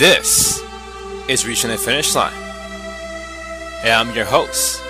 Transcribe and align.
This 0.00 0.64
is 1.28 1.44
Reaching 1.46 1.68
the 1.68 1.76
Finish 1.76 2.14
Line. 2.14 2.32
And 3.84 3.92
I'm 3.92 4.16
your 4.16 4.24
host, 4.24 4.80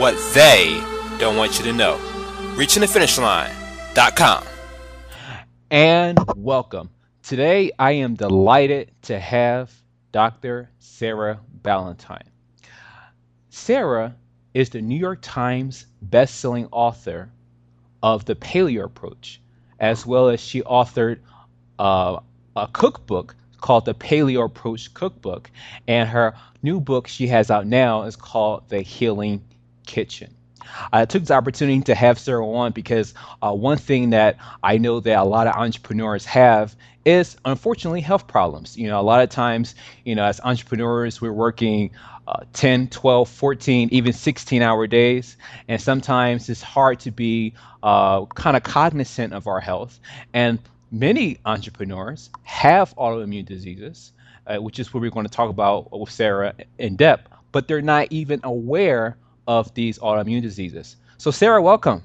what 0.00 0.16
they 0.34 0.82
don't 1.20 1.36
want 1.36 1.60
you 1.60 1.64
to 1.66 1.72
know. 1.72 1.96
ReachingTheFinishLine.com. 2.56 4.44
And 5.70 6.18
welcome. 6.34 6.90
Today 7.22 7.70
I 7.78 7.92
am 7.92 8.16
delighted 8.16 8.90
to 9.02 9.20
have 9.20 9.72
Dr. 10.18 10.68
Sarah 10.80 11.38
Ballantyne. 11.62 12.28
Sarah 13.50 14.16
is 14.52 14.70
the 14.70 14.82
New 14.82 14.98
York 14.98 15.20
Times 15.22 15.86
best-selling 16.02 16.66
author 16.72 17.30
of 18.02 18.24
The 18.24 18.34
Paleo 18.34 18.82
Approach, 18.82 19.40
as 19.78 20.04
well 20.04 20.28
as 20.28 20.40
she 20.40 20.62
authored 20.62 21.20
uh, 21.78 22.18
a 22.56 22.66
cookbook 22.66 23.36
called 23.60 23.84
The 23.84 23.94
Paleo 23.94 24.44
Approach 24.46 24.92
Cookbook, 24.92 25.52
and 25.86 26.08
her 26.08 26.34
new 26.64 26.80
book 26.80 27.06
she 27.06 27.28
has 27.28 27.48
out 27.48 27.68
now 27.68 28.02
is 28.02 28.16
called 28.16 28.68
The 28.70 28.80
Healing 28.80 29.44
Kitchen. 29.86 30.34
I 30.92 31.04
took 31.04 31.22
this 31.22 31.30
opportunity 31.30 31.80
to 31.82 31.94
have 31.94 32.18
Sarah 32.18 32.46
on 32.46 32.72
because 32.72 33.14
uh, 33.42 33.52
one 33.52 33.78
thing 33.78 34.10
that 34.10 34.36
I 34.62 34.78
know 34.78 35.00
that 35.00 35.18
a 35.18 35.24
lot 35.24 35.46
of 35.46 35.54
entrepreneurs 35.54 36.24
have 36.26 36.76
is 37.04 37.36
unfortunately 37.44 38.00
health 38.00 38.26
problems. 38.26 38.76
You 38.76 38.88
know, 38.88 39.00
a 39.00 39.02
lot 39.02 39.22
of 39.22 39.30
times, 39.30 39.74
you 40.04 40.14
know, 40.14 40.24
as 40.24 40.40
entrepreneurs, 40.40 41.20
we're 41.20 41.32
working 41.32 41.90
uh, 42.26 42.44
10, 42.52 42.88
12, 42.88 43.28
14, 43.28 43.88
even 43.92 44.12
16 44.12 44.60
hour 44.60 44.86
days. 44.86 45.36
And 45.68 45.80
sometimes 45.80 46.48
it's 46.50 46.62
hard 46.62 47.00
to 47.00 47.10
be 47.10 47.54
uh, 47.82 48.26
kind 48.26 48.56
of 48.56 48.62
cognizant 48.62 49.32
of 49.32 49.46
our 49.46 49.60
health. 49.60 49.98
And 50.34 50.58
many 50.90 51.38
entrepreneurs 51.46 52.28
have 52.42 52.94
autoimmune 52.96 53.46
diseases, 53.46 54.12
uh, 54.46 54.58
which 54.58 54.78
is 54.78 54.92
what 54.92 55.00
we're 55.00 55.10
going 55.10 55.26
to 55.26 55.32
talk 55.32 55.48
about 55.48 55.98
with 55.98 56.10
Sarah 56.10 56.54
in 56.78 56.96
depth, 56.96 57.28
but 57.52 57.68
they're 57.68 57.80
not 57.80 58.08
even 58.10 58.40
aware 58.42 59.16
of 59.48 59.74
these 59.74 59.98
autoimmune 59.98 60.42
diseases. 60.42 60.96
So, 61.16 61.32
Sarah, 61.32 61.60
welcome. 61.60 62.04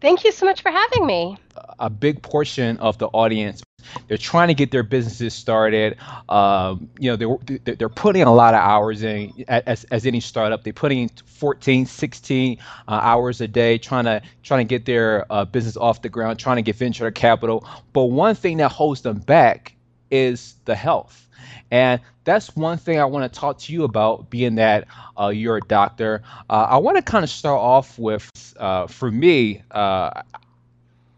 Thank 0.00 0.24
you 0.24 0.32
so 0.32 0.46
much 0.46 0.62
for 0.62 0.70
having 0.70 1.06
me. 1.06 1.36
A 1.78 1.90
big 1.90 2.22
portion 2.22 2.76
of 2.78 2.98
the 2.98 3.08
audience, 3.08 3.62
they're 4.06 4.16
trying 4.16 4.48
to 4.48 4.54
get 4.54 4.70
their 4.70 4.82
businesses 4.82 5.34
started. 5.34 5.96
Um, 6.28 6.88
you 6.98 7.10
know, 7.10 7.16
they're, 7.16 7.74
they're 7.76 7.88
putting 7.88 8.22
a 8.22 8.32
lot 8.32 8.54
of 8.54 8.60
hours 8.60 9.02
in, 9.02 9.32
as, 9.48 9.84
as 9.84 10.06
any 10.06 10.20
startup. 10.20 10.62
They're 10.62 10.72
putting 10.72 10.98
in 10.98 11.10
14, 11.26 11.86
16 11.86 12.58
uh, 12.58 12.90
hours 12.90 13.40
a 13.40 13.48
day 13.48 13.76
trying 13.78 14.04
to 14.04 14.22
trying 14.42 14.66
to 14.66 14.68
get 14.68 14.84
their 14.84 15.30
uh, 15.32 15.44
business 15.44 15.76
off 15.76 16.02
the 16.02 16.08
ground, 16.08 16.38
trying 16.38 16.56
to 16.56 16.62
get 16.62 16.76
venture 16.76 17.10
capital. 17.10 17.66
But 17.92 18.06
one 18.06 18.34
thing 18.34 18.58
that 18.58 18.70
holds 18.70 19.02
them 19.02 19.18
back 19.18 19.74
is 20.10 20.54
the 20.64 20.74
health. 20.74 21.26
And 21.74 22.00
that's 22.22 22.54
one 22.54 22.78
thing 22.78 23.00
I 23.00 23.04
want 23.04 23.30
to 23.32 23.40
talk 23.40 23.58
to 23.58 23.72
you 23.72 23.82
about, 23.82 24.30
being 24.30 24.54
that 24.54 24.86
uh, 25.20 25.30
you're 25.30 25.56
a 25.56 25.60
doctor. 25.60 26.22
Uh, 26.48 26.68
I 26.70 26.76
want 26.76 26.98
to 26.98 27.02
kind 27.02 27.24
of 27.24 27.30
start 27.30 27.58
off 27.58 27.98
with, 27.98 28.30
uh, 28.60 28.86
for 28.86 29.10
me, 29.10 29.60
uh, 29.72 30.22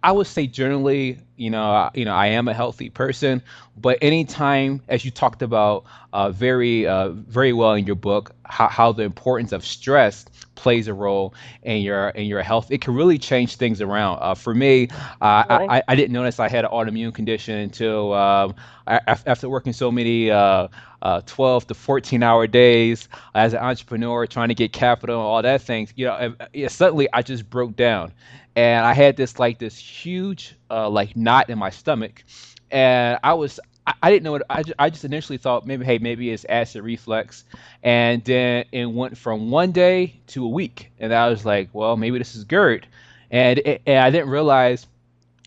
I 0.03 0.13
would 0.13 0.27
say 0.27 0.47
generally, 0.47 1.19
you 1.37 1.51
know, 1.51 1.91
you 1.93 2.07
know, 2.07 2.15
I 2.15 2.29
am 2.29 2.49
a 2.49 2.55
healthy 2.55 2.89
person, 2.89 3.43
but 3.77 3.99
anytime, 4.01 4.81
as 4.89 5.05
you 5.05 5.11
talked 5.11 5.43
about 5.43 5.85
uh, 6.15 6.31
very, 6.31 6.87
uh, 6.87 7.11
very 7.11 7.53
well 7.53 7.75
in 7.75 7.85
your 7.85 7.97
book, 7.97 8.35
how, 8.47 8.69
how 8.69 8.93
the 8.93 9.03
importance 9.03 9.53
of 9.53 9.63
stress 9.63 10.25
plays 10.57 10.89
a 10.89 10.95
role 10.95 11.35
in 11.63 11.83
your 11.83 12.09
in 12.09 12.27
your 12.27 12.43
health, 12.43 12.71
it 12.71 12.81
can 12.81 12.95
really 12.95 13.19
change 13.19 13.57
things 13.57 13.81
around. 13.81 14.19
Uh, 14.21 14.35
for 14.35 14.55
me, 14.55 14.89
uh, 15.21 15.45
I, 15.49 15.83
I 15.87 15.95
didn't 15.95 16.13
notice 16.13 16.41
I 16.41 16.49
had 16.49 16.65
an 16.65 16.71
autoimmune 16.73 17.15
condition 17.15 17.57
until 17.57 18.13
um, 18.15 18.55
after 18.87 19.49
working 19.49 19.73
so 19.73 19.93
many 19.93 20.31
uh, 20.31 20.69
uh, 21.03 21.21
12 21.27 21.69
to 21.69 21.75
14 21.75 22.23
hour 22.23 22.47
days 22.47 23.09
as 23.35 23.53
an 23.53 23.61
entrepreneur, 23.61 24.27
trying 24.27 24.49
to 24.49 24.55
get 24.55 24.73
capital 24.73 25.17
and 25.17 25.25
all 25.25 25.43
that 25.43 25.63
things. 25.63 25.93
You 25.95 26.07
know, 26.07 26.35
suddenly 26.69 27.09
I 27.13 27.23
just 27.23 27.49
broke 27.49 27.77
down, 27.77 28.13
and 28.57 28.85
I 28.85 28.95
had 28.95 29.17
this 29.17 29.39
like 29.39 29.59
this 29.59 29.79
huge 29.79 30.57
uh, 30.71 30.89
like 30.89 31.17
knot 31.17 31.51
in 31.51 31.59
my 31.59 31.71
stomach, 31.71 32.25
and 32.71 33.19
I 33.23 33.35
was 33.35 33.61
I, 33.87 34.11
didn't 34.11 34.25
know 34.25 34.33
what 34.33 34.43
I, 34.51 34.65
I 34.79 34.91
just 34.91 35.05
initially 35.05 35.39
thought 35.39 35.67
maybe 35.67 35.85
hey 35.85 35.99
maybe 35.99 36.31
it's 36.31 36.45
acid 36.49 36.83
reflux, 36.83 37.45
and 37.83 38.25
then 38.25 38.65
it 38.73 38.87
went 38.87 39.17
from 39.17 39.51
one 39.51 39.73
day 39.73 40.15
to 40.29 40.45
a 40.45 40.49
week, 40.49 40.91
and 40.99 41.15
I 41.15 41.29
was 41.29 41.45
like 41.45 41.71
well 41.73 41.97
maybe 41.97 42.19
this 42.19 42.35
is 42.35 42.45
GERD, 42.45 42.87
and, 43.31 43.61
and 43.87 43.99
I 43.99 44.11
didn't 44.11 44.31
realize 44.31 44.87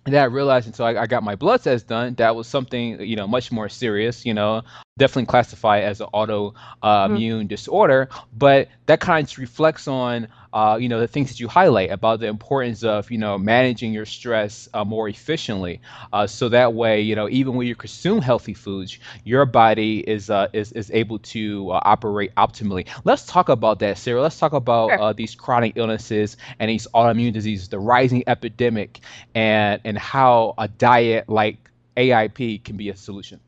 that 0.06 0.22
I 0.22 0.26
realized 0.26 0.68
until 0.68 0.86
I, 0.86 0.96
I, 0.96 1.08
got 1.08 1.24
my 1.24 1.36
blood 1.36 1.62
test 1.64 1.88
done 1.88 2.16
that 2.16 2.36
was 2.36 2.48
something 2.48 3.02
you 3.02 3.16
know 3.16 3.28
much 3.28 3.52
more 3.52 3.70
serious. 3.70 4.26
You 4.26 4.34
know, 4.34 4.64
definitely 5.00 5.26
classify 5.26 5.80
as 5.80 6.02
an 6.02 6.08
autoimmune 6.14 6.54
uh, 6.84 7.08
mm-hmm. 7.08 7.48
disorder, 7.48 8.10
but 8.38 8.68
that 8.86 9.00
kind 9.00 9.28
of 9.28 9.38
reflects 9.40 9.88
on 9.88 10.28
uh, 10.54 10.78
you 10.80 10.90
know 10.90 11.00
the 11.00 11.08
things 11.08 11.30
that 11.30 11.40
you 11.40 11.48
highlight 11.48 11.92
about 11.92 12.20
the 12.20 12.28
importance 12.28 12.84
of 12.84 13.10
you 13.12 13.18
know 13.18 13.38
managing 13.38 13.94
your 13.94 14.06
stress 14.06 14.68
uh, 14.74 14.84
more 14.84 15.08
efficiently, 15.08 15.82
uh, 16.14 16.28
so 16.28 16.50
that 16.50 16.74
way 16.74 17.02
you 17.02 17.16
know 17.16 17.28
even 17.30 17.56
when 17.56 17.68
you 17.68 17.76
consume 17.76 18.22
healthy 18.22 18.54
foods, 18.54 18.98
your 19.24 19.46
body 19.46 20.00
is 20.08 20.30
uh, 20.30 20.48
is 20.54 20.72
is 20.74 20.92
able 20.92 21.20
to 21.20 21.72
uh, 21.72 21.80
operate 21.84 22.34
optimally. 22.36 22.88
Let's 23.04 23.26
talk 23.26 23.50
about 23.50 23.80
that, 23.80 23.98
Sarah. 23.98 24.22
Let's 24.22 24.38
talk 24.38 24.54
about 24.54 24.92
sure. 24.92 25.14
these 25.14 25.36
chronic 25.36 25.74
illnesses 25.76 26.38
and 26.60 26.70
these 26.70 26.88
autoimmune 26.94 27.34
diseases, 27.34 27.70
the 27.70 27.80
rising 27.80 28.24
epidemic, 28.28 29.00
and 29.36 29.81
and 29.84 29.98
how 29.98 30.54
a 30.58 30.68
diet 30.68 31.30
like 31.30 31.58
AIP 31.98 32.64
can 32.64 32.78
be 32.78 32.90
a 32.90 32.96
solution. 32.96 33.40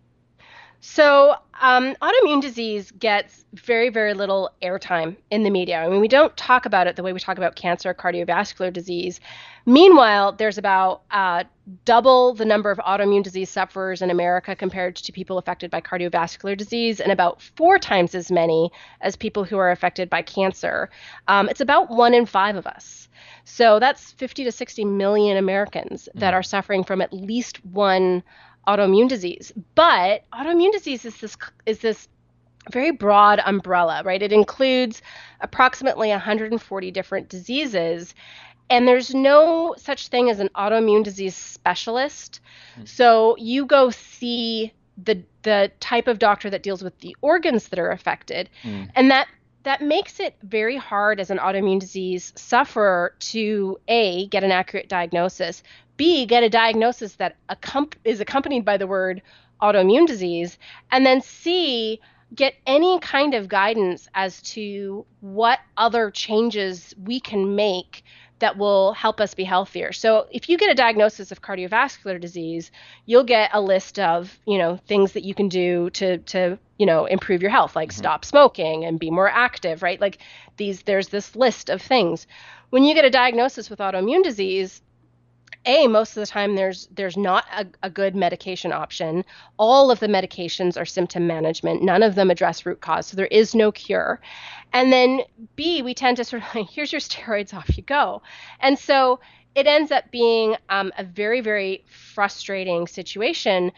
So, 0.83 1.35
um, 1.61 1.93
autoimmune 2.01 2.41
disease 2.41 2.89
gets 2.89 3.45
very, 3.53 3.89
very 3.89 4.15
little 4.15 4.49
airtime 4.63 5.15
in 5.29 5.43
the 5.43 5.51
media. 5.51 5.77
I 5.77 5.87
mean, 5.87 6.01
we 6.01 6.07
don't 6.07 6.35
talk 6.35 6.65
about 6.65 6.87
it 6.87 6.95
the 6.95 7.03
way 7.03 7.13
we 7.13 7.19
talk 7.19 7.37
about 7.37 7.55
cancer 7.55 7.91
or 7.91 7.93
cardiovascular 7.93 8.73
disease. 8.73 9.19
Meanwhile, 9.67 10.31
there's 10.33 10.57
about 10.57 11.03
uh, 11.11 11.43
double 11.85 12.33
the 12.33 12.45
number 12.45 12.71
of 12.71 12.79
autoimmune 12.79 13.21
disease 13.21 13.51
sufferers 13.51 14.01
in 14.01 14.09
America 14.09 14.55
compared 14.55 14.95
to 14.95 15.11
people 15.11 15.37
affected 15.37 15.69
by 15.69 15.81
cardiovascular 15.81 16.57
disease, 16.57 16.99
and 16.99 17.11
about 17.11 17.43
four 17.43 17.77
times 17.77 18.15
as 18.15 18.31
many 18.31 18.71
as 19.01 19.15
people 19.15 19.43
who 19.43 19.59
are 19.59 19.69
affected 19.69 20.09
by 20.09 20.23
cancer. 20.23 20.89
Um, 21.27 21.47
it's 21.47 21.61
about 21.61 21.91
one 21.91 22.15
in 22.15 22.25
five 22.25 22.55
of 22.55 22.65
us. 22.65 23.07
So 23.43 23.79
that's 23.79 24.13
50 24.13 24.45
to 24.45 24.51
60 24.51 24.85
million 24.85 25.37
Americans 25.37 26.09
that 26.15 26.33
mm. 26.33 26.37
are 26.37 26.43
suffering 26.43 26.83
from 26.83 27.01
at 27.01 27.13
least 27.13 27.63
one 27.65 28.23
autoimmune 28.67 29.07
disease. 29.07 29.51
But 29.75 30.23
autoimmune 30.33 30.71
disease 30.71 31.05
is 31.05 31.17
this 31.17 31.37
is 31.65 31.79
this 31.79 32.07
very 32.71 32.91
broad 32.91 33.41
umbrella, 33.45 34.03
right? 34.03 34.21
It 34.21 34.31
includes 34.31 35.01
approximately 35.39 36.09
140 36.09 36.91
different 36.91 37.29
diseases. 37.29 38.13
And 38.69 38.87
there's 38.87 39.13
no 39.13 39.75
such 39.77 40.07
thing 40.07 40.29
as 40.29 40.39
an 40.39 40.49
autoimmune 40.55 41.03
disease 41.03 41.35
specialist. 41.35 42.39
Mm-hmm. 42.73 42.85
So 42.85 43.35
you 43.37 43.65
go 43.65 43.89
see 43.89 44.73
the 44.97 45.23
the 45.43 45.71
type 45.79 46.07
of 46.07 46.19
doctor 46.19 46.49
that 46.49 46.63
deals 46.63 46.83
with 46.83 46.97
the 46.99 47.15
organs 47.21 47.69
that 47.69 47.79
are 47.79 47.91
affected. 47.91 48.49
Mm. 48.63 48.91
And 48.95 49.11
that 49.11 49.27
that 49.63 49.81
makes 49.81 50.19
it 50.19 50.35
very 50.43 50.77
hard 50.77 51.19
as 51.19 51.29
an 51.29 51.37
autoimmune 51.37 51.79
disease 51.79 52.33
sufferer 52.35 53.13
to 53.19 53.79
a 53.87 54.27
get 54.27 54.43
an 54.43 54.51
accurate 54.51 54.89
diagnosis 54.89 55.63
b 56.01 56.25
get 56.25 56.41
a 56.41 56.49
diagnosis 56.49 57.13
that 57.17 57.35
accom- 57.47 57.93
is 58.03 58.19
accompanied 58.19 58.65
by 58.65 58.75
the 58.75 58.87
word 58.87 59.21
autoimmune 59.61 60.07
disease 60.07 60.57
and 60.89 61.05
then 61.05 61.21
c 61.21 61.99
get 62.33 62.55
any 62.65 62.99
kind 63.01 63.35
of 63.35 63.47
guidance 63.47 64.07
as 64.15 64.41
to 64.41 65.05
what 65.19 65.59
other 65.77 66.09
changes 66.09 66.95
we 67.03 67.19
can 67.19 67.55
make 67.55 68.03
that 68.39 68.57
will 68.57 68.93
help 68.93 69.21
us 69.21 69.35
be 69.35 69.43
healthier. 69.43 69.91
So 69.91 70.25
if 70.31 70.49
you 70.49 70.57
get 70.57 70.71
a 70.71 70.73
diagnosis 70.73 71.31
of 71.31 71.43
cardiovascular 71.43 72.19
disease, 72.19 72.71
you'll 73.05 73.23
get 73.23 73.51
a 73.53 73.61
list 73.61 73.99
of, 73.99 74.39
you 74.47 74.57
know, 74.57 74.77
things 74.87 75.11
that 75.11 75.23
you 75.23 75.35
can 75.35 75.49
do 75.49 75.91
to 75.91 76.17
to, 76.17 76.57
you 76.79 76.87
know, 76.87 77.05
improve 77.05 77.43
your 77.43 77.51
health, 77.51 77.75
like 77.75 77.89
mm-hmm. 77.89 77.99
stop 77.99 78.25
smoking 78.25 78.85
and 78.85 78.99
be 78.99 79.11
more 79.11 79.29
active, 79.29 79.83
right? 79.83 80.01
Like 80.01 80.17
these 80.57 80.81
there's 80.81 81.09
this 81.09 81.35
list 81.35 81.69
of 81.69 81.79
things. 81.79 82.25
When 82.71 82.83
you 82.83 82.95
get 82.95 83.05
a 83.05 83.11
diagnosis 83.11 83.69
with 83.69 83.77
autoimmune 83.77 84.23
disease, 84.23 84.81
a 85.65 85.87
most 85.87 86.17
of 86.17 86.21
the 86.21 86.27
time 86.27 86.55
there's 86.55 86.87
there's 86.87 87.17
not 87.17 87.45
a, 87.55 87.67
a, 87.83 87.89
good 87.89 88.15
medication 88.15 88.71
option. 88.71 89.23
All 89.57 89.91
of 89.91 89.99
the 89.99 90.07
medications 90.07 90.79
are 90.79 90.85
symptom 90.85 91.27
management. 91.27 91.83
None 91.83 92.03
of 92.03 92.15
them 92.15 92.31
address 92.31 92.65
root 92.65 92.81
cause 92.81 93.07
so 93.07 93.17
there 93.17 93.27
is 93.27 93.53
no 93.53 93.71
cure. 93.71 94.19
And 94.73 94.91
then 94.91 95.21
b 95.55 95.81
we 95.81 95.93
tend 95.93 96.17
to 96.17 96.23
sort 96.23 96.41
of 96.43 96.47
like 96.55 96.69
here's 96.69 96.91
your 96.91 97.01
steroids 97.01 97.53
off 97.57 97.77
you 97.77 97.83
go. 97.83 98.21
And 98.59 98.77
so 98.77 99.19
it 99.53 99.67
ends 99.67 99.91
up 99.91 100.09
being 100.11 100.55
um, 100.69 100.91
a 100.97 101.03
very 101.03 101.41
very 101.41 101.85
frustrating 101.89 102.87
situation 102.87 103.71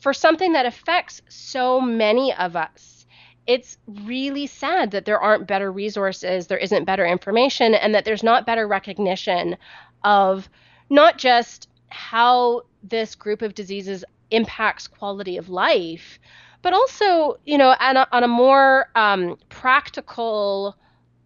for 0.00 0.12
something 0.12 0.52
that 0.52 0.66
affects 0.66 1.22
so 1.28 1.80
many 1.80 2.32
of 2.34 2.56
us. 2.56 3.06
It's 3.46 3.76
really 4.04 4.46
sad 4.46 4.92
that 4.92 5.04
there 5.04 5.20
aren't 5.20 5.46
better 5.46 5.70
resources, 5.70 6.46
there 6.46 6.58
isn't 6.58 6.84
better 6.84 7.04
information, 7.04 7.74
and 7.74 7.94
that 7.94 8.04
there's 8.04 8.22
not 8.22 8.46
better 8.46 8.66
recognition 8.66 9.56
of 10.02 10.48
not 10.94 11.18
just 11.18 11.68
how 11.88 12.62
this 12.82 13.14
group 13.16 13.42
of 13.42 13.54
diseases 13.54 14.04
impacts 14.30 14.86
quality 14.86 15.36
of 15.36 15.48
life, 15.48 16.18
but 16.62 16.72
also, 16.72 17.38
you 17.44 17.58
know, 17.58 17.74
on 17.80 17.96
a, 17.96 18.06
on 18.12 18.22
a 18.22 18.28
more 18.28 18.86
um, 18.94 19.36
practical, 19.48 20.76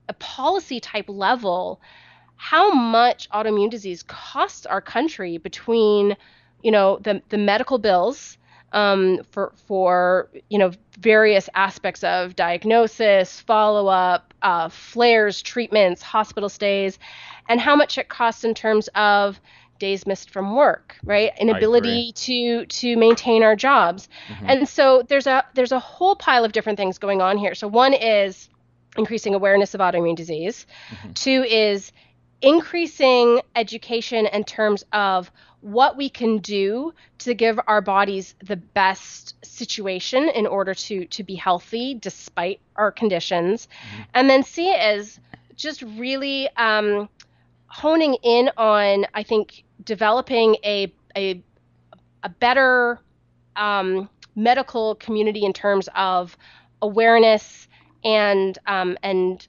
a 0.09 0.15
policy 0.15 0.81
type 0.81 1.09
level, 1.09 1.81
how 2.37 2.73
much 2.73 3.29
autoimmune 3.31 3.71
disease 3.71 4.03
costs 4.05 4.65
our 4.65 4.81
country 4.81 5.37
between, 5.39 6.17
you 6.63 6.71
know, 6.71 6.99
the 7.03 7.21
the 7.29 7.39
medical 7.39 7.79
bills 7.79 8.38
um, 8.73 9.21
for 9.31 9.53
for 9.67 10.29
you 10.51 10.59
know 10.59 10.73
various 10.99 11.49
aspects 11.55 12.05
of 12.05 12.37
diagnosis, 12.37 13.41
follow 13.41 13.89
up, 13.89 14.35
uh, 14.43 14.69
flares, 14.69 15.43
treatments, 15.43 16.03
hospital 16.03 16.49
stays, 16.49 16.99
and 17.49 17.61
how 17.61 17.77
much 17.77 17.99
it 17.99 18.09
costs 18.09 18.45
in 18.45 18.55
terms 18.55 18.89
of 18.95 19.41
days 19.79 20.07
missed 20.07 20.31
from 20.31 20.55
work, 20.55 20.97
right? 21.05 21.33
Inability 21.39 22.13
to 22.13 22.67
to 22.67 22.97
maintain 22.97 23.43
our 23.43 23.57
jobs. 23.57 24.09
Mm-hmm. 24.29 24.47
And 24.49 24.69
so 24.69 25.03
there's 25.09 25.27
a 25.27 25.45
there's 25.55 25.73
a 25.73 25.79
whole 25.79 26.17
pile 26.17 26.45
of 26.45 26.53
different 26.53 26.79
things 26.79 26.99
going 26.99 27.23
on 27.23 27.39
here. 27.39 27.55
So 27.55 27.69
one 27.69 27.95
is 27.95 28.49
increasing 28.97 29.35
awareness 29.35 29.75
of 29.75 29.81
autoimmune 29.81 30.17
disease. 30.17 30.67
Mm-hmm. 30.91 31.13
Two 31.13 31.45
is 31.45 31.93
increasing 32.43 33.41
education 33.57 34.27
in 34.27 34.45
terms 34.45 34.85
of 34.93 35.31
what 35.61 35.97
we 35.97 36.09
can 36.09 36.39
do 36.39 36.93
to 37.19 37.35
give 37.35 37.59
our 37.67 37.81
bodies 37.81 38.35
the 38.45 38.57
best 38.57 39.35
situation 39.45 40.29
in 40.29 40.47
order 40.47 40.75
to 40.75 41.05
to 41.07 41.25
be 41.25 41.35
healthy 41.35 41.95
despite 41.95 42.61
our 42.77 42.93
conditions 42.93 43.67
mm-hmm. 43.67 44.03
and 44.15 44.31
then 44.31 44.43
see 44.43 44.71
it 44.71 44.79
as 44.79 45.19
just 45.57 45.83
really 45.83 46.49
um, 46.57 47.09
honing 47.67 48.15
in 48.23 48.51
on 48.57 49.05
i 49.15 49.23
think 49.23 49.65
developing 49.85 50.57
a 50.65 50.93
a, 51.17 51.43
a 52.23 52.29
better 52.29 53.01
um, 53.57 54.09
medical 54.37 54.95
community 54.97 55.45
in 55.45 55.53
terms 55.53 55.89
of 55.97 56.37
awareness 56.83 57.67
and 58.05 58.59
um, 58.67 58.97
and 59.03 59.49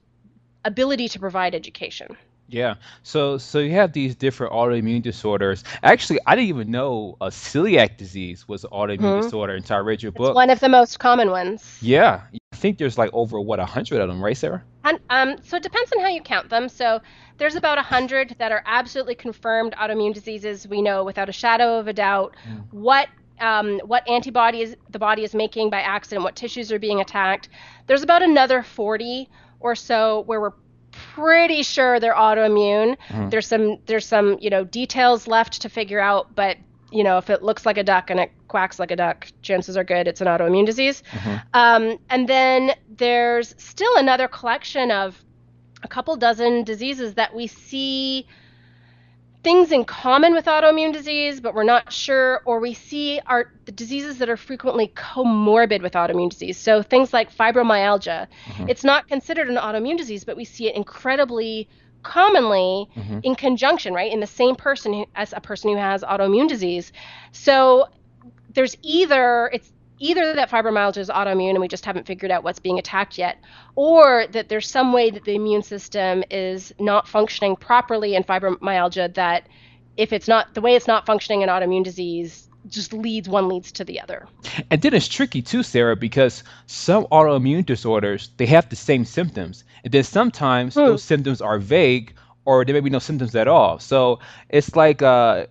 ability 0.64 1.08
to 1.08 1.20
provide 1.20 1.54
education 1.54 2.16
yeah. 2.50 2.74
So 3.02 3.38
so 3.38 3.58
you 3.58 3.72
have 3.72 3.92
these 3.92 4.14
different 4.14 4.52
autoimmune 4.52 5.02
disorders. 5.02 5.64
Actually, 5.82 6.20
I 6.26 6.34
didn't 6.36 6.48
even 6.48 6.70
know 6.70 7.16
a 7.20 7.28
celiac 7.28 7.96
disease 7.96 8.46
was 8.48 8.64
an 8.64 8.70
autoimmune 8.70 8.98
mm-hmm. 8.98 9.22
disorder 9.22 9.54
until 9.54 9.76
I 9.76 9.80
read 9.80 10.02
your 10.02 10.12
book. 10.12 10.30
It's 10.30 10.34
one 10.34 10.50
of 10.50 10.60
the 10.60 10.68
most 10.68 10.98
common 10.98 11.30
ones. 11.30 11.78
Yeah. 11.80 12.22
I 12.52 12.56
think 12.56 12.78
there's 12.78 12.98
like 12.98 13.10
over 13.12 13.40
what 13.40 13.60
a 13.60 13.64
hundred 13.64 14.00
of 14.00 14.08
them, 14.08 14.22
right, 14.22 14.36
Sarah? 14.36 14.62
And, 14.84 14.98
um, 15.10 15.36
so 15.42 15.56
it 15.56 15.62
depends 15.62 15.92
on 15.92 16.00
how 16.02 16.08
you 16.08 16.20
count 16.20 16.48
them. 16.50 16.68
So 16.68 17.00
there's 17.38 17.54
about 17.54 17.78
a 17.78 17.82
hundred 17.82 18.34
that 18.38 18.52
are 18.52 18.62
absolutely 18.66 19.14
confirmed 19.14 19.74
autoimmune 19.74 20.14
diseases. 20.14 20.66
We 20.66 20.82
know 20.82 21.04
without 21.04 21.28
a 21.28 21.32
shadow 21.32 21.78
of 21.78 21.86
a 21.88 21.92
doubt 21.92 22.34
mm. 22.48 22.64
what 22.70 23.08
um, 23.40 23.80
what 23.84 24.06
antibodies 24.06 24.76
the 24.90 24.98
body 24.98 25.24
is 25.24 25.34
making 25.34 25.70
by 25.70 25.80
accident, 25.80 26.24
what 26.24 26.36
tissues 26.36 26.70
are 26.70 26.78
being 26.78 27.00
attacked. 27.00 27.48
There's 27.86 28.02
about 28.02 28.22
another 28.22 28.62
40 28.62 29.28
or 29.60 29.74
so 29.74 30.20
where 30.26 30.40
we're 30.40 30.52
pretty 31.14 31.62
sure 31.62 32.00
they're 32.00 32.14
autoimmune. 32.14 32.96
Mm-hmm. 33.08 33.28
There's 33.30 33.46
some 33.46 33.78
there's 33.86 34.06
some 34.06 34.38
you 34.40 34.50
know 34.50 34.64
details 34.64 35.26
left 35.26 35.62
to 35.62 35.68
figure 35.68 36.00
out, 36.00 36.34
but 36.34 36.56
you 36.90 37.04
know 37.04 37.18
if 37.18 37.30
it 37.30 37.42
looks 37.42 37.64
like 37.66 37.78
a 37.78 37.84
duck 37.84 38.10
and 38.10 38.20
it 38.20 38.32
quacks 38.48 38.78
like 38.78 38.90
a 38.90 38.96
duck, 38.96 39.28
chances 39.42 39.76
are 39.76 39.84
good 39.84 40.08
it's 40.08 40.20
an 40.20 40.26
autoimmune 40.26 40.66
disease. 40.66 41.02
Mm-hmm. 41.12 41.36
Um, 41.54 41.98
and 42.08 42.28
then 42.28 42.72
there's 42.88 43.54
still 43.58 43.96
another 43.96 44.28
collection 44.28 44.90
of 44.90 45.22
a 45.82 45.88
couple 45.88 46.16
dozen 46.16 46.64
diseases 46.64 47.14
that 47.14 47.34
we 47.34 47.46
see 47.46 48.26
things 49.42 49.72
in 49.72 49.84
common 49.84 50.34
with 50.34 50.44
autoimmune 50.44 50.92
disease, 50.92 51.40
but 51.40 51.54
we're 51.54 51.64
not 51.64 51.92
sure, 51.92 52.42
or 52.44 52.60
we 52.60 52.74
see 52.74 53.20
are 53.26 53.52
the 53.64 53.72
diseases 53.72 54.18
that 54.18 54.28
are 54.28 54.36
frequently 54.36 54.88
comorbid 54.88 55.82
with 55.82 55.94
autoimmune 55.94 56.30
disease. 56.30 56.58
So 56.58 56.82
things 56.82 57.12
like 57.12 57.34
fibromyalgia, 57.34 58.26
mm-hmm. 58.44 58.68
it's 58.68 58.84
not 58.84 59.08
considered 59.08 59.48
an 59.48 59.56
autoimmune 59.56 59.96
disease, 59.96 60.24
but 60.24 60.36
we 60.36 60.44
see 60.44 60.68
it 60.68 60.76
incredibly 60.76 61.68
commonly 62.02 62.88
mm-hmm. 62.96 63.20
in 63.22 63.34
conjunction, 63.34 63.94
right, 63.94 64.12
in 64.12 64.20
the 64.20 64.26
same 64.26 64.56
person 64.56 64.92
who, 64.92 65.06
as 65.14 65.32
a 65.32 65.40
person 65.40 65.70
who 65.70 65.76
has 65.76 66.02
autoimmune 66.02 66.48
disease. 66.48 66.92
So 67.32 67.88
there's 68.52 68.76
either 68.82 69.50
it's 69.52 69.72
either 70.00 70.34
that 70.34 70.50
fibromyalgia 70.50 70.96
is 70.96 71.08
autoimmune 71.08 71.50
and 71.50 71.60
we 71.60 71.68
just 71.68 71.84
haven't 71.84 72.06
figured 72.06 72.30
out 72.30 72.42
what's 72.42 72.58
being 72.58 72.78
attacked 72.78 73.18
yet, 73.18 73.38
or 73.76 74.26
that 74.32 74.48
there's 74.48 74.68
some 74.68 74.92
way 74.92 75.10
that 75.10 75.24
the 75.24 75.34
immune 75.34 75.62
system 75.62 76.24
is 76.30 76.74
not 76.80 77.06
functioning 77.06 77.54
properly 77.54 78.16
in 78.16 78.24
fibromyalgia 78.24 79.14
that 79.14 79.46
if 79.96 80.12
it's 80.12 80.26
not 80.26 80.54
the 80.54 80.60
way 80.60 80.74
it's 80.74 80.86
not 80.86 81.06
functioning 81.06 81.42
in 81.42 81.48
autoimmune 81.48 81.84
disease 81.84 82.48
just 82.68 82.92
leads 82.92 83.28
one 83.28 83.48
leads 83.48 83.72
to 83.72 83.84
the 83.84 84.00
other. 84.00 84.26
And 84.70 84.82
then 84.82 84.94
it's 84.94 85.08
tricky 85.08 85.42
too, 85.42 85.62
Sarah, 85.62 85.96
because 85.96 86.44
some 86.66 87.04
autoimmune 87.06 87.64
disorders 87.64 88.30
they 88.38 88.46
have 88.46 88.68
the 88.68 88.76
same 88.76 89.04
symptoms, 89.04 89.64
and 89.84 89.92
then 89.92 90.04
sometimes 90.04 90.74
hmm. 90.74 90.80
those 90.80 91.04
symptoms 91.04 91.40
are 91.40 91.58
vague 91.58 92.14
or 92.50 92.64
there 92.64 92.74
may 92.74 92.80
be 92.80 92.90
no 92.90 92.98
symptoms 92.98 93.34
at 93.36 93.46
all. 93.46 93.78
So 93.78 94.18
it's 94.48 94.74
like 94.74 95.02
uh, 95.02 95.46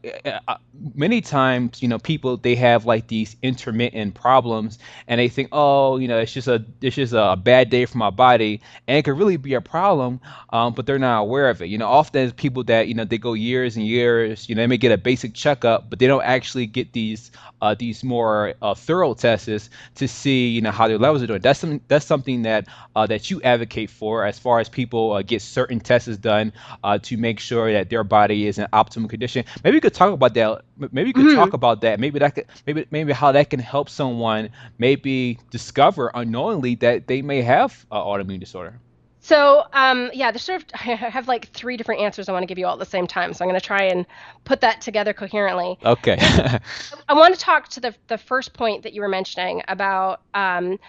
uh, 0.48 0.58
many 0.96 1.22
times, 1.22 1.82
you 1.82 1.88
know, 1.88 1.98
people 1.98 2.36
they 2.36 2.56
have 2.56 2.86
like 2.86 3.08
these 3.08 3.38
intermittent 3.42 4.16
problems, 4.16 4.80
and 5.08 5.20
they 5.20 5.30
think, 5.30 5.48
oh, 5.54 5.98
you 5.98 6.08
know, 6.10 6.20
it's 6.20 6.34
just 6.34 6.48
a 6.50 6.66
it's 6.82 6.96
just 6.98 7.14
a 7.14 7.38
bad 7.38 7.70
day 7.70 7.86
for 7.86 7.98
my 7.98 8.10
body, 8.10 8.62
and 8.88 8.98
it 8.98 9.04
could 9.06 9.18
really 9.18 9.38
be 9.38 9.54
a 9.54 9.62
problem, 9.62 10.20
um, 10.52 10.74
but 10.74 10.86
they're 10.86 11.00
not 11.00 11.22
aware 11.22 11.50
of 11.50 11.62
it. 11.62 11.68
You 11.68 11.78
know, 11.78 11.88
often 11.88 12.32
people 12.34 12.64
that 12.66 12.88
you 12.90 12.94
know 12.94 13.06
they 13.06 13.18
go 13.18 13.34
years 13.34 13.78
and 13.78 13.86
years, 13.86 14.50
you 14.50 14.56
know, 14.56 14.62
they 14.62 14.68
may 14.68 14.78
get 14.78 14.92
a 14.92 14.98
basic 14.98 15.34
checkup, 15.34 15.90
but 15.90 16.00
they 16.00 16.08
don't 16.08 16.24
actually 16.24 16.66
get 16.66 16.92
these 16.92 17.32
uh, 17.62 17.76
these 17.78 18.04
more 18.04 18.54
uh, 18.62 18.74
thorough 18.74 19.14
tests 19.14 19.70
to 19.96 20.08
see, 20.08 20.50
you 20.50 20.62
know, 20.62 20.72
how 20.72 20.88
their 20.88 20.98
levels 20.98 21.24
are 21.24 21.28
doing. 21.28 21.42
That's 21.42 21.60
some, 21.60 21.82
that's 21.88 22.06
something 22.06 22.42
that 22.44 22.68
uh, 22.96 23.08
that 23.08 23.30
you 23.32 23.42
advocate 23.44 23.90
for, 23.90 24.26
as 24.26 24.38
far 24.40 24.60
as 24.60 24.70
people 24.70 25.14
uh, 25.14 25.22
get 25.22 25.42
certain 25.42 25.80
tests 25.80 26.18
done 26.18 26.52
uh, 26.84 26.89
to 26.98 27.18
make 27.18 27.40
sure 27.40 27.72
that 27.72 27.90
their 27.90 28.04
body 28.04 28.48
is 28.48 28.58
in 28.58 28.68
optimal 28.74 29.10
condition. 29.10 29.46
Maybe 29.64 29.76
you 29.76 29.82
could 29.82 29.94
talk 29.94 30.14
about 30.14 30.34
that. 30.34 30.64
Maybe 30.78 31.08
you 31.10 31.14
could 31.14 31.26
mm-hmm. 31.26 31.36
talk 31.36 31.54
about 31.54 31.82
that. 31.82 32.00
Maybe 32.00 32.20
that 32.20 32.36
could, 32.36 32.46
maybe 32.66 32.86
maybe 32.92 33.14
how 33.14 33.32
that 33.32 33.50
can 33.50 33.60
help 33.60 33.90
someone 33.90 34.50
maybe 34.78 35.40
discover 35.52 36.12
unknowingly 36.14 36.76
that 36.76 37.08
they 37.08 37.22
may 37.22 37.42
have 37.42 37.86
an 37.92 38.02
autoimmune 38.02 38.40
disorder. 38.40 38.80
So 39.22 39.66
um, 39.74 40.10
yeah, 40.14 40.32
there's 40.32 40.44
sort 40.44 40.64
of 40.64 40.70
I 40.74 40.96
have 40.96 41.28
like 41.28 41.50
three 41.50 41.78
different 41.78 42.02
answers 42.02 42.30
I 42.30 42.32
want 42.32 42.44
to 42.44 42.48
give 42.48 42.58
you 42.58 42.66
all 42.66 42.74
at 42.74 42.80
the 42.80 42.86
same 42.86 43.08
time. 43.08 43.34
So 43.34 43.44
I'm 43.44 43.50
going 43.50 43.60
to 43.60 43.66
try 43.66 43.84
and 43.84 44.06
put 44.44 44.62
that 44.62 44.82
together 44.82 45.14
coherently. 45.14 45.78
Okay. 45.84 46.18
I 46.20 47.14
want 47.14 47.36
to 47.36 47.40
talk 47.40 47.68
to 47.70 47.80
the 47.80 47.96
the 48.08 48.18
first 48.18 48.54
point 48.54 48.84
that 48.84 48.94
you 48.94 49.02
were 49.02 49.10
mentioning 49.10 49.62
about 49.68 50.22
um, 50.34 50.80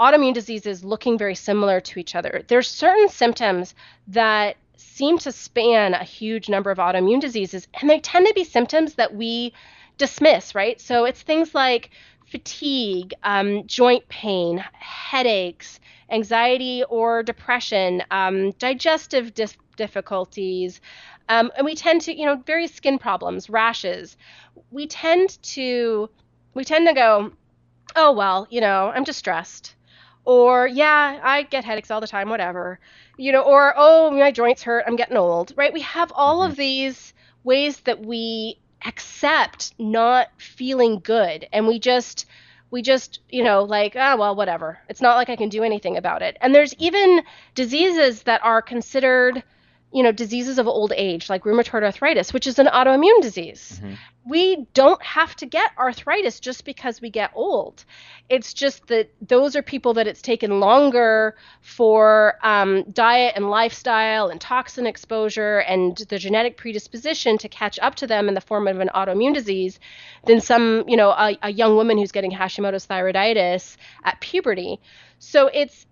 autoimmune 0.00 0.34
diseases 0.34 0.84
looking 0.84 1.16
very 1.18 1.34
similar 1.34 1.80
to 1.80 2.00
each 2.00 2.14
other. 2.14 2.42
There's 2.48 2.68
certain 2.68 3.08
symptoms 3.08 3.74
that 4.08 4.56
seem 4.98 5.16
to 5.18 5.30
span 5.32 5.94
a 5.94 6.02
huge 6.04 6.48
number 6.48 6.70
of 6.72 6.78
autoimmune 6.78 7.20
diseases, 7.20 7.68
and 7.80 7.88
they 7.88 8.00
tend 8.00 8.26
to 8.26 8.34
be 8.34 8.44
symptoms 8.44 8.94
that 8.94 9.14
we 9.14 9.52
dismiss, 9.96 10.54
right? 10.54 10.80
So 10.80 11.04
it's 11.04 11.22
things 11.22 11.54
like 11.54 11.90
fatigue, 12.26 13.14
um, 13.22 13.66
joint 13.66 14.08
pain, 14.08 14.58
headaches, 14.72 15.80
anxiety 16.10 16.82
or 16.88 17.22
depression, 17.22 18.02
um, 18.10 18.50
digestive 18.52 19.34
dis- 19.34 19.56
difficulties, 19.76 20.80
um, 21.28 21.52
and 21.56 21.64
we 21.64 21.74
tend 21.74 22.00
to, 22.02 22.18
you 22.18 22.26
know, 22.26 22.36
various 22.46 22.74
skin 22.74 22.98
problems, 22.98 23.48
rashes. 23.48 24.16
We 24.70 24.86
tend 24.86 25.40
to, 25.54 26.10
we 26.54 26.64
tend 26.64 26.88
to 26.88 26.94
go, 26.94 27.32
oh 27.94 28.12
well, 28.12 28.46
you 28.50 28.60
know, 28.60 28.92
I'm 28.94 29.04
just 29.04 29.18
stressed, 29.20 29.74
or 30.28 30.68
yeah, 30.68 31.20
I 31.22 31.42
get 31.42 31.64
headaches 31.64 31.90
all 31.90 32.00
the 32.00 32.06
time, 32.06 32.28
whatever 32.28 32.78
you 33.18 33.32
know, 33.32 33.42
or 33.42 33.74
oh, 33.76 34.10
my 34.10 34.30
joints 34.30 34.62
hurt, 34.62 34.84
I'm 34.86 34.96
getting 34.96 35.16
old, 35.16 35.52
right? 35.56 35.72
We 35.72 35.82
have 35.82 36.12
all 36.14 36.40
mm-hmm. 36.40 36.52
of 36.52 36.56
these 36.56 37.12
ways 37.44 37.80
that 37.80 38.00
we 38.00 38.58
accept 38.86 39.74
not 39.78 40.28
feeling 40.38 41.00
good 41.00 41.48
and 41.52 41.66
we 41.66 41.80
just 41.80 42.26
we 42.70 42.80
just 42.80 43.18
you 43.28 43.42
know 43.42 43.64
like 43.64 43.94
ah 43.96 44.12
oh, 44.12 44.16
well 44.18 44.36
whatever 44.36 44.78
it's 44.88 45.00
not 45.00 45.16
like 45.16 45.28
i 45.28 45.34
can 45.34 45.48
do 45.48 45.64
anything 45.64 45.96
about 45.96 46.22
it 46.22 46.36
and 46.40 46.54
there's 46.54 46.74
even 46.74 47.20
diseases 47.56 48.22
that 48.22 48.40
are 48.44 48.62
considered 48.62 49.42
you 49.90 50.02
know, 50.02 50.12
diseases 50.12 50.58
of 50.58 50.68
old 50.68 50.92
age, 50.94 51.30
like 51.30 51.44
rheumatoid 51.44 51.82
arthritis, 51.82 52.32
which 52.32 52.46
is 52.46 52.58
an 52.58 52.66
autoimmune 52.66 53.22
disease. 53.22 53.80
Mm-hmm. 53.82 53.94
We 54.26 54.66
don't 54.74 55.02
have 55.02 55.34
to 55.36 55.46
get 55.46 55.70
arthritis 55.78 56.40
just 56.40 56.66
because 56.66 57.00
we 57.00 57.08
get 57.08 57.30
old. 57.34 57.86
It's 58.28 58.52
just 58.52 58.86
that 58.88 59.10
those 59.26 59.56
are 59.56 59.62
people 59.62 59.94
that 59.94 60.06
it's 60.06 60.20
taken 60.20 60.60
longer 60.60 61.36
for 61.62 62.38
um, 62.42 62.84
diet 62.90 63.32
and 63.36 63.48
lifestyle 63.48 64.28
and 64.28 64.38
toxin 64.38 64.86
exposure 64.86 65.60
and 65.60 65.96
the 66.10 66.18
genetic 66.18 66.58
predisposition 66.58 67.38
to 67.38 67.48
catch 67.48 67.78
up 67.78 67.94
to 67.94 68.06
them 68.06 68.28
in 68.28 68.34
the 68.34 68.42
form 68.42 68.68
of 68.68 68.80
an 68.80 68.90
autoimmune 68.94 69.32
disease 69.32 69.80
than 70.26 70.42
some, 70.42 70.84
you 70.86 70.98
know, 70.98 71.10
a, 71.12 71.38
a 71.42 71.50
young 71.50 71.76
woman 71.76 71.96
who's 71.96 72.12
getting 72.12 72.30
Hashimoto's 72.30 72.86
thyroiditis 72.86 73.78
at 74.04 74.20
puberty. 74.20 74.80
So 75.18 75.48
it's 75.52 75.86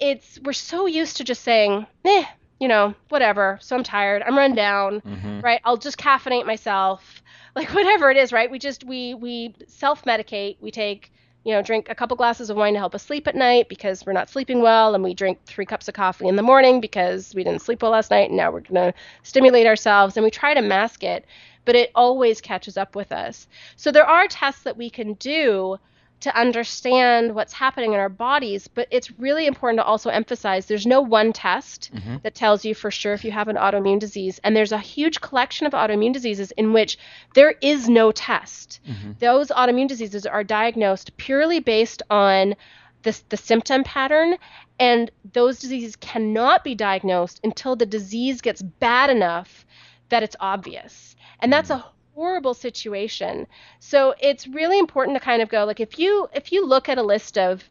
it's 0.00 0.40
we're 0.42 0.54
so 0.54 0.86
used 0.86 1.18
to 1.18 1.24
just 1.24 1.42
saying, 1.42 1.86
eh, 2.04 2.24
you 2.64 2.68
know, 2.68 2.94
whatever. 3.10 3.58
So 3.60 3.76
I'm 3.76 3.82
tired. 3.82 4.22
I'm 4.22 4.38
run 4.38 4.54
down, 4.54 5.02
mm-hmm. 5.02 5.40
right? 5.40 5.60
I'll 5.66 5.76
just 5.76 5.98
caffeinate 5.98 6.46
myself, 6.46 7.22
like 7.54 7.68
whatever 7.74 8.10
it 8.10 8.16
is, 8.16 8.32
right? 8.32 8.50
We 8.50 8.58
just 8.58 8.84
we 8.84 9.12
we 9.12 9.54
self 9.66 10.02
medicate. 10.06 10.56
We 10.62 10.70
take 10.70 11.12
you 11.44 11.52
know 11.52 11.60
drink 11.60 11.90
a 11.90 11.94
couple 11.94 12.16
glasses 12.16 12.48
of 12.48 12.56
wine 12.56 12.72
to 12.72 12.78
help 12.78 12.94
us 12.94 13.02
sleep 13.02 13.28
at 13.28 13.34
night 13.34 13.68
because 13.68 14.06
we're 14.06 14.14
not 14.14 14.30
sleeping 14.30 14.62
well, 14.62 14.94
and 14.94 15.04
we 15.04 15.12
drink 15.12 15.40
three 15.44 15.66
cups 15.66 15.88
of 15.88 15.94
coffee 15.94 16.26
in 16.26 16.36
the 16.36 16.42
morning 16.42 16.80
because 16.80 17.34
we 17.34 17.44
didn't 17.44 17.60
sleep 17.60 17.82
well 17.82 17.90
last 17.90 18.10
night, 18.10 18.30
and 18.30 18.36
now 18.38 18.50
we're 18.50 18.60
gonna 18.60 18.94
stimulate 19.24 19.66
ourselves, 19.66 20.16
and 20.16 20.24
we 20.24 20.30
try 20.30 20.54
to 20.54 20.62
mask 20.62 21.04
it, 21.04 21.26
but 21.66 21.76
it 21.76 21.90
always 21.94 22.40
catches 22.40 22.78
up 22.78 22.96
with 22.96 23.12
us. 23.12 23.46
So 23.76 23.92
there 23.92 24.06
are 24.06 24.26
tests 24.26 24.62
that 24.62 24.78
we 24.78 24.88
can 24.88 25.12
do 25.14 25.76
to 26.20 26.34
understand 26.38 27.34
what's 27.34 27.52
happening 27.52 27.92
in 27.92 28.00
our 28.00 28.08
bodies. 28.08 28.66
But 28.68 28.88
it's 28.90 29.18
really 29.18 29.46
important 29.46 29.78
to 29.78 29.84
also 29.84 30.10
emphasize 30.10 30.66
there's 30.66 30.86
no 30.86 31.00
one 31.00 31.32
test 31.32 31.90
mm-hmm. 31.94 32.16
that 32.22 32.34
tells 32.34 32.64
you 32.64 32.74
for 32.74 32.90
sure 32.90 33.12
if 33.12 33.24
you 33.24 33.30
have 33.32 33.48
an 33.48 33.56
autoimmune 33.56 34.00
disease. 34.00 34.40
And 34.42 34.56
there's 34.56 34.72
a 34.72 34.78
huge 34.78 35.20
collection 35.20 35.66
of 35.66 35.72
autoimmune 35.72 36.12
diseases 36.12 36.50
in 36.52 36.72
which 36.72 36.98
there 37.34 37.54
is 37.60 37.88
no 37.88 38.10
test. 38.12 38.80
Mm-hmm. 38.88 39.12
Those 39.18 39.48
autoimmune 39.48 39.88
diseases 39.88 40.24
are 40.24 40.44
diagnosed 40.44 41.16
purely 41.16 41.60
based 41.60 42.02
on 42.10 42.54
the, 43.02 43.20
the 43.28 43.36
symptom 43.36 43.84
pattern. 43.84 44.36
And 44.80 45.10
those 45.32 45.58
diseases 45.58 45.94
cannot 45.96 46.64
be 46.64 46.74
diagnosed 46.74 47.40
until 47.44 47.76
the 47.76 47.86
disease 47.86 48.40
gets 48.40 48.62
bad 48.62 49.10
enough 49.10 49.66
that 50.08 50.22
it's 50.22 50.36
obvious. 50.40 51.16
And 51.40 51.52
that's 51.52 51.70
mm. 51.70 51.76
a 51.76 51.84
horrible 52.14 52.54
situation. 52.54 53.46
So 53.80 54.14
it's 54.20 54.46
really 54.46 54.78
important 54.78 55.16
to 55.16 55.24
kind 55.24 55.42
of 55.42 55.48
go 55.48 55.64
like 55.64 55.80
if 55.80 55.98
you 55.98 56.28
if 56.32 56.52
you 56.52 56.66
look 56.66 56.88
at 56.88 56.98
a 56.98 57.02
list 57.02 57.38
of 57.38 57.64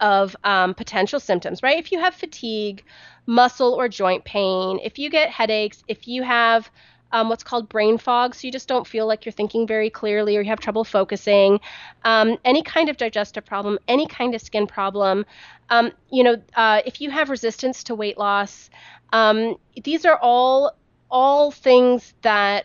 of 0.00 0.34
um, 0.42 0.74
potential 0.74 1.20
symptoms, 1.20 1.62
right? 1.62 1.78
If 1.78 1.92
you 1.92 2.00
have 2.00 2.14
fatigue, 2.14 2.84
muscle 3.26 3.74
or 3.74 3.88
joint 3.88 4.24
pain, 4.24 4.80
if 4.82 4.98
you 4.98 5.08
get 5.10 5.30
headaches, 5.30 5.84
if 5.86 6.08
you 6.08 6.22
have 6.24 6.68
um, 7.12 7.28
what's 7.28 7.44
called 7.44 7.68
brain 7.68 7.98
fog, 7.98 8.34
so 8.34 8.46
you 8.46 8.52
just 8.52 8.66
don't 8.66 8.86
feel 8.86 9.06
like 9.06 9.24
you're 9.24 9.32
thinking 9.32 9.66
very 9.66 9.90
clearly 9.90 10.36
or 10.36 10.40
you 10.40 10.48
have 10.48 10.60
trouble 10.60 10.82
focusing, 10.82 11.60
um, 12.04 12.36
any 12.44 12.62
kind 12.62 12.88
of 12.88 12.96
digestive 12.96 13.44
problem, 13.44 13.78
any 13.86 14.06
kind 14.06 14.34
of 14.34 14.40
skin 14.40 14.66
problem, 14.66 15.24
um, 15.70 15.92
you 16.10 16.24
know, 16.24 16.36
uh, 16.56 16.80
if 16.84 17.00
you 17.00 17.10
have 17.10 17.30
resistance 17.30 17.84
to 17.84 17.94
weight 17.94 18.18
loss, 18.18 18.70
um, 19.12 19.56
these 19.84 20.04
are 20.04 20.18
all 20.20 20.72
all 21.10 21.50
things 21.50 22.14
that 22.22 22.64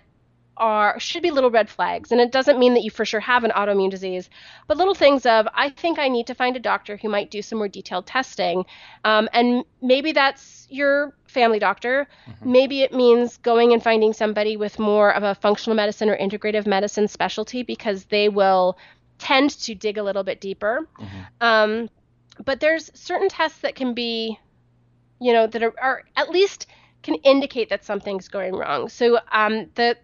are 0.58 1.00
should 1.00 1.24
be 1.24 1.32
little 1.32 1.52
red 1.52 1.70
flags 1.70 2.12
and 2.12 2.20
it 2.20 2.32
doesn't 2.32 2.60
mean 2.60 2.74
that 2.74 2.84
you 2.84 2.90
for 2.90 3.06
sure 3.06 3.20
have 3.20 3.44
an 3.44 3.52
autoimmune 3.52 3.90
disease 3.90 4.30
but 4.68 4.78
little 4.78 4.94
things 4.94 5.26
of 5.26 5.48
i 5.54 5.70
think 5.70 6.00
i 6.00 6.08
need 6.08 6.28
to 6.28 6.36
find 6.36 6.56
a 6.56 6.60
doctor 6.60 6.98
who 6.98 7.10
might 7.10 7.32
do 7.32 7.42
some 7.42 7.58
more 7.58 7.68
detailed 7.68 8.06
testing 8.06 8.66
um, 9.04 9.30
and 9.34 9.64
maybe 9.82 10.12
that's 10.12 10.68
your 10.70 11.14
family 11.28 11.60
doctor 11.60 12.08
mm-hmm. 12.28 12.52
maybe 12.52 12.82
it 12.82 12.94
means 12.94 13.38
going 13.38 13.74
and 13.74 13.84
finding 13.84 14.14
somebody 14.14 14.58
with 14.58 14.80
more 14.80 15.14
of 15.14 15.24
a 15.24 15.36
functional 15.36 15.76
medicine 15.76 16.10
or 16.10 16.18
integrative 16.18 16.66
medicine 16.66 17.08
specialty 17.08 17.64
because 17.64 18.06
they 18.06 18.30
will 18.30 18.78
tend 19.20 19.50
to 19.50 19.74
dig 19.74 19.98
a 19.98 20.04
little 20.04 20.24
bit 20.24 20.42
deeper 20.42 20.88
mm-hmm. 21.00 21.22
um, 21.42 21.90
but 22.44 22.60
there's 22.60 22.92
certain 22.94 23.30
tests 23.30 23.60
that 23.60 23.76
can 23.76 23.94
be 23.94 24.38
you 25.20 25.34
know 25.34 25.48
that 25.48 25.64
are, 25.64 25.74
are 25.82 26.04
at 26.16 26.30
least 26.30 26.68
can 27.08 27.16
indicate 27.16 27.70
that 27.70 27.86
something's 27.86 28.28
going 28.28 28.54
wrong. 28.54 28.90
So 28.90 29.20
um, 29.32 29.68
the 29.76 29.98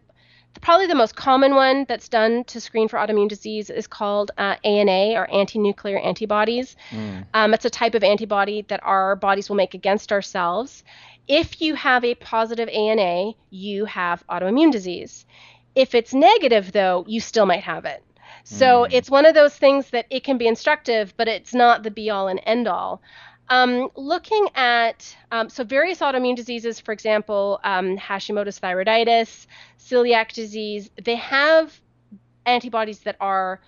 probably 0.61 0.87
the 0.87 0.95
most 0.95 1.15
common 1.15 1.55
one 1.55 1.85
that's 1.87 2.07
done 2.07 2.43
to 2.45 2.61
screen 2.61 2.87
for 2.87 2.97
autoimmune 2.97 3.29
disease 3.29 3.69
is 3.69 3.87
called 3.87 4.31
uh, 4.37 4.55
ANA 4.63 5.19
or 5.19 5.29
anti-nuclear 5.31 5.99
antibodies. 5.99 6.75
Mm. 6.91 7.25
Um, 7.33 7.53
it's 7.53 7.65
a 7.65 7.69
type 7.69 7.95
of 7.95 8.03
antibody 8.03 8.63
that 8.69 8.81
our 8.83 9.15
bodies 9.15 9.49
will 9.49 9.55
make 9.55 9.73
against 9.73 10.11
ourselves. 10.11 10.83
If 11.27 11.61
you 11.61 11.75
have 11.75 12.03
a 12.03 12.15
positive 12.15 12.69
ANA, 12.69 13.33
you 13.49 13.85
have 13.85 14.23
autoimmune 14.29 14.71
disease. 14.71 15.25
If 15.75 15.95
it's 15.95 16.13
negative, 16.13 16.71
though, 16.71 17.05
you 17.07 17.19
still 17.19 17.45
might 17.45 17.63
have 17.63 17.85
it. 17.85 18.03
So 18.43 18.83
mm. 18.83 18.87
it's 18.91 19.09
one 19.09 19.25
of 19.25 19.33
those 19.33 19.55
things 19.55 19.89
that 19.91 20.05
it 20.09 20.23
can 20.23 20.37
be 20.37 20.47
instructive, 20.47 21.13
but 21.17 21.27
it's 21.27 21.53
not 21.53 21.83
the 21.83 21.91
be 21.91 22.09
all 22.09 22.27
and 22.27 22.41
end 22.45 22.67
all. 22.67 23.01
Um, 23.49 23.89
looking 23.95 24.47
at 24.55 25.15
um, 25.31 25.49
so 25.49 25.63
various 25.63 25.99
autoimmune 25.99 26.35
diseases, 26.35 26.79
for 26.79 26.91
example, 26.91 27.59
um, 27.63 27.97
Hashimoto's 27.97 28.59
thyroiditis, 28.59 29.47
celiac 29.79 30.31
disease, 30.31 30.89
they 31.03 31.15
have 31.15 31.79
antibodies 32.45 32.99
that 32.99 33.17
are 33.19 33.59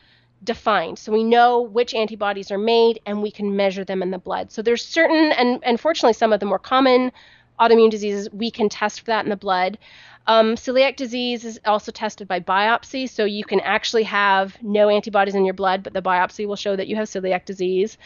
defined. 0.44 1.00
So 1.00 1.12
we 1.12 1.24
know 1.24 1.62
which 1.62 1.94
antibodies 1.94 2.52
are 2.52 2.58
made 2.58 3.00
and 3.06 3.22
we 3.22 3.32
can 3.32 3.56
measure 3.56 3.84
them 3.84 4.02
in 4.02 4.12
the 4.12 4.18
blood. 4.18 4.52
So 4.52 4.62
there's 4.62 4.86
certain, 4.86 5.32
and 5.34 5.62
unfortunately, 5.66 6.14
some 6.14 6.32
of 6.32 6.40
the 6.40 6.46
more 6.46 6.60
common 6.60 7.12
autoimmune 7.60 7.90
diseases, 7.90 8.30
we 8.32 8.52
can 8.52 8.70
test 8.70 9.02
for 9.02 9.08
that 9.08 9.26
in 9.26 9.30
the 9.30 9.36
blood. 9.38 9.78
Um, 10.28 10.56
celiac 10.56 10.96
disease 10.96 11.46
is 11.46 11.60
also 11.66 11.92
tested 11.92 12.28
by 12.28 12.40
biopsy, 12.40 13.08
so 13.08 13.26
you 13.26 13.44
can 13.44 13.60
actually 13.60 14.04
have 14.04 14.62
no 14.64 14.90
antibodies 14.90 15.36
in 15.36 15.46
your 15.46 15.54
blood, 15.54 15.84
but 15.84 15.94
the 15.94 16.02
biopsy 16.02 16.48
will 16.48 16.56
show 16.56 16.76
that 16.76 16.88
you 16.88 16.96
have 16.96 17.08
celiac 17.08 17.46
disease. 17.46 17.98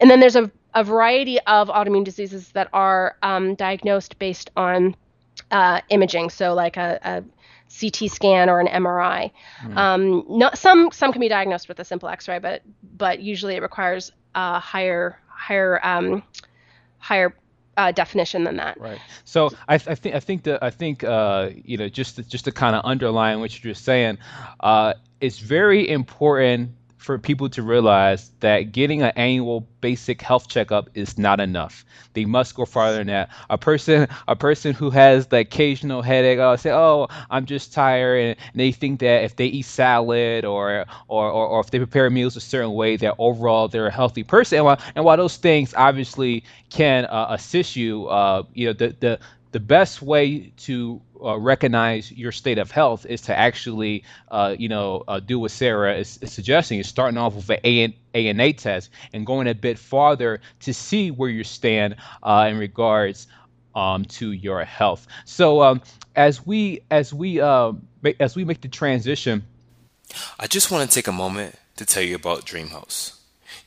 And 0.00 0.10
then 0.10 0.20
there's 0.20 0.36
a, 0.36 0.50
a 0.76 0.84
variety 0.84 1.40
of 1.40 1.68
autoimmune 1.68 2.04
diseases 2.04 2.50
that 2.50 2.68
are 2.72 3.16
um, 3.22 3.54
diagnosed 3.54 4.18
based 4.18 4.50
on 4.56 4.94
uh, 5.50 5.80
imaging, 5.88 6.28
so 6.30 6.54
like 6.54 6.76
a, 6.76 7.00
a, 7.02 7.24
CT 7.80 8.10
scan 8.10 8.48
or 8.48 8.60
an 8.60 8.68
MRI. 8.68 9.32
Mm. 9.64 9.76
Um, 9.76 10.24
not, 10.28 10.56
some 10.56 10.90
some 10.92 11.10
can 11.10 11.20
be 11.20 11.28
diagnosed 11.28 11.66
with 11.66 11.80
a 11.80 11.84
simple 11.84 12.08
X-ray, 12.08 12.38
but 12.38 12.62
but 12.96 13.20
usually 13.20 13.56
it 13.56 13.62
requires 13.62 14.12
a 14.36 14.60
higher 14.60 15.18
higher 15.28 15.80
um, 15.84 16.22
higher 16.98 17.34
uh, 17.76 17.90
definition 17.90 18.44
than 18.44 18.56
that. 18.56 18.78
Right. 18.78 19.00
So 19.24 19.50
I, 19.68 19.74
I 19.74 19.78
think 19.78 20.14
I 20.14 20.20
think 20.20 20.44
that 20.44 20.62
I 20.62 20.70
think 20.70 21.02
uh, 21.02 21.50
you 21.54 21.76
know 21.76 21.88
just 21.88 22.16
to, 22.16 22.22
just 22.22 22.44
to 22.44 22.52
kind 22.52 22.76
of 22.76 22.82
underline 22.84 23.40
what 23.40 23.52
you're 23.52 23.72
just 23.72 23.84
saying, 23.84 24.18
uh, 24.60 24.94
it's 25.20 25.38
very 25.38 25.88
important 25.88 26.70
for 27.06 27.18
people 27.18 27.48
to 27.48 27.62
realize 27.62 28.32
that 28.40 28.72
getting 28.72 29.00
an 29.00 29.12
annual 29.14 29.60
basic 29.80 30.20
health 30.20 30.48
checkup 30.48 30.90
is 30.94 31.16
not 31.16 31.38
enough. 31.38 31.84
They 32.14 32.24
must 32.24 32.56
go 32.56 32.64
farther 32.64 32.98
than 32.98 33.06
that. 33.06 33.30
A 33.48 33.56
person, 33.56 34.08
a 34.26 34.34
person 34.34 34.74
who 34.74 34.90
has 34.90 35.28
the 35.28 35.38
occasional 35.38 36.02
headache, 36.02 36.40
oh, 36.40 36.56
say, 36.56 36.72
oh, 36.72 37.06
I'm 37.30 37.46
just 37.46 37.72
tired, 37.72 38.18
and, 38.18 38.36
and 38.52 38.60
they 38.60 38.72
think 38.72 38.98
that 39.00 39.22
if 39.22 39.36
they 39.36 39.46
eat 39.46 39.66
salad 39.66 40.44
or, 40.44 40.84
or, 41.06 41.30
or, 41.30 41.46
or, 41.46 41.60
if 41.60 41.70
they 41.70 41.78
prepare 41.78 42.10
meals 42.10 42.34
a 42.34 42.40
certain 42.40 42.72
way, 42.72 42.96
that 42.96 43.14
overall 43.18 43.68
they're 43.68 43.86
a 43.86 43.92
healthy 43.92 44.24
person. 44.24 44.56
And 44.56 44.64
while, 44.64 44.80
and 44.96 45.04
while 45.04 45.16
those 45.16 45.36
things 45.36 45.74
obviously 45.76 46.42
can 46.70 47.04
uh, 47.04 47.28
assist 47.30 47.76
you, 47.76 48.08
uh, 48.08 48.42
you 48.52 48.66
know, 48.66 48.72
the, 48.72 48.96
the 48.98 49.20
the 49.52 49.60
best 49.60 50.02
way 50.02 50.52
to 50.56 51.00
uh, 51.22 51.38
recognize 51.38 52.12
your 52.12 52.32
state 52.32 52.58
of 52.58 52.70
health 52.70 53.06
is 53.06 53.20
to 53.22 53.36
actually, 53.36 54.04
uh, 54.30 54.54
you 54.58 54.68
know, 54.68 55.04
uh, 55.08 55.20
do 55.20 55.38
what 55.38 55.50
Sarah 55.50 55.96
is, 55.96 56.18
is, 56.22 56.32
suggesting, 56.32 56.78
is 56.78 56.88
starting 56.88 57.18
off 57.18 57.34
with 57.34 57.50
an 57.50 57.94
ANA 58.14 58.52
test 58.52 58.90
and 59.12 59.26
going 59.26 59.46
a 59.48 59.54
bit 59.54 59.78
farther 59.78 60.40
to 60.60 60.74
see 60.74 61.10
where 61.10 61.30
you 61.30 61.44
stand 61.44 61.96
uh, 62.22 62.46
in 62.50 62.58
regards 62.58 63.26
um, 63.74 64.04
to 64.06 64.32
your 64.32 64.64
health. 64.64 65.06
So 65.24 65.62
um, 65.62 65.82
as 66.16 66.44
we 66.44 66.80
as 66.90 67.12
we 67.12 67.40
uh, 67.40 67.72
make, 68.02 68.16
as 68.20 68.34
we 68.34 68.44
make 68.44 68.62
the 68.62 68.68
transition, 68.68 69.44
I 70.40 70.46
just 70.46 70.70
want 70.70 70.88
to 70.88 70.94
take 70.94 71.06
a 71.06 71.12
moment 71.12 71.56
to 71.76 71.84
tell 71.84 72.02
you 72.02 72.16
about 72.16 72.46
DreamHost. 72.46 73.14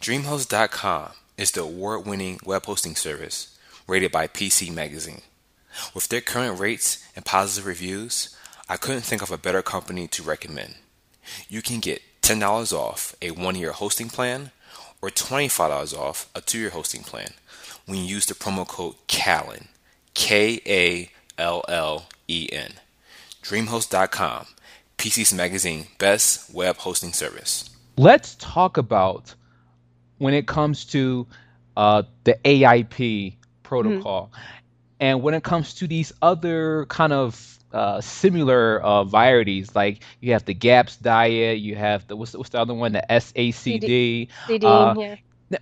DreamHost.com 0.01 1.11
is 1.37 1.51
the 1.51 1.61
award-winning 1.61 2.39
web 2.43 2.65
hosting 2.65 2.95
service 2.95 3.57
rated 3.87 4.11
by 4.11 4.27
PC 4.27 4.73
Magazine. 4.73 5.21
With 5.93 6.09
their 6.09 6.21
current 6.21 6.59
rates 6.59 7.05
and 7.15 7.25
positive 7.25 7.65
reviews, 7.65 8.35
I 8.67 8.77
couldn't 8.77 9.01
think 9.01 9.21
of 9.21 9.31
a 9.31 9.37
better 9.37 9.61
company 9.61 10.07
to 10.09 10.23
recommend. 10.23 10.75
You 11.47 11.61
can 11.61 11.79
get 11.79 12.01
$10 12.21 12.73
off 12.73 13.15
a 13.21 13.31
one 13.31 13.55
year 13.55 13.71
hosting 13.71 14.09
plan 14.09 14.51
or 15.01 15.09
$25 15.09 15.97
off 15.97 16.29
a 16.35 16.41
two 16.41 16.59
year 16.59 16.69
hosting 16.69 17.01
plan 17.01 17.31
when 17.85 17.97
you 17.97 18.03
use 18.03 18.27
the 18.27 18.35
promo 18.35 18.67
code 18.67 18.95
KALLEN, 19.07 19.67
K 20.13 20.61
A 20.67 21.11
L 21.41 21.63
L 21.67 22.05
E 22.27 22.47
N. 22.51 22.73
DreamHost.com, 23.41 24.45
PC's 24.97 25.33
Magazine 25.33 25.87
best 25.97 26.53
web 26.53 26.77
hosting 26.77 27.13
service. 27.13 27.69
Let's 27.97 28.35
talk 28.35 28.77
about 28.77 29.33
when 30.19 30.33
it 30.33 30.45
comes 30.45 30.85
to 30.85 31.25
uh, 31.75 32.03
the 32.25 32.37
AIP 32.45 33.33
protocol. 33.63 34.29
Mm-hmm 34.31 34.58
And 34.99 35.23
when 35.23 35.33
it 35.33 35.43
comes 35.43 35.73
to 35.75 35.87
these 35.87 36.11
other 36.21 36.85
kind 36.87 37.13
of 37.13 37.57
uh, 37.71 38.01
similar 38.01 38.81
uh, 38.81 39.03
varieties, 39.03 39.75
like 39.75 40.03
you 40.19 40.33
have 40.33 40.45
the 40.45 40.53
GAPS 40.53 40.97
diet, 40.97 41.59
you 41.59 41.75
have 41.75 42.07
the 42.07 42.15
what's, 42.15 42.35
what's 42.35 42.49
the 42.49 42.59
other 42.59 42.73
one, 42.73 42.91
the 42.91 43.05
SCD. 43.09 44.29
CD, 44.47 44.65
uh, 44.65 44.95
yeah. 44.97 45.15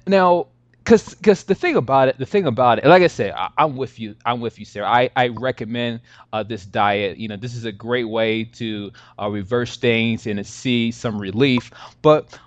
Now, 0.05 0.47
because 0.87 1.15
because 1.15 1.43
the 1.43 1.55
thing 1.55 1.75
about 1.75 2.07
it, 2.07 2.17
the 2.17 2.25
thing 2.25 2.45
about 2.45 2.79
it, 2.79 2.85
like 2.85 3.03
I 3.03 3.07
said, 3.07 3.33
I, 3.35 3.49
am 3.57 3.75
with 3.75 3.99
you. 3.99 4.15
I'm 4.25 4.39
with 4.39 4.57
you, 4.57 4.63
Sarah. 4.63 4.87
I 4.87 5.09
I 5.17 5.27
recommend 5.27 5.99
uh, 6.31 6.43
this 6.43 6.65
diet. 6.65 7.17
You 7.17 7.27
know, 7.27 7.35
this 7.35 7.55
is 7.55 7.65
a 7.65 7.73
great 7.73 8.05
way 8.05 8.45
to 8.45 8.91
uh, 9.21 9.29
reverse 9.29 9.75
things 9.75 10.25
and 10.25 10.37
to 10.37 10.45
see 10.45 10.91
some 10.91 11.19
relief. 11.19 11.71
But 12.01 12.39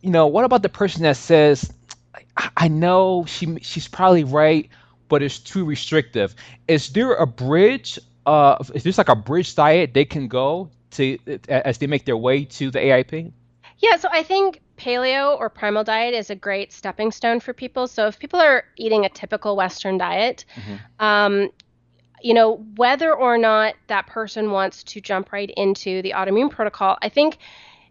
you 0.00 0.10
know, 0.10 0.28
what 0.28 0.44
about 0.44 0.62
the 0.62 0.68
person 0.68 1.02
that 1.02 1.16
says, 1.16 1.72
I, 2.36 2.50
I 2.56 2.68
know 2.68 3.24
she 3.26 3.58
she's 3.62 3.88
probably 3.88 4.22
right, 4.22 4.68
but 5.10 5.22
it's 5.22 5.38
too 5.38 5.66
restrictive. 5.66 6.34
Is 6.66 6.88
there 6.88 7.12
a 7.12 7.26
bridge? 7.26 7.98
Uh, 8.24 8.56
is 8.74 8.84
there 8.84 8.92
like 8.96 9.10
a 9.10 9.16
bridge 9.16 9.54
diet 9.54 9.92
they 9.92 10.06
can 10.06 10.28
go 10.28 10.70
to 10.92 11.18
as 11.48 11.76
they 11.76 11.86
make 11.86 12.06
their 12.06 12.16
way 12.16 12.44
to 12.46 12.70
the 12.70 12.78
AIP? 12.78 13.32
Yeah, 13.78 13.96
so 13.96 14.08
I 14.10 14.22
think 14.22 14.60
paleo 14.78 15.38
or 15.38 15.50
primal 15.50 15.84
diet 15.84 16.14
is 16.14 16.30
a 16.30 16.34
great 16.34 16.72
stepping 16.72 17.12
stone 17.12 17.40
for 17.40 17.52
people. 17.52 17.86
So 17.86 18.06
if 18.06 18.18
people 18.18 18.40
are 18.40 18.64
eating 18.76 19.04
a 19.04 19.08
typical 19.08 19.56
Western 19.56 19.98
diet, 19.98 20.44
mm-hmm. 20.54 21.04
um, 21.04 21.50
you 22.22 22.34
know, 22.34 22.56
whether 22.76 23.12
or 23.12 23.38
not 23.38 23.74
that 23.88 24.06
person 24.06 24.50
wants 24.50 24.84
to 24.84 25.00
jump 25.00 25.32
right 25.32 25.50
into 25.56 26.02
the 26.02 26.12
autoimmune 26.12 26.50
protocol, 26.50 26.98
I 27.02 27.08
think 27.08 27.38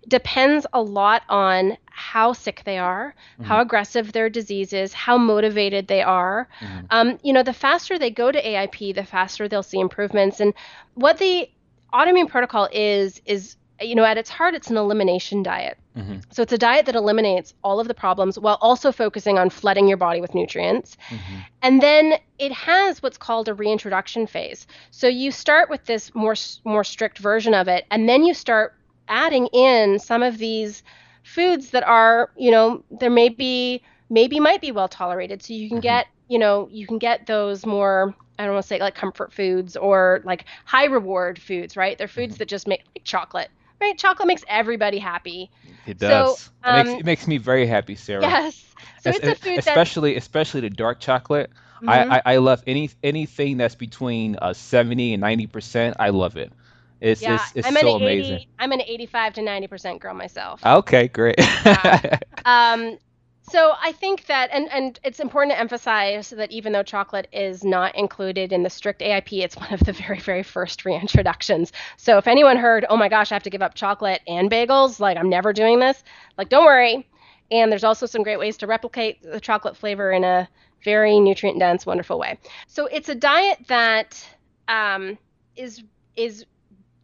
depends 0.07 0.65
a 0.73 0.81
lot 0.81 1.23
on 1.29 1.77
how 1.85 2.33
sick 2.33 2.63
they 2.65 2.77
are, 2.77 3.13
mm-hmm. 3.33 3.43
how 3.43 3.61
aggressive 3.61 4.11
their 4.11 4.29
disease 4.29 4.73
is, 4.73 4.93
how 4.93 5.17
motivated 5.17 5.87
they 5.87 6.01
are. 6.01 6.47
Mm-hmm. 6.59 6.85
Um, 6.89 7.19
you 7.23 7.33
know, 7.33 7.43
the 7.43 7.53
faster 7.53 7.99
they 7.99 8.09
go 8.09 8.31
to 8.31 8.41
AIP, 8.41 8.95
the 8.95 9.03
faster 9.03 9.47
they'll 9.47 9.63
see 9.63 9.79
improvements. 9.79 10.39
And 10.39 10.53
what 10.95 11.17
the 11.17 11.49
autoimmune 11.93 12.29
protocol 12.29 12.69
is, 12.71 13.21
is 13.25 13.57
you 13.81 13.95
know, 13.95 14.03
at 14.03 14.17
its 14.17 14.29
heart, 14.29 14.55
it's 14.55 14.69
an 14.69 14.77
elimination 14.77 15.43
diet. 15.43 15.77
Mm-hmm. 15.97 16.19
So 16.31 16.41
it's 16.41 16.53
a 16.53 16.57
diet 16.57 16.85
that 16.85 16.95
eliminates 16.95 17.53
all 17.63 17.79
of 17.79 17.87
the 17.87 17.93
problems 17.93 18.37
while 18.37 18.57
also 18.61 18.91
focusing 18.91 19.37
on 19.37 19.49
flooding 19.49 19.87
your 19.87 19.97
body 19.97 20.21
with 20.21 20.35
nutrients. 20.35 20.97
Mm-hmm. 21.09 21.35
And 21.61 21.81
then 21.81 22.13
it 22.37 22.51
has 22.51 23.01
what's 23.01 23.17
called 23.17 23.47
a 23.47 23.53
reintroduction 23.53 24.27
phase. 24.27 24.67
So 24.91 25.07
you 25.07 25.31
start 25.31 25.69
with 25.69 25.85
this 25.85 26.13
more 26.13 26.35
more 26.63 26.83
strict 26.83 27.17
version 27.19 27.53
of 27.53 27.67
it, 27.67 27.85
and 27.91 28.07
then 28.07 28.23
you 28.23 28.33
start 28.33 28.75
adding 29.09 29.47
in 29.47 29.99
some 29.99 30.23
of 30.23 30.37
these 30.37 30.83
foods 31.23 31.71
that 31.71 31.83
are, 31.83 32.29
you 32.37 32.51
know, 32.51 32.83
there 32.91 33.09
may 33.09 33.29
be 33.29 33.81
maybe 34.09 34.39
might 34.39 34.61
be 34.61 34.71
well 34.71 34.87
tolerated. 34.87 35.43
So 35.43 35.53
you 35.53 35.67
can 35.67 35.77
mm-hmm. 35.77 35.83
get, 35.83 36.07
you 36.27 36.39
know, 36.39 36.69
you 36.71 36.87
can 36.87 36.97
get 36.97 37.27
those 37.27 37.65
more 37.65 38.15
I 38.39 38.45
don't 38.45 38.53
want 38.53 38.63
to 38.63 38.67
say 38.67 38.79
like 38.79 38.95
comfort 38.95 39.33
foods 39.33 39.75
or 39.75 40.21
like 40.23 40.45
high 40.63 40.85
reward 40.85 41.39
foods, 41.39 41.75
right? 41.75 41.97
They're 41.97 42.07
foods 42.07 42.35
mm-hmm. 42.35 42.39
that 42.39 42.47
just 42.47 42.67
make 42.67 42.85
like 42.95 43.03
chocolate, 43.03 43.49
right? 43.81 43.97
Chocolate 43.97 44.27
makes 44.27 44.45
everybody 44.47 44.97
happy. 44.97 45.51
It 45.85 45.99
does. 45.99 46.39
So, 46.39 46.51
um, 46.63 46.79
it, 46.79 46.83
makes, 46.85 46.99
it 47.01 47.05
makes 47.05 47.27
me 47.27 47.37
very 47.37 47.67
happy, 47.67 47.95
Sarah. 47.95 48.21
Yes. 48.21 48.65
So 49.01 49.09
it's 49.09 49.19
a 49.19 49.35
food 49.35 49.59
especially 49.59 50.13
that's... 50.13 50.25
especially 50.25 50.61
the 50.61 50.69
dark 50.69 51.01
chocolate. 51.01 51.51
Mm-hmm. 51.81 51.89
I, 51.89 52.17
I, 52.17 52.21
I 52.25 52.37
love 52.37 52.63
any 52.65 52.89
anything 53.03 53.57
that's 53.57 53.75
between 53.75 54.37
uh, 54.41 54.53
70 54.53 55.13
and 55.13 55.21
90 55.21 55.47
percent. 55.47 55.97
I 55.99 56.09
love 56.09 56.37
it. 56.37 56.53
It's 57.01 57.21
yeah, 57.21 57.35
it's, 57.35 57.51
it's 57.55 57.67
I'm 57.67 57.75
so 57.75 57.95
an 57.95 58.03
80, 58.03 58.05
amazing. 58.05 58.47
I'm 58.59 58.71
an 58.71 58.81
85 58.81 59.33
to 59.33 59.41
90 59.41 59.67
percent 59.67 60.01
girl 60.01 60.13
myself. 60.13 60.65
Okay, 60.65 61.07
great. 61.07 61.35
yeah. 61.37 62.19
Um, 62.45 62.97
so 63.41 63.73
I 63.81 63.91
think 63.91 64.27
that, 64.27 64.49
and 64.51 64.71
and 64.71 64.99
it's 65.03 65.19
important 65.19 65.53
to 65.53 65.59
emphasize 65.59 66.29
that 66.29 66.51
even 66.51 66.71
though 66.71 66.83
chocolate 66.83 67.27
is 67.31 67.63
not 67.63 67.95
included 67.95 68.53
in 68.53 68.63
the 68.63 68.69
strict 68.69 69.01
AIP, 69.01 69.43
it's 69.43 69.57
one 69.57 69.73
of 69.73 69.79
the 69.81 69.93
very 69.93 70.19
very 70.19 70.43
first 70.43 70.83
reintroductions. 70.83 71.71
So 71.97 72.17
if 72.17 72.27
anyone 72.27 72.57
heard, 72.57 72.85
oh 72.89 72.97
my 72.97 73.09
gosh, 73.09 73.31
I 73.31 73.35
have 73.35 73.43
to 73.43 73.49
give 73.49 73.61
up 73.61 73.73
chocolate 73.75 74.21
and 74.27 74.49
bagels, 74.49 74.99
like 74.99 75.17
I'm 75.17 75.29
never 75.29 75.51
doing 75.53 75.79
this, 75.79 76.03
like 76.37 76.49
don't 76.49 76.65
worry. 76.65 77.07
And 77.51 77.71
there's 77.71 77.83
also 77.83 78.05
some 78.05 78.21
great 78.21 78.37
ways 78.37 78.57
to 78.57 78.67
replicate 78.67 79.23
the 79.23 79.39
chocolate 79.39 79.75
flavor 79.75 80.11
in 80.11 80.23
a 80.23 80.47
very 80.83 81.19
nutrient 81.19 81.59
dense, 81.59 81.85
wonderful 81.85 82.19
way. 82.19 82.37
So 82.67 82.85
it's 82.85 83.09
a 83.09 83.15
diet 83.15 83.59
that 83.67 84.23
um, 84.67 85.17
is 85.55 85.83
is 86.15 86.45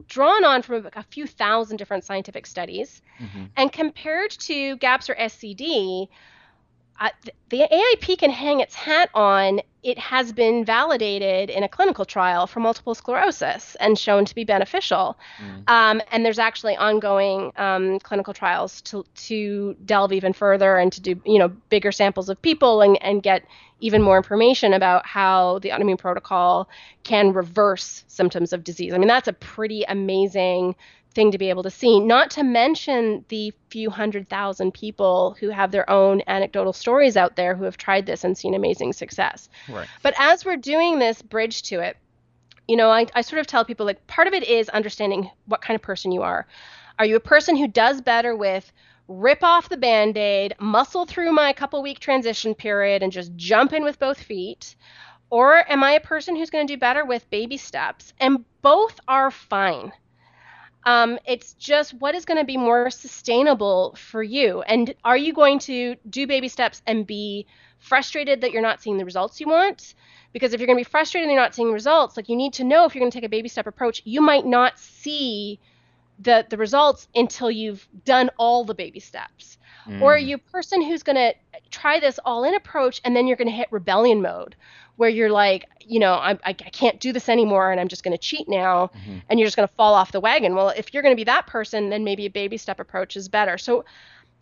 drawn 0.07 0.43
on 0.43 0.62
from 0.62 0.89
a 0.93 1.03
few 1.03 1.27
thousand 1.27 1.77
different 1.77 2.03
scientific 2.03 2.45
studies 2.45 3.01
mm-hmm. 3.19 3.45
and 3.57 3.71
compared 3.71 4.31
to 4.31 4.75
GAPS 4.77 5.09
or 5.09 5.15
SCD, 5.15 6.07
uh, 6.99 7.09
the 7.49 7.67
AIP 7.71 8.17
can 8.17 8.31
hang 8.31 8.59
its 8.59 8.75
hat 8.75 9.09
on 9.13 9.61
it 9.85 9.99
has 9.99 10.33
been 10.33 10.65
validated 10.65 11.51
in 11.51 11.62
a 11.62 11.69
clinical 11.69 12.05
trial 12.05 12.47
for 12.47 12.60
multiple 12.60 12.95
sclerosis 12.95 13.75
and 13.79 13.99
shown 13.99 14.25
to 14.25 14.34
be 14.34 14.43
beneficial. 14.43 15.15
Mm. 15.39 15.69
Um, 15.69 16.01
and 16.12 16.25
there's 16.25 16.39
actually 16.39 16.75
ongoing 16.75 17.51
um, 17.55 17.99
clinical 17.99 18.34
trials 18.34 18.81
to, 18.81 19.05
to 19.27 19.75
delve 19.86 20.12
even 20.12 20.34
further 20.34 20.77
and 20.77 20.91
to 20.91 21.01
do 21.01 21.21
you 21.23 21.38
know 21.38 21.49
bigger 21.69 21.91
samples 21.91 22.29
of 22.29 22.41
people 22.41 22.81
and, 22.81 23.01
and 23.03 23.21
get 23.21 23.43
even 23.79 24.01
more 24.01 24.17
information 24.17 24.73
about 24.73 25.05
how 25.05 25.60
the 25.60 25.69
autoimmune 25.69 25.99
protocol 25.99 26.67
can 27.03 27.31
reverse 27.31 28.03
symptoms 28.08 28.53
of 28.53 28.63
disease. 28.63 28.91
I 28.91 28.97
mean, 28.97 29.08
that's 29.08 29.27
a 29.27 29.34
pretty 29.34 29.84
amazing 29.84 30.75
thing 31.15 31.32
to 31.32 31.38
be 31.38 31.49
able 31.49 31.63
to 31.63 31.71
see, 31.71 31.99
not 31.99 32.30
to 32.32 32.43
mention 32.43 33.25
the 33.30 33.54
few 33.69 33.89
hundred 33.89 34.30
thousand 34.30 34.73
people 34.73 35.36
who 35.39 35.49
have 35.49 35.71
their 35.71 35.89
own 35.89 36.21
anecdotal 36.28 36.73
stories 36.73 37.17
out 37.17 37.36
there 37.36 37.56
who 37.56 37.63
have 37.63 37.78
tried 37.78 38.06
this 38.06 38.23
and 38.23 38.38
seen 38.38 38.54
amazing 38.54 38.93
success. 38.93 39.49
Right. 39.69 39.88
But 40.04 40.13
as 40.19 40.45
we're 40.45 40.58
doing 40.58 40.99
this 40.99 41.21
bridge 41.21 41.63
to 41.63 41.80
it, 41.80 41.97
you 42.67 42.75
know, 42.75 42.89
I, 42.89 43.08
I 43.15 43.21
sort 43.21 43.39
of 43.39 43.47
tell 43.47 43.65
people 43.65 43.86
like 43.86 44.06
part 44.08 44.28
of 44.28 44.34
it 44.34 44.43
is 44.43 44.69
understanding 44.69 45.30
what 45.45 45.62
kind 45.62 45.75
of 45.75 45.82
person 45.82 46.12
you 46.12 46.21
are. 46.21 46.45
Are 46.99 47.06
you 47.06 47.15
a 47.15 47.21
person 47.21 47.56
who 47.56 47.67
does 47.67 48.01
better 48.01 48.36
with 48.36 48.71
rip 49.08 49.43
off 49.43 49.69
the 49.69 49.78
band 49.78 50.17
aid, 50.17 50.56
muscle 50.60 51.06
through 51.06 51.32
my 51.32 51.54
couple 51.54 51.82
week 51.82 51.99
transition 51.99 52.56
period, 52.56 53.04
and 53.04 53.12
just 53.12 53.36
jump 53.36 53.73
in 53.73 53.84
with 53.84 53.99
both 53.99 54.21
feet? 54.21 54.75
Or 55.30 55.69
am 55.71 55.84
I 55.84 55.91
a 55.91 55.99
person 55.99 56.36
who's 56.36 56.49
going 56.49 56.67
to 56.67 56.73
do 56.73 56.80
better 56.80 57.06
with 57.06 57.30
baby 57.30 57.58
steps? 57.58 58.13
And 58.19 58.45
both 58.62 58.99
are 59.08 59.32
fine. 59.32 59.91
Um, 60.86 61.17
it's 61.26 61.54
just 61.54 61.93
what 61.95 62.13
is 62.13 62.26
going 62.26 62.39
to 62.39 62.45
be 62.45 62.58
more 62.58 62.89
sustainable 62.89 63.95
for 63.98 64.21
you. 64.21 64.62
And 64.62 64.93
are 65.04 65.17
you 65.17 65.34
going 65.34 65.60
to 65.60 65.95
do 66.10 66.28
baby 66.28 66.48
steps 66.48 66.82
and 66.86 67.08
be 67.08 67.48
frustrated 67.80 68.41
that 68.41 68.52
you're 68.52 68.62
not 68.62 68.82
seeing 68.82 68.98
the 68.98 69.06
results 69.06 69.39
you 69.39 69.48
want? 69.48 69.95
Because 70.32 70.54
if 70.54 70.60
you're 70.60 70.67
going 70.67 70.78
to 70.78 70.86
be 70.86 70.89
frustrated 70.89 71.28
and 71.28 71.34
you're 71.34 71.41
not 71.41 71.56
seeing 71.56 71.71
results, 71.71 72.17
like 72.17 72.30
you 72.30 72.36
need 72.36 72.54
to 72.54 72.63
know 72.63 72.86
if 72.86 72.93
you're 72.93 73.02
going 73.02 73.12
to 73.12 73.17
take 73.17 73.26
a 73.26 73.30
baby 73.30 73.50
step 73.50 73.67
approach, 73.67 74.02
you 74.06 74.21
might 74.21 74.45
not 74.45 74.78
see 74.78 75.60
the 76.19 76.45
the 76.50 76.58
results 76.58 77.08
until 77.15 77.52
you've 77.52 77.88
done 78.06 78.30
all 78.38 78.63
the 78.63 78.74
baby 78.74 79.00
steps. 79.00 79.58
Mm. 79.88 80.02
Or 80.02 80.15
are 80.15 80.17
you 80.17 80.36
a 80.36 80.52
person 80.52 80.82
who's 80.82 81.04
going 81.04 81.15
to 81.15 81.34
try 81.69 82.00
this 82.00 82.19
all 82.26 82.43
in 82.43 82.56
approach 82.56 83.02
and 83.04 83.15
then 83.15 83.28
you're 83.28 83.38
going 83.38 83.48
to 83.50 83.54
hit 83.54 83.67
rebellion 83.71 84.21
mode 84.21 84.56
where 84.95 85.10
you're 85.10 85.30
like, 85.30 85.65
you 85.82 86.00
know, 86.00 86.13
I, 86.13 86.38
I 86.43 86.54
can't 86.54 87.00
do 87.00 87.12
this 87.12 87.30
anymore 87.30 87.71
and 87.71 87.80
I'm 87.80 87.88
just 87.88 88.04
going 88.04 88.15
to 88.15 88.21
cheat 88.21 88.48
now 88.48 88.88
mm-hmm. 88.88 89.17
and 89.30 89.39
you're 89.39 89.48
just 89.48 89.58
going 89.58 89.67
to 89.67 89.74
fall 89.76 89.93
off 89.93 90.12
the 90.12 90.19
wagon. 90.19 90.56
Well, 90.56 90.69
if 90.69 90.93
you're 90.93 91.04
going 91.04 91.15
to 91.15 91.19
be 91.19 91.26
that 91.26 91.48
person, 91.48 91.89
then 91.89 92.04
maybe 92.04 92.26
a 92.26 92.30
baby 92.30 92.58
step 92.58 92.80
approach 92.80 93.15
is 93.17 93.28
better. 93.28 93.58
So, 93.58 93.86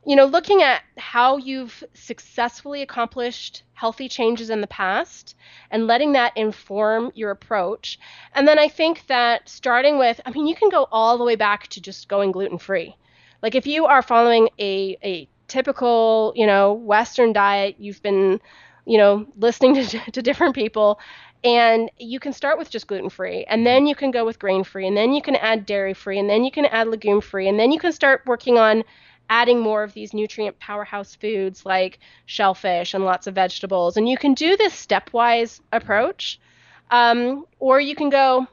you 0.06 0.16
know, 0.16 0.26
looking 0.26 0.62
at 0.62 0.84
how 0.98 1.38
you've 1.38 1.84
successfully 1.94 2.82
accomplished 2.82 3.64
healthy 3.74 4.08
changes 4.08 4.50
in 4.50 4.62
the 4.62 4.68
past 4.68 5.36
and 5.72 5.88
letting 5.88 6.14
that 6.14 6.36
inform 6.38 7.12
your 7.16 7.32
approach. 7.32 8.00
And 8.34 8.48
then 8.48 8.60
I 8.60 8.68
think 8.68 9.08
that 9.08 9.50
starting 9.50 9.98
with, 9.98 10.22
I 10.26 10.32
mean, 10.32 10.46
you 10.48 10.56
can 10.56 10.70
go 10.70 10.88
all 10.92 11.18
the 11.18 11.24
way 11.24 11.36
back 11.36 11.68
to 11.70 11.82
just 11.82 12.08
going 12.08 12.32
gluten 12.32 12.58
free. 12.58 12.96
Like 13.42 13.56
if 13.56 13.68
you 13.68 13.86
are 13.86 14.02
following 14.02 14.50
a, 14.60 14.98
a 15.04 15.28
typical, 15.54 16.34
you 16.36 16.48
know, 16.48 16.74
Western 16.74 17.32
diet, 17.32 17.76
you've 17.78 18.02
been 18.02 18.42
you 18.86 18.98
know, 18.98 19.26
listening 19.38 19.76
to, 19.88 20.12
to 20.12 20.22
different 20.22 20.56
people. 20.56 21.00
And 21.44 21.92
you 21.98 22.20
can 22.20 22.32
start 22.32 22.58
with 22.58 22.70
just 22.70 22.88
gluten 22.88 23.10
free, 23.10 23.44
and 23.46 23.68
then 23.68 23.86
you 23.86 23.96
can 23.96 24.12
go 24.12 24.24
with 24.24 24.40
grain 24.40 24.64
free, 24.64 24.88
and 24.88 24.96
then 24.96 25.14
you 25.14 25.22
can 25.22 25.36
add 25.36 25.66
dairy 25.66 25.94
free, 25.94 26.18
and 26.18 26.30
then 26.30 26.46
you 26.46 26.52
can 26.52 26.66
add 26.66 26.88
legume 26.88 27.20
free, 27.20 27.50
and 27.50 27.60
then 27.60 27.72
you 27.74 27.80
can 27.80 27.92
start 27.92 28.24
working 28.26 28.58
on 28.58 28.84
adding 29.30 29.60
more 29.60 29.84
of 29.84 29.94
these 29.94 30.14
nutrient 30.14 30.58
powerhouse 30.60 31.16
foods 31.16 31.66
like 31.66 32.00
shellfish 32.28 32.94
and 32.94 33.04
lots 33.04 33.28
of 33.28 33.36
vegetables. 33.36 33.98
And 33.98 34.08
you 34.08 34.18
can 34.18 34.34
do 34.34 34.56
this 34.56 34.74
stepwise 34.74 35.60
approach, 35.74 36.40
um, 36.92 37.46
or 37.60 37.82
you 37.82 37.96
can 37.96 38.10
go, 38.10 38.48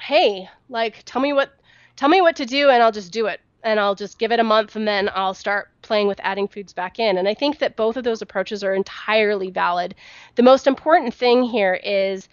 hey, 0.00 0.48
like 0.70 1.02
tell 1.04 1.20
me 1.20 1.34
what 1.34 1.50
tell 1.96 2.08
me 2.08 2.22
what 2.22 2.36
to 2.36 2.46
do, 2.46 2.70
and 2.70 2.82
I'll 2.82 2.92
just 2.92 3.12
do 3.12 3.26
it. 3.26 3.40
And 3.62 3.78
I'll 3.78 3.94
just 3.94 4.18
give 4.18 4.32
it 4.32 4.40
a 4.40 4.44
month 4.44 4.74
and 4.74 4.88
then 4.88 5.10
I'll 5.14 5.34
start 5.34 5.68
playing 5.82 6.08
with 6.08 6.20
adding 6.22 6.48
foods 6.48 6.72
back 6.72 6.98
in. 6.98 7.18
And 7.18 7.28
I 7.28 7.34
think 7.34 7.58
that 7.58 7.76
both 7.76 7.96
of 7.96 8.04
those 8.04 8.22
approaches 8.22 8.64
are 8.64 8.74
entirely 8.74 9.50
valid. 9.50 9.94
The 10.36 10.42
most 10.42 10.66
important 10.66 11.14
thing 11.14 11.42
here 11.42 11.74
is, 11.74 12.28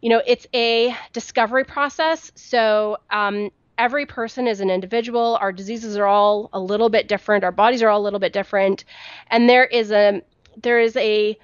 you 0.00 0.10
know, 0.10 0.22
it's 0.26 0.46
a 0.54 0.94
discovery 1.12 1.64
process. 1.64 2.32
So 2.34 2.98
um, 3.10 3.50
every 3.78 4.06
person 4.06 4.46
is 4.46 4.60
an 4.60 4.70
individual. 4.70 5.38
Our 5.40 5.52
diseases 5.52 5.96
are 5.96 6.06
all 6.06 6.50
a 6.52 6.60
little 6.60 6.88
bit 6.88 7.08
different. 7.08 7.44
Our 7.44 7.52
bodies 7.52 7.82
are 7.82 7.88
all 7.88 8.00
a 8.00 8.04
little 8.04 8.20
bit 8.20 8.32
different, 8.32 8.84
and 9.28 9.48
there 9.48 9.64
is 9.64 9.90
a 9.90 10.22
there 10.62 10.80
is 10.80 10.96
a 10.96 11.38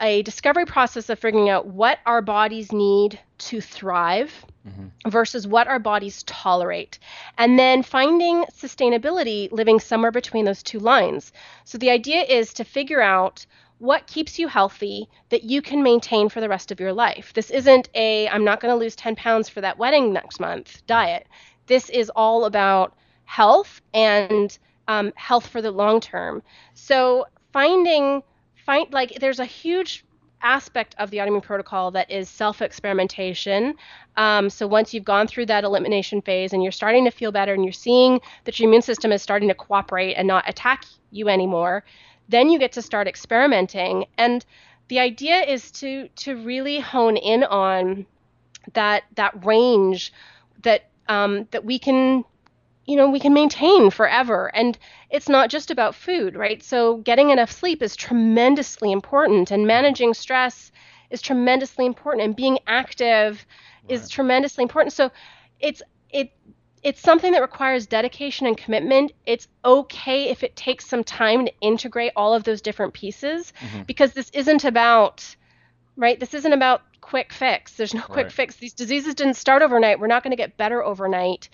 a 0.00 0.22
discovery 0.22 0.66
process 0.66 1.08
of 1.08 1.18
figuring 1.18 1.48
out 1.48 1.66
what 1.66 1.98
our 2.06 2.22
bodies 2.22 2.72
need 2.72 3.18
to 3.38 3.60
thrive 3.60 4.44
mm-hmm. 4.66 5.08
versus 5.08 5.46
what 5.46 5.68
our 5.68 5.78
bodies 5.78 6.22
tolerate. 6.24 6.98
And 7.38 7.58
then 7.58 7.82
finding 7.82 8.44
sustainability 8.56 9.50
living 9.52 9.80
somewhere 9.80 10.10
between 10.10 10.44
those 10.44 10.62
two 10.62 10.78
lines. 10.78 11.32
So 11.64 11.78
the 11.78 11.90
idea 11.90 12.22
is 12.22 12.52
to 12.54 12.64
figure 12.64 13.00
out 13.00 13.46
what 13.78 14.06
keeps 14.06 14.38
you 14.38 14.48
healthy 14.48 15.08
that 15.30 15.44
you 15.44 15.60
can 15.60 15.82
maintain 15.82 16.28
for 16.28 16.40
the 16.40 16.48
rest 16.48 16.70
of 16.70 16.80
your 16.80 16.92
life. 16.92 17.32
This 17.34 17.50
isn't 17.50 17.88
a 17.94 18.28
I'm 18.28 18.44
not 18.44 18.60
going 18.60 18.72
to 18.72 18.78
lose 18.78 18.96
10 18.96 19.16
pounds 19.16 19.48
for 19.48 19.60
that 19.60 19.78
wedding 19.78 20.12
next 20.12 20.40
month 20.40 20.82
diet. 20.86 21.26
This 21.66 21.90
is 21.90 22.10
all 22.10 22.44
about 22.44 22.94
health 23.24 23.80
and 23.92 24.56
um, 24.86 25.12
health 25.16 25.46
for 25.46 25.60
the 25.62 25.70
long 25.70 26.00
term. 26.00 26.42
So 26.74 27.26
finding 27.52 28.22
find 28.64 28.92
like 28.92 29.18
there's 29.20 29.40
a 29.40 29.44
huge 29.44 30.04
aspect 30.42 30.94
of 30.98 31.10
the 31.10 31.16
autoimmune 31.16 31.42
protocol 31.42 31.90
that 31.92 32.10
is 32.10 32.28
self 32.28 32.62
experimentation. 32.62 33.74
Um, 34.16 34.50
so 34.50 34.66
once 34.66 34.94
you've 34.94 35.04
gone 35.04 35.26
through 35.26 35.46
that 35.46 35.64
elimination 35.64 36.22
phase 36.22 36.52
and 36.52 36.62
you're 36.62 36.72
starting 36.72 37.04
to 37.06 37.10
feel 37.10 37.32
better 37.32 37.54
and 37.54 37.64
you're 37.64 37.72
seeing 37.72 38.20
that 38.44 38.60
your 38.60 38.68
immune 38.68 38.82
system 38.82 39.10
is 39.10 39.22
starting 39.22 39.48
to 39.48 39.54
cooperate 39.54 40.14
and 40.14 40.28
not 40.28 40.48
attack 40.48 40.84
you 41.10 41.28
anymore, 41.28 41.84
then 42.28 42.50
you 42.50 42.58
get 42.58 42.72
to 42.72 42.82
start 42.82 43.08
experimenting. 43.08 44.04
And 44.18 44.44
the 44.88 45.00
idea 45.00 45.42
is 45.42 45.70
to 45.72 46.08
to 46.16 46.36
really 46.36 46.78
hone 46.80 47.16
in 47.16 47.42
on 47.44 48.06
that 48.74 49.04
that 49.16 49.44
range 49.44 50.12
that 50.62 50.90
um, 51.08 51.48
that 51.50 51.64
we 51.64 51.78
can 51.78 52.24
you 52.86 52.96
know 52.96 53.08
we 53.08 53.20
can 53.20 53.32
maintain 53.32 53.90
forever 53.90 54.50
and 54.54 54.78
it's 55.10 55.28
not 55.28 55.50
just 55.50 55.70
about 55.70 55.94
food 55.94 56.36
right 56.36 56.62
so 56.62 56.98
getting 56.98 57.30
enough 57.30 57.50
sleep 57.50 57.82
is 57.82 57.96
tremendously 57.96 58.92
important 58.92 59.50
and 59.50 59.66
managing 59.66 60.14
stress 60.14 60.70
is 61.10 61.20
tremendously 61.20 61.86
important 61.86 62.24
and 62.24 62.36
being 62.36 62.58
active 62.66 63.46
right. 63.84 63.92
is 63.92 64.08
tremendously 64.08 64.62
important 64.62 64.92
so 64.92 65.10
it's 65.60 65.82
it 66.10 66.32
it's 66.82 67.00
something 67.00 67.32
that 67.32 67.40
requires 67.40 67.86
dedication 67.86 68.46
and 68.46 68.56
commitment 68.56 69.12
it's 69.26 69.48
okay 69.64 70.28
if 70.28 70.42
it 70.42 70.54
takes 70.56 70.86
some 70.86 71.02
time 71.02 71.46
to 71.46 71.52
integrate 71.60 72.12
all 72.16 72.34
of 72.34 72.44
those 72.44 72.60
different 72.60 72.92
pieces 72.92 73.52
mm-hmm. 73.60 73.82
because 73.82 74.12
this 74.12 74.30
isn't 74.30 74.64
about 74.64 75.36
right 75.96 76.20
this 76.20 76.34
isn't 76.34 76.52
about 76.52 76.82
quick 77.00 77.32
fix 77.32 77.72
there's 77.76 77.94
no 77.94 78.02
quick 78.02 78.26
right. 78.26 78.32
fix 78.32 78.56
these 78.56 78.72
diseases 78.72 79.14
didn't 79.14 79.34
start 79.34 79.62
overnight 79.62 80.00
we're 80.00 80.06
not 80.06 80.22
going 80.22 80.30
to 80.30 80.36
get 80.36 80.56
better 80.56 80.82
overnight 80.82 81.48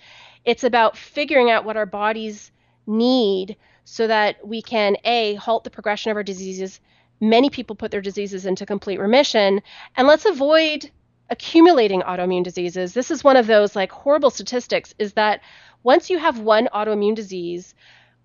it's 0.45 0.63
about 0.63 0.97
figuring 0.97 1.49
out 1.51 1.65
what 1.65 1.77
our 1.77 1.85
bodies 1.85 2.51
need 2.87 3.57
so 3.83 4.07
that 4.07 4.45
we 4.45 4.61
can 4.61 4.97
a 5.03 5.35
halt 5.35 5.63
the 5.63 5.69
progression 5.69 6.11
of 6.11 6.17
our 6.17 6.23
diseases. 6.23 6.79
Many 7.19 7.49
people 7.49 7.75
put 7.75 7.91
their 7.91 8.01
diseases 8.01 8.45
into 8.45 8.65
complete 8.65 8.99
remission, 8.99 9.61
and 9.95 10.07
let's 10.07 10.25
avoid 10.25 10.89
accumulating 11.29 12.01
autoimmune 12.01 12.43
diseases. 12.43 12.93
This 12.93 13.11
is 13.11 13.23
one 13.23 13.37
of 13.37 13.47
those 13.47 13.75
like 13.75 13.91
horrible 13.91 14.29
statistics 14.29 14.93
is 14.97 15.13
that 15.13 15.41
once 15.83 16.09
you 16.09 16.17
have 16.17 16.39
one 16.39 16.67
autoimmune 16.73 17.15
disease, 17.15 17.73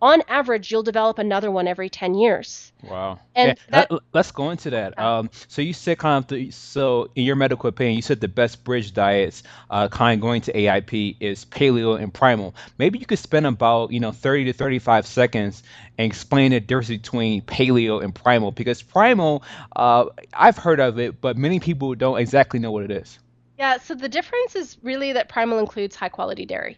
on 0.06 0.22
average, 0.28 0.70
you'll 0.70 0.82
develop 0.82 1.18
another 1.18 1.50
one 1.50 1.68
every 1.68 1.88
10 1.88 2.14
years. 2.14 2.72
Wow. 2.82 3.18
And 3.34 3.58
yeah, 3.70 3.86
that, 3.88 3.90
let's 4.12 4.30
go 4.30 4.50
into 4.50 4.70
that. 4.70 4.98
Um, 4.98 5.30
so 5.48 5.62
you 5.62 5.72
said 5.72 5.98
kind 5.98 6.22
of, 6.22 6.28
the, 6.28 6.50
so 6.50 7.10
in 7.14 7.24
your 7.24 7.36
medical 7.36 7.68
opinion, 7.68 7.96
you 7.96 8.02
said 8.02 8.20
the 8.20 8.28
best 8.28 8.64
bridge 8.64 8.92
diets, 8.94 9.42
uh, 9.70 9.88
kind 9.88 10.18
of 10.18 10.22
going 10.22 10.40
to 10.42 10.52
AIP 10.52 11.16
is 11.20 11.44
paleo 11.44 12.00
and 12.00 12.12
primal. 12.12 12.54
Maybe 12.78 12.98
you 12.98 13.06
could 13.06 13.18
spend 13.18 13.46
about, 13.46 13.92
you 13.92 14.00
know, 14.00 14.12
30 14.12 14.44
to 14.44 14.52
35 14.52 15.06
seconds 15.06 15.62
and 15.98 16.06
explain 16.06 16.52
the 16.52 16.60
difference 16.60 16.88
between 16.88 17.42
paleo 17.42 18.02
and 18.02 18.14
primal 18.14 18.52
because 18.52 18.82
primal, 18.82 19.42
uh, 19.74 20.06
I've 20.34 20.56
heard 20.56 20.80
of 20.80 20.98
it, 20.98 21.20
but 21.20 21.36
many 21.36 21.60
people 21.60 21.94
don't 21.94 22.18
exactly 22.18 22.60
know 22.60 22.70
what 22.70 22.84
it 22.84 22.90
is. 22.90 23.18
Yeah, 23.58 23.78
so 23.78 23.94
the 23.94 24.08
difference 24.08 24.54
is 24.54 24.76
really 24.82 25.12
that 25.12 25.28
primal 25.28 25.58
includes 25.58 25.96
high 25.96 26.10
quality 26.10 26.44
dairy. 26.44 26.76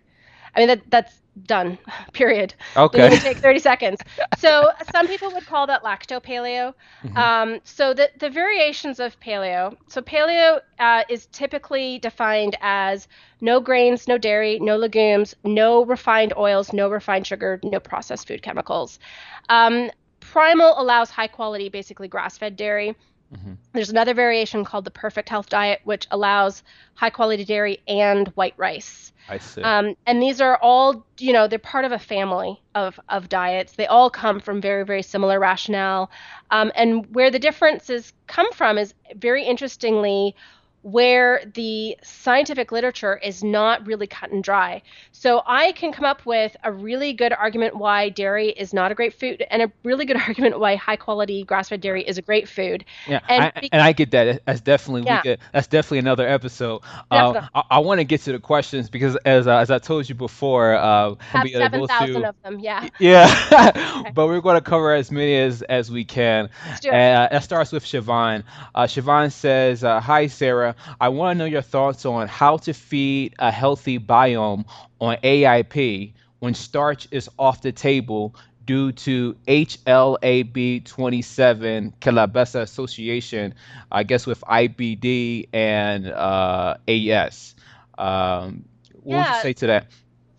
I 0.55 0.61
mean, 0.61 0.69
that 0.69 0.91
that's 0.91 1.21
done. 1.44 1.79
Period. 2.12 2.55
Okay. 2.77 3.14
It 3.14 3.20
take 3.20 3.38
30 3.38 3.59
seconds. 3.59 4.01
So 4.38 4.70
some 4.92 5.09
people 5.09 5.33
would 5.33 5.46
call 5.46 5.66
that 5.66 5.83
lacto 5.83 6.22
paleo 6.22 6.72
mm-hmm. 7.03 7.16
um, 7.16 7.61
so 7.64 7.92
the, 7.92 8.09
the 8.20 8.31
variations 8.31 9.01
of 9.01 9.18
paleo. 9.18 9.77
So 9.88 10.01
paleo 10.01 10.61
uh, 10.79 11.03
is 11.09 11.27
typically 11.27 11.98
defined 11.98 12.57
as 12.61 13.09
no 13.40 13.59
grains 13.59 14.07
no 14.07 14.16
dairy 14.16 14.59
no 14.61 14.77
legumes 14.77 15.35
no 15.44 15.85
refined 15.85 16.35
oils 16.37 16.72
no 16.72 16.88
refined 16.88 17.27
sugar 17.27 17.59
no 17.64 17.81
processed 17.81 18.29
food 18.29 18.42
chemicals. 18.42 19.01
Um, 19.48 19.90
primal 20.20 20.74
allows 20.81 21.11
high 21.11 21.29
quality 21.29 21.68
basically 21.68 22.07
grass-fed 22.07 22.55
dairy 22.55 22.94
Mm-hmm. 23.35 23.55
There's 23.73 23.91
another 23.91 24.14
variation 24.14 24.64
called 24.64 24.85
the 24.85 24.91
Perfect 24.91 25.29
Health 25.29 25.49
Diet, 25.49 25.81
which 25.85 26.07
allows 26.11 26.62
high 26.95 27.11
quality 27.11 27.45
dairy 27.45 27.81
and 27.87 28.29
white 28.29 28.55
rice. 28.57 29.12
I 29.29 29.38
see. 29.38 29.62
Um, 29.62 29.95
and 30.07 30.23
these 30.23 30.41
are 30.41 30.59
all, 30.62 31.05
you 31.19 31.35
know, 31.35 31.47
they're 31.47 31.59
part 31.59 31.85
of 31.85 31.93
a 31.93 31.99
family 31.99 32.61
of, 32.75 32.99
of 33.09 33.29
diets. 33.29 33.75
They 33.75 33.87
all 33.87 34.09
come 34.09 34.41
from 34.41 34.61
very, 34.61 34.85
very 34.85 35.03
similar 35.03 35.38
rationale. 35.38 36.11
Um, 36.51 36.73
and 36.75 37.14
where 37.14 37.31
the 37.31 37.38
differences 37.38 38.14
come 38.27 38.51
from 38.53 38.79
is 38.79 38.95
very 39.17 39.45
interestingly 39.45 40.35
where 40.83 41.43
the 41.55 41.97
scientific 42.03 42.73
literature 42.73 43.17
is 43.17 43.43
not 43.43 43.87
really 43.87 44.07
cut 44.07 44.31
and 44.31 44.43
dry. 44.43 44.83
So 45.12 45.43
I 45.47 45.73
can 45.73 45.93
come 45.93 46.05
up 46.05 46.25
with 46.25 46.57
a 46.62 46.73
really 46.73 47.12
good 47.12 47.33
argument 47.33 47.77
why 47.77 48.09
dairy 48.11 48.51
is 48.51 48.73
not 48.73 48.93
a 48.93 48.95
great 48.95 49.12
food 49.12 49.45
and 49.51 49.62
a 49.62 49.73
really 49.83 50.05
good 50.05 50.17
argument 50.29 50.59
why 50.61 50.77
high 50.77 50.97
quality 50.97 51.45
grass-fed 51.45 51.81
dairy 51.81 52.03
is 52.03 52.19
a 52.19 52.23
great 52.23 52.49
food. 52.49 52.85
Yeah, 53.07 53.21
and 53.29 53.45
I, 53.45 53.69
and 53.73 53.83
I 53.83 53.93
get 53.93 54.12
that. 54.12 54.43
That's 54.47 54.61
definitely 54.61 55.03
yeah. 55.03 55.23
Could, 55.23 55.38
that's 55.53 55.67
definitely 55.67 55.99
another 55.99 56.27
episode. 56.27 56.83
Uh, 57.11 57.47
I, 57.55 57.62
I 57.71 57.79
want 57.81 57.99
to 58.01 58.05
get 58.05 58.23
to 58.23 58.33
the 58.33 58.38
questions 58.38 58.88
because 58.88 59.17
as 59.25 59.47
uh, 59.47 59.57
as 59.57 59.71
I 59.71 59.79
told 59.79 60.09
you 60.09 60.14
before, 60.14 60.75
uh, 60.75 61.14
have 61.17 61.49
seven 61.49 61.87
thousand 61.87 62.25
of 62.25 62.35
them. 62.43 62.61
Yeah. 62.61 62.88
Yeah, 62.99 64.11
but 64.14 64.27
we're 64.27 64.41
going 64.41 64.57
to 64.57 64.61
cover 64.61 64.93
as 64.93 65.11
many 65.11 65.37
as 65.37 65.62
as 65.62 65.91
we 65.91 66.05
can. 66.05 66.51
Let's 66.67 66.81
do 66.81 66.91
it. 66.91 66.95
Uh, 66.95 67.29
it 67.31 67.43
starts 67.43 67.73
with 67.73 67.85
Siobhan. 67.85 68.45
Uh, 68.75 68.85
Siobhan 68.85 69.31
says, 69.33 69.85
uh, 69.85 70.01
"Hi 70.01 70.27
Sarah." 70.27 70.67
I 71.00 71.09
want 71.09 71.37
to 71.37 71.38
know 71.38 71.44
your 71.44 71.62
thoughts 71.62 72.04
on 72.04 72.28
how 72.28 72.59
to 72.59 72.72
feed 72.72 73.35
a 73.38 73.50
healthy 73.50 73.98
biome 73.98 74.64
on 75.00 75.16
AIP 75.16 76.12
when 76.38 76.54
starch 76.54 77.09
is 77.11 77.28
off 77.38 77.62
the 77.62 77.72
table 77.72 78.35
due 78.68 78.92
to 78.92 79.35
HLA-B27 79.46 81.92
Klebsiella 82.00 82.61
association, 82.61 83.54
I 83.90 84.02
guess 84.02 84.26
with 84.26 84.42
IBD 84.42 85.48
and 85.54 86.07
uh, 86.07 86.76
AS. 86.87 87.54
Um, 87.96 88.66
what 88.92 89.14
yeah. 89.14 89.22
would 89.22 89.37
you 89.37 89.42
say 89.42 89.54
to 89.54 89.66
that? 89.68 89.87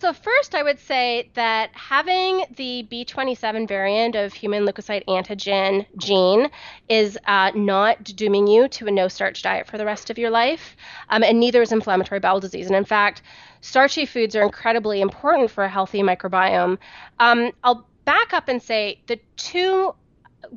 So 0.02 0.14
first, 0.14 0.56
I 0.56 0.64
would 0.64 0.80
say 0.80 1.30
that 1.34 1.72
having 1.74 2.46
the 2.56 2.88
B27 2.90 3.68
variant 3.68 4.16
of 4.16 4.32
human 4.32 4.66
leukocyte 4.66 5.04
antigen 5.08 5.86
gene 5.98 6.50
is 6.88 7.20
uh, 7.28 7.52
not 7.54 8.06
dooming 8.06 8.48
you 8.48 8.70
to 8.70 8.88
a 8.88 8.92
no-starch 8.92 9.42
diet 9.42 9.68
for 9.68 9.78
the 9.78 9.86
rest 9.86 10.10
of 10.10 10.18
your 10.18 10.30
life, 10.30 10.78
um, 11.10 11.22
and 11.22 11.38
neither 11.38 11.62
is 11.62 11.74
inflammatory 11.74 12.22
bowel 12.22 12.40
disease. 12.40 12.68
And 12.68 12.78
in 12.78 12.86
fact, 12.86 13.24
starchy 13.60 14.06
foods 14.06 14.38
are 14.38 14.42
incredibly 14.42 15.02
important 15.02 15.52
for 15.52 15.66
a 15.66 15.70
healthy 15.70 16.02
microbiome. 16.02 16.78
Um, 17.20 17.52
I'll 17.62 17.86
back 18.06 18.32
up 18.32 18.48
and 18.48 18.64
say 18.64 19.02
the 19.08 19.20
two 19.36 19.94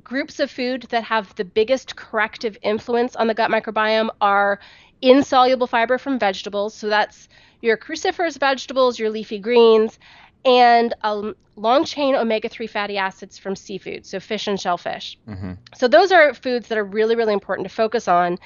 groups 0.04 0.38
of 0.38 0.52
food 0.52 0.82
that 0.90 1.02
have 1.02 1.34
the 1.34 1.44
biggest 1.44 1.96
corrective 1.96 2.56
influence 2.62 3.16
on 3.16 3.26
the 3.26 3.34
gut 3.34 3.50
microbiome 3.50 4.10
are 4.20 4.60
insoluble 5.00 5.66
fiber 5.66 5.98
from 5.98 6.20
vegetables. 6.20 6.74
So 6.74 6.88
that's 6.88 7.28
your 7.62 7.78
cruciferous 7.78 8.38
vegetables, 8.38 8.98
your 8.98 9.08
leafy 9.08 9.38
greens, 9.38 9.98
and 10.44 10.92
a 11.02 11.32
long 11.56 11.84
chain 11.84 12.14
omega 12.14 12.48
3 12.48 12.66
fatty 12.66 12.98
acids 12.98 13.38
from 13.38 13.56
seafood, 13.56 14.04
so 14.04 14.20
fish 14.20 14.46
and 14.46 14.60
shellfish. 14.60 15.16
Mm-hmm. 15.26 15.52
So, 15.74 15.88
those 15.88 16.12
are 16.12 16.34
foods 16.34 16.68
that 16.68 16.76
are 16.76 16.84
really, 16.84 17.16
really 17.16 17.32
important 17.32 17.66
to 17.68 17.74
focus 17.74 18.08
on. 18.08 18.38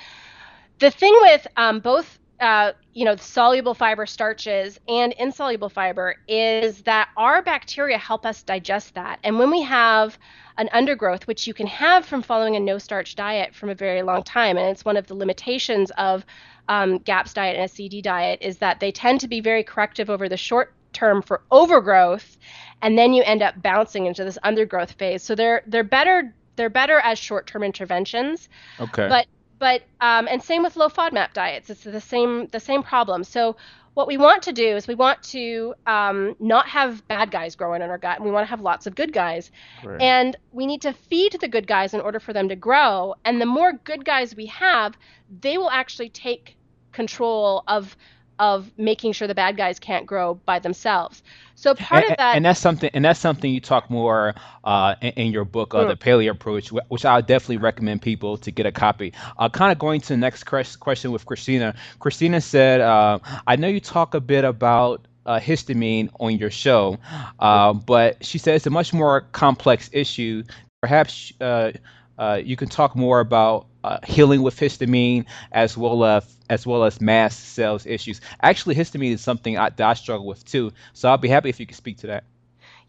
The 0.78 0.90
thing 0.90 1.16
with 1.22 1.46
um, 1.56 1.80
both 1.80 2.18
uh, 2.40 2.72
you 2.92 3.04
know, 3.04 3.16
soluble 3.16 3.74
fiber 3.74 4.06
starches 4.06 4.78
and 4.88 5.12
insoluble 5.14 5.68
fiber 5.68 6.16
is 6.28 6.82
that 6.82 7.08
our 7.16 7.42
bacteria 7.42 7.98
help 7.98 8.26
us 8.26 8.42
digest 8.42 8.94
that. 8.94 9.18
And 9.24 9.38
when 9.38 9.50
we 9.50 9.62
have 9.62 10.18
an 10.58 10.68
undergrowth, 10.72 11.26
which 11.26 11.46
you 11.46 11.54
can 11.54 11.66
have 11.66 12.04
from 12.04 12.22
following 12.22 12.56
a 12.56 12.60
no 12.60 12.78
starch 12.78 13.14
diet 13.14 13.54
from 13.54 13.70
a 13.70 13.74
very 13.74 14.02
long 14.02 14.22
time, 14.22 14.56
and 14.56 14.68
it's 14.68 14.84
one 14.84 14.96
of 14.96 15.06
the 15.06 15.14
limitations 15.14 15.90
of 15.92 16.24
um, 16.68 16.98
GAPS 16.98 17.34
diet 17.34 17.56
and 17.56 17.70
SCD 17.70 18.02
diet 18.02 18.38
is 18.42 18.58
that 18.58 18.80
they 18.80 18.92
tend 18.92 19.20
to 19.20 19.28
be 19.28 19.40
very 19.40 19.62
corrective 19.62 20.10
over 20.10 20.28
the 20.28 20.36
short 20.36 20.72
term 20.92 21.22
for 21.22 21.42
overgrowth, 21.50 22.36
and 22.82 22.98
then 22.98 23.12
you 23.12 23.22
end 23.22 23.42
up 23.42 23.60
bouncing 23.62 24.06
into 24.06 24.24
this 24.24 24.38
undergrowth 24.42 24.92
phase. 24.92 25.22
So 25.22 25.34
they're 25.34 25.62
they're 25.66 25.84
better 25.84 26.34
they're 26.56 26.70
better 26.70 26.98
as 27.00 27.18
short 27.18 27.46
term 27.46 27.62
interventions. 27.62 28.48
Okay. 28.80 29.08
But 29.08 29.26
but 29.58 29.82
um, 30.00 30.28
and 30.28 30.42
same 30.42 30.62
with 30.62 30.76
low 30.76 30.88
FODMAP 30.88 31.32
diets. 31.32 31.70
It's 31.70 31.84
the 31.84 32.00
same 32.00 32.46
the 32.48 32.60
same 32.60 32.82
problem. 32.82 33.24
So 33.24 33.56
what 33.96 34.06
we 34.06 34.18
want 34.18 34.42
to 34.42 34.52
do 34.52 34.76
is 34.76 34.86
we 34.86 34.94
want 34.94 35.22
to 35.22 35.74
um, 35.86 36.36
not 36.38 36.68
have 36.68 37.08
bad 37.08 37.30
guys 37.30 37.56
growing 37.56 37.80
in 37.80 37.88
our 37.88 37.96
gut, 37.96 38.18
and 38.18 38.26
we 38.26 38.30
want 38.30 38.44
to 38.44 38.50
have 38.50 38.60
lots 38.60 38.86
of 38.86 38.94
good 38.94 39.10
guys. 39.10 39.50
Right. 39.82 39.98
And 40.02 40.36
we 40.52 40.66
need 40.66 40.82
to 40.82 40.92
feed 40.92 41.38
the 41.40 41.48
good 41.48 41.66
guys 41.66 41.94
in 41.94 42.02
order 42.02 42.20
for 42.20 42.34
them 42.34 42.50
to 42.50 42.56
grow. 42.56 43.14
And 43.24 43.40
the 43.40 43.46
more 43.46 43.72
good 43.72 44.04
guys 44.04 44.36
we 44.36 44.44
have, 44.46 44.98
they 45.40 45.56
will 45.56 45.70
actually 45.70 46.10
take 46.10 46.58
control 46.92 47.64
of 47.68 47.96
of 48.38 48.70
making 48.76 49.12
sure 49.12 49.26
the 49.26 49.34
bad 49.34 49.56
guys 49.56 49.78
can't 49.78 50.06
grow 50.06 50.34
by 50.34 50.58
themselves. 50.58 51.22
So 51.54 51.74
part 51.74 52.04
and, 52.04 52.12
of 52.12 52.16
that, 52.18 52.36
and 52.36 52.44
that's 52.44 52.60
something, 52.60 52.90
and 52.92 53.04
that's 53.04 53.18
something 53.18 53.52
you 53.52 53.60
talk 53.60 53.90
more 53.90 54.34
uh, 54.64 54.94
in, 55.00 55.12
in, 55.12 55.32
your 55.32 55.44
book, 55.44 55.74
uh, 55.74 55.84
mm. 55.84 55.88
the 55.88 55.96
Paleo 55.96 56.30
Approach, 56.30 56.68
which 56.88 57.04
I 57.04 57.20
definitely 57.22 57.56
recommend 57.58 58.02
people 58.02 58.36
to 58.38 58.50
get 58.50 58.66
a 58.66 58.72
copy. 58.72 59.14
Uh, 59.38 59.48
kind 59.48 59.72
of 59.72 59.78
going 59.78 60.00
to 60.02 60.08
the 60.08 60.16
next 60.18 60.44
question 60.44 61.12
with 61.12 61.24
Christina. 61.24 61.74
Christina 61.98 62.40
said, 62.40 62.80
uh, 62.80 63.18
"I 63.46 63.56
know 63.56 63.68
you 63.68 63.80
talk 63.80 64.14
a 64.14 64.20
bit 64.20 64.44
about." 64.44 65.06
Uh, 65.26 65.40
histamine 65.40 66.08
on 66.20 66.38
your 66.38 66.52
show, 66.52 66.96
uh, 67.40 67.72
but 67.72 68.24
she 68.24 68.38
says 68.38 68.58
it's 68.58 68.66
a 68.68 68.70
much 68.70 68.94
more 68.94 69.22
complex 69.32 69.90
issue. 69.92 70.44
Perhaps 70.80 71.32
uh, 71.40 71.72
uh, 72.16 72.40
you 72.42 72.56
can 72.56 72.68
talk 72.68 72.96
more 72.96 73.20
about 73.20 73.66
uh, 73.86 73.98
healing 74.04 74.42
with 74.42 74.58
histamine 74.58 75.24
as 75.52 75.76
well 75.76 76.04
as 76.04 76.36
as 76.50 76.66
well 76.66 76.84
as 76.84 77.00
mast 77.00 77.54
cells 77.54 77.86
issues. 77.86 78.20
Actually, 78.42 78.74
histamine 78.74 79.12
is 79.12 79.20
something 79.20 79.56
I, 79.56 79.70
I 79.78 79.94
struggle 79.94 80.26
with 80.26 80.44
too. 80.44 80.72
So 80.92 81.08
I'll 81.08 81.16
be 81.18 81.28
happy 81.28 81.48
if 81.48 81.60
you 81.60 81.66
could 81.66 81.76
speak 81.76 81.98
to 81.98 82.08
that. 82.08 82.24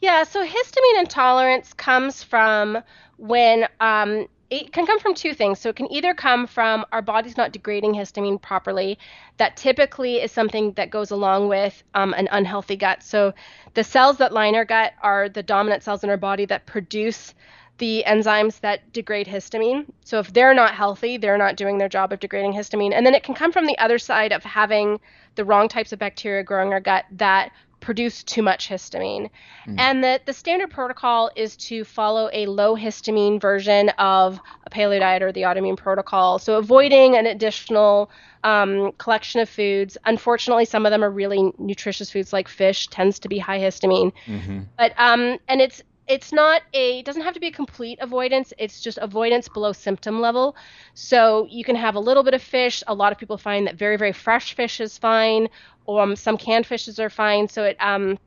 Yeah. 0.01 0.23
So 0.23 0.45
histamine 0.45 0.99
intolerance 0.99 1.73
comes 1.73 2.23
from 2.23 2.79
when 3.17 3.67
um, 3.79 4.27
it 4.49 4.71
can 4.71 4.85
come 4.85 4.99
from 4.99 5.13
two 5.13 5.33
things. 5.33 5.59
So 5.59 5.69
it 5.69 5.75
can 5.75 5.91
either 5.91 6.13
come 6.13 6.47
from 6.47 6.85
our 6.91 7.01
body's 7.01 7.37
not 7.37 7.51
degrading 7.51 7.93
histamine 7.93 8.41
properly. 8.41 8.97
That 9.37 9.57
typically 9.57 10.15
is 10.17 10.31
something 10.31 10.73
that 10.73 10.89
goes 10.89 11.11
along 11.11 11.47
with 11.47 11.83
um, 11.93 12.13
an 12.13 12.27
unhealthy 12.31 12.75
gut. 12.75 13.03
So 13.03 13.33
the 13.73 13.83
cells 13.83 14.17
that 14.17 14.33
line 14.33 14.55
our 14.55 14.65
gut 14.65 14.93
are 15.01 15.29
the 15.29 15.43
dominant 15.43 15.83
cells 15.83 16.03
in 16.03 16.09
our 16.09 16.17
body 16.17 16.45
that 16.45 16.65
produce 16.65 17.35
the 17.77 18.03
enzymes 18.07 18.59
that 18.61 18.91
degrade 18.93 19.27
histamine. 19.27 19.85
So 20.03 20.19
if 20.19 20.33
they're 20.33 20.53
not 20.53 20.73
healthy, 20.73 21.17
they're 21.17 21.37
not 21.37 21.55
doing 21.55 21.77
their 21.77 21.89
job 21.89 22.11
of 22.11 22.19
degrading 22.19 22.53
histamine. 22.53 22.93
And 22.93 23.05
then 23.05 23.13
it 23.13 23.23
can 23.23 23.35
come 23.35 23.51
from 23.51 23.65
the 23.65 23.77
other 23.77 23.99
side 23.99 24.31
of 24.31 24.43
having 24.43 24.99
the 25.35 25.45
wrong 25.45 25.67
types 25.67 25.93
of 25.93 25.99
bacteria 25.99 26.43
growing 26.43 26.73
our 26.73 26.79
gut 26.79 27.05
that 27.11 27.51
produce 27.79 28.23
too 28.23 28.41
much 28.41 28.67
histamine. 28.67 29.29
Mm. 29.67 29.75
And 29.79 30.03
the, 30.03 30.19
the 30.25 30.33
standard 30.33 30.71
protocol 30.71 31.29
is 31.35 31.55
to 31.57 31.83
follow 31.83 32.29
a 32.33 32.47
low 32.47 32.75
histamine 32.75 33.39
version 33.39 33.89
of 33.97 34.39
a 34.65 34.69
paleo 34.69 34.99
diet 34.99 35.21
or 35.21 35.31
the 35.31 35.43
autoimmune 35.43 35.77
protocol. 35.77 36.39
So 36.39 36.57
avoiding 36.57 37.15
an 37.15 37.27
additional 37.27 38.09
um, 38.43 38.93
collection 38.93 39.41
of 39.41 39.49
foods. 39.49 39.97
Unfortunately, 40.05 40.65
some 40.65 40.85
of 40.85 40.91
them 40.91 41.03
are 41.03 41.11
really 41.11 41.51
nutritious 41.59 42.11
foods 42.11 42.33
like 42.33 42.47
fish 42.47 42.87
tends 42.87 43.19
to 43.19 43.29
be 43.29 43.37
high 43.37 43.59
histamine. 43.59 44.11
Mm-hmm. 44.25 44.61
But 44.77 44.93
um, 44.97 45.37
and 45.47 45.61
it's 45.61 45.83
it's 46.07 46.31
not 46.31 46.61
a 46.73 46.99
it 46.99 47.05
doesn't 47.05 47.21
have 47.21 47.33
to 47.33 47.39
be 47.39 47.47
a 47.47 47.51
complete 47.51 47.99
avoidance 48.01 48.53
it's 48.57 48.81
just 48.81 48.97
avoidance 48.99 49.47
below 49.47 49.73
symptom 49.73 50.21
level 50.21 50.55
so 50.93 51.47
you 51.49 51.63
can 51.63 51.75
have 51.75 51.95
a 51.95 51.99
little 51.99 52.23
bit 52.23 52.33
of 52.33 52.41
fish 52.41 52.83
a 52.87 52.93
lot 52.93 53.11
of 53.11 53.17
people 53.17 53.37
find 53.37 53.67
that 53.67 53.75
very 53.75 53.97
very 53.97 54.13
fresh 54.13 54.53
fish 54.53 54.79
is 54.79 54.97
fine 54.97 55.47
or 55.85 56.01
um, 56.01 56.15
some 56.15 56.37
canned 56.37 56.65
fishes 56.65 56.99
are 56.99 57.09
fine 57.09 57.47
so 57.47 57.63
it 57.63 57.77
um 57.79 58.17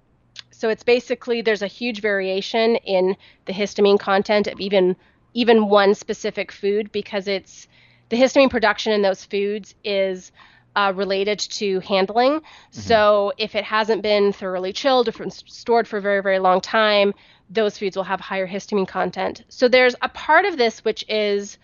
so 0.50 0.68
it's 0.68 0.82
basically 0.82 1.40
there's 1.40 1.62
a 1.62 1.66
huge 1.66 2.00
variation 2.00 2.76
in 2.76 3.16
the 3.46 3.52
histamine 3.52 3.98
content 3.98 4.46
of 4.46 4.60
even 4.60 4.94
even 5.32 5.68
one 5.68 5.94
specific 5.94 6.52
food 6.52 6.90
because 6.92 7.28
it's 7.28 7.66
the 8.10 8.16
histamine 8.16 8.50
production 8.50 8.92
in 8.92 9.02
those 9.02 9.24
foods 9.24 9.74
is 9.84 10.32
uh, 10.76 10.92
related 10.94 11.38
to 11.38 11.80
handling. 11.80 12.40
Mm-hmm. 12.40 12.80
So 12.80 13.32
if 13.38 13.54
it 13.54 13.64
hasn't 13.64 14.02
been 14.02 14.32
thoroughly 14.32 14.72
chilled 14.72 15.08
or 15.08 15.30
stored 15.30 15.88
for 15.88 15.98
a 15.98 16.02
very, 16.02 16.22
very 16.22 16.38
long 16.38 16.60
time, 16.60 17.12
those 17.50 17.76
foods 17.76 17.96
will 17.96 18.04
have 18.04 18.20
higher 18.20 18.46
histamine 18.46 18.86
content. 18.86 19.44
So 19.48 19.68
there's 19.68 19.96
a 20.00 20.08
part 20.08 20.44
of 20.44 20.56
this 20.56 20.84
which 20.84 21.04
is 21.08 21.58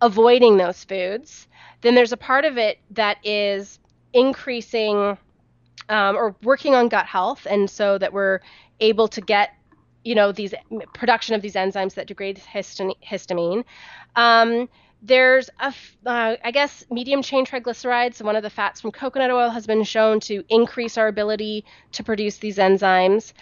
avoiding 0.00 0.58
those 0.58 0.84
foods. 0.84 1.48
Then 1.80 1.94
there's 1.94 2.12
a 2.12 2.16
part 2.16 2.44
of 2.44 2.58
it 2.58 2.78
that 2.90 3.16
is 3.24 3.78
increasing 4.12 5.16
um, 5.88 6.16
or 6.16 6.36
working 6.42 6.74
on 6.74 6.88
gut 6.88 7.06
health, 7.06 7.46
and 7.48 7.68
so 7.68 7.98
that 7.98 8.12
we're 8.12 8.40
able 8.80 9.08
to 9.08 9.20
get 9.20 9.54
you 10.04 10.14
know 10.14 10.32
these 10.32 10.54
production 10.94 11.34
of 11.34 11.42
these 11.42 11.54
enzymes 11.54 11.94
that 11.94 12.06
degrade 12.06 12.38
histamine. 12.38 13.64
Um, 14.16 14.68
there's 15.04 15.50
a, 15.58 15.74
uh, 16.06 16.36
I 16.44 16.50
guess, 16.52 16.84
medium 16.88 17.22
chain 17.22 17.44
triglycerides. 17.44 18.22
One 18.22 18.36
of 18.36 18.44
the 18.44 18.50
fats 18.50 18.80
from 18.80 18.92
coconut 18.92 19.32
oil 19.32 19.50
has 19.50 19.66
been 19.66 19.82
shown 19.82 20.20
to 20.20 20.44
increase 20.48 20.96
our 20.96 21.08
ability 21.08 21.64
to 21.92 22.04
produce 22.04 22.36
these 22.36 22.58
enzymes. 22.58 23.32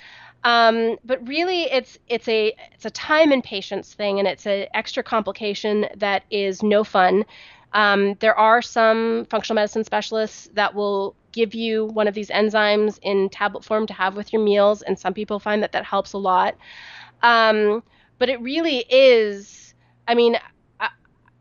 Um, 0.44 0.96
but 1.05 1.26
really, 1.26 1.64
it's 1.64 1.98
it's 2.09 2.29
a 2.29 2.55
it's 2.72 2.87
a 2.87 2.90
time 2.90 3.33
and 3.33 3.44
patience 3.44 3.92
thing, 3.92 4.18
and 4.18 4.26
it's 4.26 4.46
an 4.46 4.66
extra 4.74 5.03
complication 5.03 5.87
that 5.96 6.24
is 6.31 6.62
no 6.62 6.85
fun. 6.85 7.24
Um, 7.72 8.14
there 8.20 8.35
are 8.35 8.62
some 8.62 9.26
functional 9.31 9.55
medicine 9.55 9.85
specialists 9.85 10.48
that 10.55 10.74
will 10.74 11.14
give 11.33 11.55
you 11.55 11.85
one 11.87 12.09
of 12.09 12.14
these 12.14 12.29
enzymes 12.31 12.98
in 13.03 13.29
tablet 13.29 13.64
form 13.64 13.87
to 13.87 13.92
have 13.92 14.16
with 14.16 14.33
your 14.33 14.42
meals, 14.42 14.83
and 14.83 14.98
some 14.98 15.14
people 15.14 15.38
find 15.38 15.62
that 15.62 15.72
that 15.72 15.85
helps 15.85 16.12
a 16.14 16.18
lot. 16.18 16.57
Um, 17.22 17.83
but 18.18 18.29
it 18.29 18.40
really 18.40 18.85
is. 18.88 19.74
I 20.09 20.14
mean, 20.14 20.37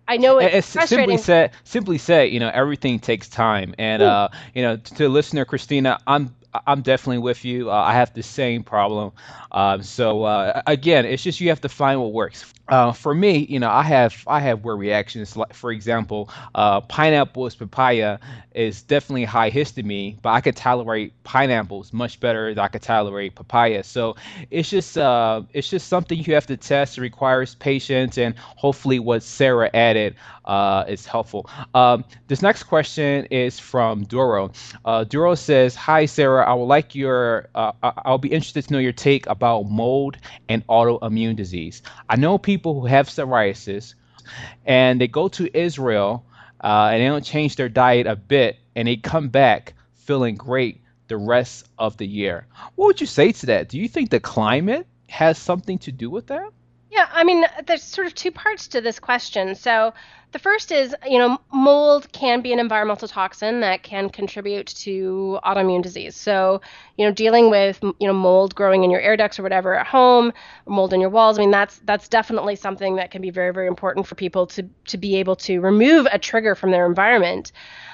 I 0.09 0.17
know 0.17 0.39
it's, 0.39 0.75
it's 0.75 0.89
simply 0.89 1.17
said. 1.17 1.51
Simply 1.63 1.99
said, 1.99 2.31
you 2.31 2.39
know, 2.39 2.49
everything 2.51 2.99
takes 2.99 3.29
time, 3.29 3.75
and 3.77 4.01
uh, 4.01 4.29
you 4.55 4.63
know, 4.63 4.75
to, 4.75 4.95
to 4.95 5.07
listener 5.07 5.45
Christina, 5.45 5.99
I'm 6.07 6.35
I'm 6.65 6.81
definitely 6.81 7.19
with 7.19 7.45
you. 7.45 7.69
Uh, 7.69 7.75
I 7.75 7.93
have 7.93 8.13
the 8.13 8.23
same 8.23 8.63
problem. 8.63 9.11
Um, 9.51 9.83
so 9.83 10.23
uh, 10.23 10.61
again, 10.65 11.05
it's 11.05 11.21
just 11.21 11.39
you 11.39 11.49
have 11.49 11.61
to 11.61 11.69
find 11.69 12.01
what 12.01 12.11
works. 12.11 12.53
Uh, 12.67 12.91
for 12.91 13.13
me, 13.13 13.45
you 13.49 13.59
know, 13.59 13.69
I 13.69 13.83
have 13.83 14.23
I 14.27 14.39
have 14.39 14.63
weird 14.63 14.79
reactions. 14.79 15.35
Like 15.35 15.53
for 15.53 15.71
example, 15.71 16.29
uh, 16.55 16.81
pineapples, 16.81 17.55
papaya 17.55 18.19
is 18.53 18.81
definitely 18.81 19.25
high 19.25 19.49
histamine, 19.51 20.17
but 20.21 20.29
I 20.29 20.41
could 20.41 20.55
tolerate 20.55 21.13
pineapples 21.23 21.93
much 21.93 22.19
better 22.19 22.53
than 22.53 22.63
I 22.63 22.67
could 22.67 22.81
tolerate 22.81 23.35
papaya. 23.35 23.83
So 23.83 24.15
it's 24.51 24.69
just 24.69 24.97
uh, 24.97 25.41
it's 25.53 25.69
just 25.69 25.87
something 25.87 26.17
you 26.17 26.33
have 26.33 26.47
to 26.47 26.57
test. 26.57 26.97
It 26.97 27.01
requires 27.01 27.55
patience, 27.55 28.17
and 28.17 28.35
hopefully, 28.37 28.99
what 28.99 29.23
Sarah 29.23 29.69
added 29.73 30.15
uh, 30.49 30.83
is 30.87 31.05
helpful. 31.05 31.47
Um, 31.75 32.03
this 32.27 32.41
next 32.41 32.63
question 32.63 33.25
is 33.25 33.59
from 33.59 34.03
Duro. 34.03 34.51
Uh, 34.83 35.03
Duro 35.03 35.35
says, 35.35 35.75
"Hi 35.75 36.07
Sarah, 36.07 36.43
I 36.49 36.53
would 36.55 36.65
like 36.65 36.95
your 36.95 37.47
uh, 37.53 37.71
I'll 37.83 38.17
be 38.17 38.29
interested 38.29 38.65
to 38.65 38.73
know 38.73 38.79
your 38.79 38.91
take 38.91 39.27
about 39.27 39.69
mold 39.69 40.17
and 40.49 40.65
autoimmune 40.67 41.35
disease. 41.35 41.83
I 42.09 42.15
know 42.15 42.39
people 42.39 42.81
who 42.81 42.87
have 42.87 43.07
psoriasis, 43.07 43.93
and 44.65 44.99
they 44.99 45.07
go 45.07 45.29
to 45.29 45.57
Israel." 45.57 46.25
Uh, 46.61 46.89
and 46.91 47.01
they 47.01 47.07
don't 47.07 47.23
change 47.23 47.55
their 47.55 47.69
diet 47.69 48.05
a 48.05 48.17
bit, 48.17 48.57
and 48.75 48.85
they 48.85 48.97
come 48.97 49.29
back 49.29 49.75
feeling 49.95 50.35
great 50.35 50.81
the 51.07 51.15
rest 51.15 51.69
of 51.77 51.95
the 51.95 52.05
year. 52.05 52.47
What 52.75 52.87
would 52.87 52.99
you 52.99 53.07
say 53.07 53.31
to 53.31 53.45
that? 53.45 53.69
Do 53.69 53.79
you 53.79 53.87
think 53.87 54.09
the 54.09 54.19
climate 54.19 54.85
has 55.07 55.37
something 55.37 55.77
to 55.79 55.93
do 55.93 56.09
with 56.09 56.27
that? 56.27 56.49
Yeah, 56.91 57.07
I 57.11 57.23
mean, 57.23 57.45
there's 57.65 57.83
sort 57.83 58.07
of 58.07 58.15
two 58.15 58.31
parts 58.31 58.67
to 58.69 58.81
this 58.81 58.99
question. 58.99 59.55
So, 59.55 59.93
the 60.31 60.39
first 60.39 60.71
is, 60.71 60.95
you 61.07 61.17
know, 61.17 61.39
mold 61.51 62.11
can 62.11 62.41
be 62.41 62.53
an 62.53 62.59
environmental 62.59 63.07
toxin 63.07 63.61
that 63.61 63.81
can 63.81 64.09
contribute 64.09 64.67
to 64.67 65.39
autoimmune 65.43 65.81
disease. 65.81 66.15
So, 66.15 66.61
you 66.97 67.05
know, 67.05 67.11
dealing 67.11 67.49
with, 67.49 67.79
you 67.81 68.07
know, 68.07 68.13
mold 68.13 68.53
growing 68.53 68.83
in 68.83 68.91
your 68.91 69.01
air 69.01 69.17
ducts 69.17 69.39
or 69.39 69.43
whatever 69.43 69.73
at 69.75 69.87
home, 69.87 70.31
mold 70.67 70.93
in 70.93 71.01
your 71.01 71.09
walls, 71.09 71.39
I 71.39 71.41
mean, 71.41 71.51
that's 71.51 71.79
that's 71.79 72.07
definitely 72.07 72.55
something 72.55 72.95
that 72.97 73.09
can 73.09 73.21
be 73.21 73.31
very 73.31 73.51
very 73.51 73.67
important 73.67 74.05
for 74.05 74.15
people 74.15 74.45
to 74.47 74.63
to 74.87 74.97
be 74.97 75.15
able 75.15 75.35
to 75.37 75.59
remove 75.61 76.07
a 76.11 76.19
trigger 76.19 76.53
from 76.53 76.71
their 76.71 76.85
environment. 76.85 77.51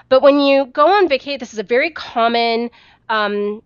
But 0.10 0.21
when 0.21 0.39
you 0.39 0.65
go 0.65 0.88
on 0.88 1.08
vacation, 1.08 1.39
this 1.39 1.54
is 1.54 1.60
a 1.60 1.63
very 1.63 1.89
common 1.89 2.69
um, 3.10 3.62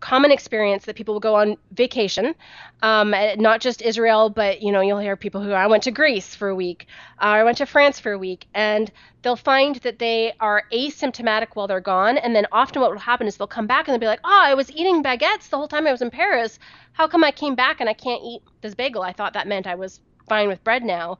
common 0.00 0.30
experience 0.30 0.84
that 0.84 0.96
people 0.96 1.14
will 1.14 1.20
go 1.20 1.34
on 1.34 1.56
vacation, 1.72 2.34
um, 2.82 3.14
not 3.36 3.60
just 3.60 3.82
Israel, 3.82 4.30
but 4.30 4.62
you 4.62 4.72
know 4.72 4.80
you'll 4.80 4.98
hear 4.98 5.16
people 5.16 5.42
who 5.42 5.52
I 5.52 5.66
went 5.66 5.82
to 5.84 5.90
Greece 5.90 6.34
for 6.34 6.48
a 6.48 6.54
week, 6.54 6.86
uh, 7.20 7.26
I 7.26 7.44
went 7.44 7.58
to 7.58 7.66
France 7.66 8.00
for 8.00 8.12
a 8.12 8.18
week, 8.18 8.46
and 8.54 8.90
they'll 9.22 9.36
find 9.36 9.76
that 9.76 9.98
they 9.98 10.32
are 10.40 10.64
asymptomatic 10.72 11.48
while 11.54 11.66
they're 11.66 11.80
gone, 11.80 12.18
and 12.18 12.34
then 12.34 12.46
often 12.52 12.82
what 12.82 12.90
will 12.90 12.98
happen 12.98 13.26
is 13.26 13.36
they'll 13.36 13.46
come 13.46 13.66
back 13.66 13.86
and 13.86 13.92
they'll 13.92 14.00
be 14.00 14.06
like, 14.06 14.20
oh, 14.24 14.40
I 14.42 14.54
was 14.54 14.70
eating 14.72 15.02
baguettes 15.02 15.48
the 15.48 15.56
whole 15.56 15.68
time 15.68 15.86
I 15.86 15.92
was 15.92 16.02
in 16.02 16.10
Paris. 16.10 16.58
How 16.92 17.06
come 17.06 17.24
I 17.24 17.30
came 17.30 17.54
back 17.54 17.80
and 17.80 17.88
I 17.88 17.94
can't 17.94 18.22
eat 18.22 18.42
this 18.60 18.74
bagel? 18.74 19.02
I 19.02 19.12
thought 19.12 19.34
that 19.34 19.46
meant 19.46 19.66
I 19.66 19.74
was 19.74 20.00
fine 20.28 20.48
with 20.48 20.64
bread 20.64 20.82
now. 20.82 21.18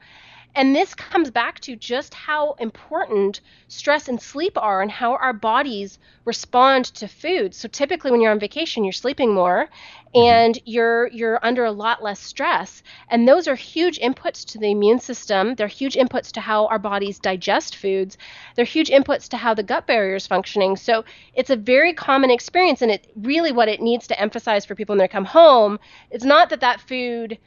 And 0.55 0.77
this 0.77 0.95
comes 0.95 1.31
back 1.31 1.61
to 1.61 1.77
just 1.77 2.13
how 2.13 2.53
important 2.59 3.41
stress 3.69 4.09
and 4.09 4.21
sleep 4.21 4.59
are 4.59 4.83
and 4.83 4.91
how 4.91 5.15
our 5.15 5.33
bodies 5.33 5.99
respond 6.27 6.85
to 6.87 7.09
food. 7.09 7.55
So 7.55 7.69
typically 7.69 8.11
when 8.11 8.21
you're 8.21 8.31
on 8.31 8.39
vacation, 8.39 8.85
you're 8.85 8.93
sleeping 8.93 9.33
more 9.33 9.69
mm-hmm. 10.15 10.21
and 10.21 10.59
you're 10.67 11.07
you're 11.09 11.45
under 11.45 11.65
a 11.65 11.73
lot 11.73 12.03
less 12.03 12.21
stress. 12.21 12.83
And 13.09 13.27
those 13.27 13.49
are 13.49 13.55
huge 13.55 13.99
inputs 13.99 14.45
to 14.53 14.59
the 14.59 14.71
immune 14.71 15.01
system. 15.01 15.55
They're 15.55 15.69
huge 15.69 15.95
inputs 15.95 16.31
to 16.33 16.41
how 16.41 16.67
our 16.67 16.79
bodies 16.79 17.19
digest 17.19 17.77
foods. 17.77 18.19
They're 18.55 18.67
huge 18.67 18.91
inputs 18.91 19.29
to 19.31 19.39
how 19.39 19.55
the 19.55 19.63
gut 19.63 19.87
barrier 19.87 20.17
is 20.17 20.27
functioning. 20.27 20.77
So 20.77 21.05
it's 21.35 21.51
a 21.51 21.57
very 21.57 21.95
common 21.95 22.31
experience 22.31 22.83
and 22.83 22.91
it 22.91 23.11
really 23.17 23.53
what 23.53 23.69
it 23.69 23.81
needs 23.81 24.07
to 24.09 24.21
emphasize 24.21 24.67
for 24.67 24.75
people 24.75 24.93
when 24.93 24.99
they 24.99 25.09
come 25.09 25.25
home, 25.25 25.79
it's 26.11 26.25
not 26.25 26.51
that 26.51 26.61
that 26.61 26.81
food 26.83 27.39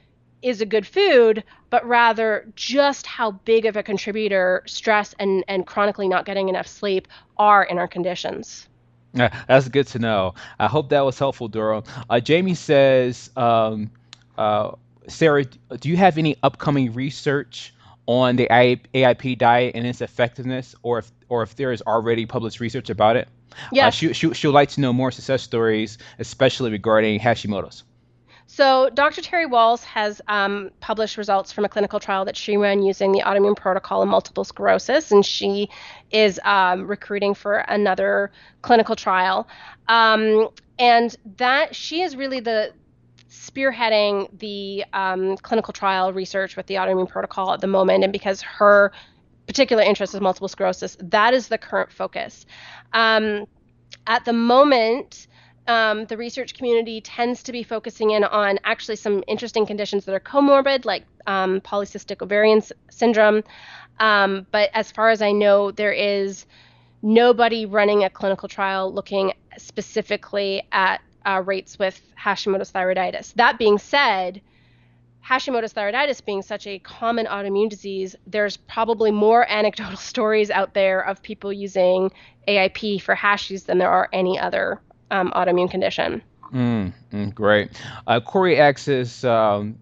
is 0.45 0.61
a 0.61 0.65
good 0.65 0.85
food, 0.85 1.43
but 1.71 1.83
rather 1.87 2.45
just 2.55 3.07
how 3.07 3.31
big 3.31 3.65
of 3.65 3.75
a 3.75 3.81
contributor 3.81 4.61
stress 4.67 5.15
and, 5.17 5.43
and 5.47 5.65
chronically 5.65 6.07
not 6.07 6.23
getting 6.23 6.49
enough 6.49 6.67
sleep 6.67 7.07
are 7.37 7.63
in 7.63 7.79
our 7.79 7.87
conditions. 7.87 8.67
Yeah, 9.13 9.35
that's 9.47 9.67
good 9.69 9.87
to 9.87 9.99
know. 9.99 10.35
I 10.59 10.67
hope 10.67 10.89
that 10.89 11.01
was 11.01 11.17
helpful, 11.17 11.47
Doro. 11.47 11.83
Uh, 12.09 12.19
Jamie 12.19 12.53
says, 12.53 13.31
um, 13.35 13.89
uh, 14.37 14.73
Sarah, 15.07 15.45
do 15.45 15.89
you 15.89 15.97
have 15.97 16.19
any 16.19 16.35
upcoming 16.43 16.93
research 16.93 17.73
on 18.05 18.35
the 18.35 18.47
AIP 18.47 19.39
diet 19.39 19.75
and 19.75 19.87
its 19.87 20.01
effectiveness, 20.01 20.75
or 20.83 20.99
if 20.99 21.11
or 21.27 21.41
if 21.41 21.55
there 21.55 21.71
is 21.71 21.81
already 21.81 22.27
published 22.27 22.59
research 22.59 22.91
about 22.91 23.15
it? 23.15 23.27
Yeah. 23.71 23.87
Uh, 23.87 23.91
she, 23.91 24.13
she, 24.13 24.33
she 24.33 24.47
would 24.47 24.53
like 24.53 24.69
to 24.69 24.81
know 24.81 24.93
more 24.93 25.11
success 25.11 25.41
stories, 25.41 25.97
especially 26.19 26.69
regarding 26.69 27.19
Hashimoto's. 27.19 27.83
So, 28.55 28.89
Dr. 28.93 29.21
Terry 29.21 29.45
Wahls 29.45 29.83
has 29.83 30.21
um, 30.29 30.71
published 30.79 31.17
results 31.17 31.51
from 31.51 31.65
a 31.65 31.69
clinical 31.69 31.99
trial 31.99 32.23
that 32.23 32.37
she 32.37 32.55
ran 32.55 32.83
using 32.83 33.11
the 33.11 33.19
autoimmune 33.19 33.57
protocol 33.57 34.01
in 34.01 34.07
multiple 34.07 34.45
sclerosis, 34.45 35.11
and 35.11 35.25
she 35.25 35.69
is 36.09 36.39
um, 36.45 36.87
recruiting 36.87 37.33
for 37.33 37.57
another 37.57 38.31
clinical 38.61 38.95
trial. 38.95 39.45
Um, 39.89 40.47
and 40.79 41.13
that 41.35 41.75
she 41.75 42.01
is 42.01 42.15
really 42.15 42.39
the 42.39 42.71
spearheading 43.29 44.29
the 44.39 44.85
um, 44.93 45.35
clinical 45.35 45.73
trial 45.73 46.13
research 46.13 46.55
with 46.55 46.67
the 46.67 46.75
autoimmune 46.75 47.09
protocol 47.09 47.51
at 47.51 47.59
the 47.59 47.67
moment, 47.67 48.05
and 48.05 48.13
because 48.13 48.41
her 48.41 48.93
particular 49.47 49.83
interest 49.83 50.13
is 50.13 50.21
multiple 50.21 50.47
sclerosis, 50.47 50.95
that 51.01 51.33
is 51.33 51.49
the 51.49 51.57
current 51.57 51.91
focus. 51.91 52.45
Um, 52.93 53.47
at 54.07 54.23
the 54.23 54.31
moment, 54.31 55.27
um, 55.67 56.05
the 56.05 56.17
research 56.17 56.53
community 56.53 57.01
tends 57.01 57.41
to 57.43 57.51
be 57.51 57.63
focusing 57.63 58.11
in 58.11 58.23
on 58.23 58.59
actually 58.63 58.95
some 58.97 59.23
interesting 59.27 59.65
conditions 59.65 60.05
that 60.05 60.13
are 60.13 60.19
comorbid, 60.19 60.85
like 60.85 61.05
um, 61.27 61.61
polycystic 61.61 62.21
ovarian 62.21 62.59
s- 62.59 62.71
syndrome. 62.89 63.43
Um, 63.99 64.45
but 64.51 64.69
as 64.73 64.91
far 64.91 65.09
as 65.09 65.21
I 65.21 65.31
know, 65.31 65.71
there 65.71 65.91
is 65.93 66.45
nobody 67.01 67.65
running 67.65 68.03
a 68.03 68.09
clinical 68.09 68.47
trial 68.47 68.93
looking 68.93 69.33
specifically 69.57 70.63
at 70.71 71.01
uh, 71.25 71.41
rates 71.45 71.79
with 71.79 71.99
Hashimoto's 72.19 72.71
thyroiditis. 72.71 73.33
That 73.33 73.57
being 73.57 73.77
said, 73.77 74.41
Hashimoto's 75.27 75.73
thyroiditis 75.73 76.23
being 76.23 76.43
such 76.43 76.67
a 76.67 76.77
common 76.79 77.25
autoimmune 77.25 77.69
disease, 77.69 78.15
there's 78.27 78.57
probably 78.57 79.09
more 79.09 79.45
anecdotal 79.49 79.97
stories 79.97 80.51
out 80.51 80.75
there 80.75 81.01
of 81.01 81.23
people 81.23 81.51
using 81.51 82.11
AIP 82.47 83.01
for 83.01 83.15
Hashis 83.15 83.65
than 83.65 83.79
there 83.79 83.89
are 83.89 84.09
any 84.13 84.37
other 84.37 84.79
um, 85.11 85.31
autoimmune 85.35 85.69
condition. 85.69 86.21
Mm, 86.53 86.93
mm, 87.11 87.33
great. 87.33 87.71
Uh, 88.07 88.19
Corey 88.19 88.59
asks, 88.59 89.23
um, 89.23 89.79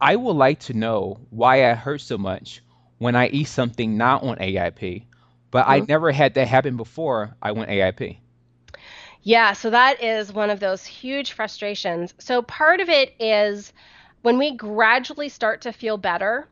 I 0.00 0.16
would 0.16 0.36
like 0.36 0.60
to 0.60 0.74
know 0.74 1.18
why 1.30 1.70
I 1.70 1.74
hurt 1.74 2.00
so 2.00 2.18
much 2.18 2.62
when 2.98 3.16
I 3.16 3.28
eat 3.28 3.48
something 3.48 3.96
not 3.96 4.22
on 4.22 4.36
AIP, 4.36 5.04
but 5.50 5.62
mm-hmm. 5.62 5.70
I 5.70 5.80
never 5.80 6.12
had 6.12 6.34
that 6.34 6.48
happen 6.48 6.76
before 6.76 7.34
I 7.42 7.52
went 7.52 7.70
AIP. 7.70 8.18
Yeah, 9.22 9.52
so 9.52 9.70
that 9.70 10.02
is 10.02 10.32
one 10.32 10.50
of 10.50 10.60
those 10.60 10.84
huge 10.84 11.32
frustrations. 11.32 12.14
So 12.18 12.42
part 12.42 12.80
of 12.80 12.88
it 12.88 13.14
is 13.18 13.72
when 14.22 14.38
we 14.38 14.56
gradually 14.56 15.28
start 15.28 15.62
to 15.62 15.72
feel 15.72 15.96
better, 15.96 16.48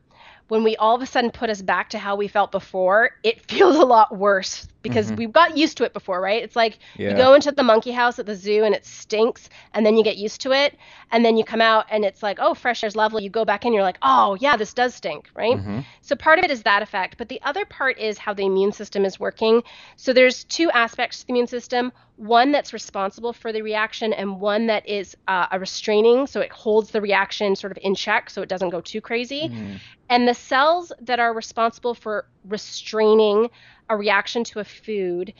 when 0.49 0.63
we 0.63 0.75
all 0.75 0.95
of 0.95 1.01
a 1.01 1.05
sudden 1.05 1.31
put 1.31 1.49
us 1.49 1.61
back 1.61 1.89
to 1.89 1.97
how 1.97 2.15
we 2.15 2.27
felt 2.27 2.51
before, 2.51 3.11
it 3.23 3.41
feels 3.49 3.75
a 3.75 3.85
lot 3.85 4.15
worse 4.17 4.67
because 4.87 5.07
mm-hmm. 5.07 5.15
we've 5.15 5.31
got 5.31 5.57
used 5.57 5.77
to 5.77 5.83
it 5.83 5.93
before, 5.93 6.21
right? 6.21 6.43
It's 6.43 6.55
like 6.55 6.79
yeah. 6.95 7.09
you 7.09 7.15
go 7.15 7.33
into 7.33 7.51
the 7.51 7.63
monkey 7.63 7.91
house 7.91 8.19
at 8.19 8.25
the 8.25 8.35
zoo 8.35 8.63
and 8.63 8.73
it 8.73 8.85
stinks, 8.85 9.49
and 9.73 9.85
then 9.85 9.97
you 9.97 10.03
get 10.03 10.17
used 10.17 10.41
to 10.41 10.51
it, 10.51 10.75
and 11.11 11.23
then 11.23 11.37
you 11.37 11.43
come 11.43 11.61
out 11.61 11.85
and 11.89 12.05
it's 12.05 12.23
like, 12.23 12.37
oh, 12.39 12.53
fresh 12.53 12.83
air's 12.83 12.95
lovely. 12.95 13.23
You 13.23 13.29
go 13.29 13.45
back 13.45 13.65
in, 13.65 13.73
you're 13.73 13.83
like, 13.83 13.99
oh, 14.01 14.37
yeah, 14.39 14.57
this 14.57 14.73
does 14.73 14.95
stink, 14.95 15.29
right? 15.35 15.57
Mm-hmm. 15.57 15.79
So 16.01 16.15
part 16.15 16.39
of 16.39 16.45
it 16.45 16.51
is 16.51 16.63
that 16.63 16.81
effect, 16.81 17.17
but 17.17 17.29
the 17.29 17.41
other 17.43 17.65
part 17.65 17.97
is 17.97 18.17
how 18.17 18.33
the 18.33 18.45
immune 18.45 18.71
system 18.71 19.05
is 19.05 19.19
working. 19.19 19.63
So 19.95 20.13
there's 20.13 20.43
two 20.43 20.69
aspects 20.71 21.19
to 21.19 21.27
the 21.27 21.33
immune 21.33 21.47
system 21.47 21.91
one 22.17 22.51
that's 22.51 22.73
responsible 22.73 23.31
for 23.31 23.53
the 23.53 23.61
reaction 23.61 24.11
and 24.11 24.39
one 24.41 24.67
that 24.67 24.87
is 24.89 25.15
uh, 25.27 25.45
a 25.51 25.59
restraining 25.59 26.25
so 26.25 26.41
it 26.41 26.51
holds 26.51 26.89
the 26.89 26.99
reaction 26.99 27.55
sort 27.55 27.71
of 27.71 27.77
in 27.83 27.93
check 27.93 28.29
so 28.29 28.41
it 28.41 28.49
doesn't 28.49 28.69
go 28.69 28.81
too 28.81 28.99
crazy 28.99 29.49
mm-hmm. 29.49 29.75
and 30.09 30.27
the 30.27 30.33
cells 30.33 30.91
that 30.99 31.19
are 31.19 31.31
responsible 31.33 31.93
for 31.93 32.25
restraining 32.45 33.49
a 33.89 33.97
reaction 33.97 34.43
to 34.45 34.59
a 34.59 34.63
food 34.63 35.33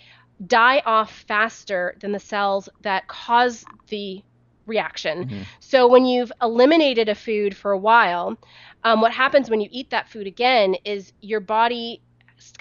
die 0.45 0.81
off 0.85 1.23
faster 1.27 1.95
than 1.99 2.11
the 2.11 2.19
cells 2.19 2.69
that 2.81 3.07
cause 3.07 3.65
the 3.87 4.21
reaction. 4.65 5.25
Mm-hmm. 5.25 5.41
So 5.59 5.87
when 5.87 6.05
you've 6.05 6.31
eliminated 6.41 7.09
a 7.09 7.15
food 7.15 7.55
for 7.55 7.71
a 7.71 7.77
while, 7.77 8.37
um, 8.83 9.01
what 9.01 9.11
happens 9.11 9.49
when 9.49 9.61
you 9.61 9.69
eat 9.71 9.89
that 9.89 10.09
food 10.09 10.27
again 10.27 10.75
is 10.85 11.13
your 11.21 11.39
body 11.39 12.01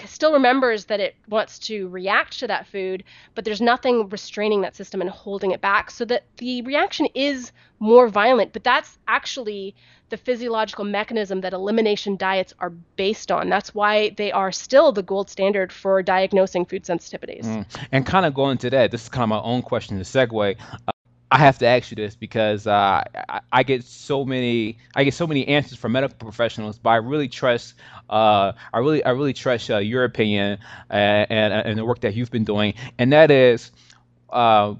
still 0.07 0.33
remembers 0.33 0.87
that 0.87 1.01
it 1.01 1.17
wants 1.29 1.59
to 1.59 1.89
react 1.89 2.39
to 2.39 2.47
that 2.47 2.67
food, 2.67 3.05
but 3.35 3.45
there's 3.45 3.61
nothing 3.61 4.09
restraining 4.09 4.63
that 4.63 4.75
system 4.75 5.01
and 5.01 5.11
holding 5.11 5.51
it 5.51 5.61
back 5.61 5.91
so 5.91 6.05
that 6.05 6.25
the 6.39 6.63
reaction 6.63 7.07
is 7.15 7.53
more 7.79 8.09
violent. 8.09 8.53
But 8.53 8.65
that's 8.65 8.99
actually 9.07 9.75
the 10.09 10.17
physiological 10.17 10.85
mechanism 10.85 11.41
that 11.41 11.53
elimination 11.53 12.17
diets 12.17 12.55
are 12.61 12.71
based 12.71 13.33
on. 13.33 13.49
That's 13.49 13.75
why 13.75 14.11
they 14.11 14.31
are 14.33 14.53
still 14.53 14.93
the 14.93 15.03
gold 15.03 15.29
standard 15.29 15.73
for 15.73 16.03
diagnosing 16.03 16.65
food 16.65 16.85
sensitivities. 16.85 17.45
Mm. 17.45 17.67
And 17.93 18.07
kind 18.07 18.27
of 18.27 18.35
going 18.35 18.59
to 18.59 18.71
that, 18.71 18.91
this 18.91 19.03
is 19.03 19.09
kind 19.09 19.25
of 19.25 19.29
my 19.29 19.41
own 19.41 19.63
question 19.63 19.99
to 19.99 20.05
segue. 20.05 20.57
Uh, 20.61 20.93
I 21.31 21.39
have 21.39 21.59
to 21.59 21.67
ask 21.67 21.91
you 21.91 21.97
this 21.97 22.15
because 22.15 22.69
uh, 22.69 23.03
I, 23.29 23.41
I, 23.51 23.63
get 23.65 23.83
so 23.83 24.25
many 24.25 24.79
I 24.95 25.03
get 25.03 25.13
so 25.13 25.27
many 25.27 25.47
answers 25.49 25.77
from 25.77 25.93
medical 25.93 26.17
professionals, 26.17 26.79
but 26.79 26.91
I 26.91 26.97
really 26.97 27.29
trust 27.29 27.75
uh, 28.09 28.53
I 28.73 28.79
really 28.79 29.05
I 29.05 29.11
really 29.11 29.33
trust 29.33 29.69
uh, 29.69 29.79
your 29.79 30.05
opinion 30.05 30.59
and, 30.89 31.27
and, 31.31 31.53
and 31.53 31.79
the 31.79 31.85
work 31.85 32.01
that 32.03 32.15
you've 32.15 32.31
been 32.31 32.45
doing, 32.45 32.75
and 32.97 33.13
that 33.13 33.33
is 33.33 33.73
uh, 34.31 34.75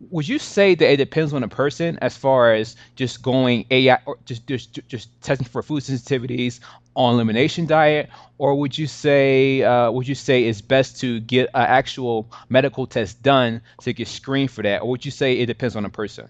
would 0.00 0.28
you 0.28 0.38
say 0.38 0.74
that 0.74 0.90
it 0.92 0.96
depends 0.96 1.32
on 1.32 1.42
the 1.42 1.48
person 1.48 1.98
as 2.00 2.16
far 2.16 2.54
as 2.54 2.76
just 2.96 3.22
going 3.22 3.66
AI 3.70 3.98
or 4.06 4.16
just 4.24 4.46
just 4.46 4.78
just 4.88 5.08
testing 5.22 5.46
for 5.46 5.62
food 5.62 5.82
sensitivities 5.82 6.60
on 6.94 7.14
elimination 7.14 7.66
diet, 7.66 8.08
or 8.38 8.54
would 8.54 8.76
you 8.78 8.86
say 8.86 9.62
uh, 9.62 9.90
would 9.90 10.06
you 10.06 10.14
say 10.14 10.44
it's 10.44 10.60
best 10.60 11.00
to 11.00 11.20
get 11.20 11.48
an 11.54 11.62
actual 11.66 12.30
medical 12.48 12.86
test 12.86 13.22
done 13.22 13.60
to 13.82 13.92
get 13.92 14.08
screened 14.08 14.50
for 14.50 14.62
that, 14.62 14.82
or 14.82 14.90
would 14.90 15.04
you 15.04 15.10
say 15.10 15.38
it 15.38 15.46
depends 15.46 15.76
on 15.76 15.82
the 15.82 15.88
person? 15.88 16.28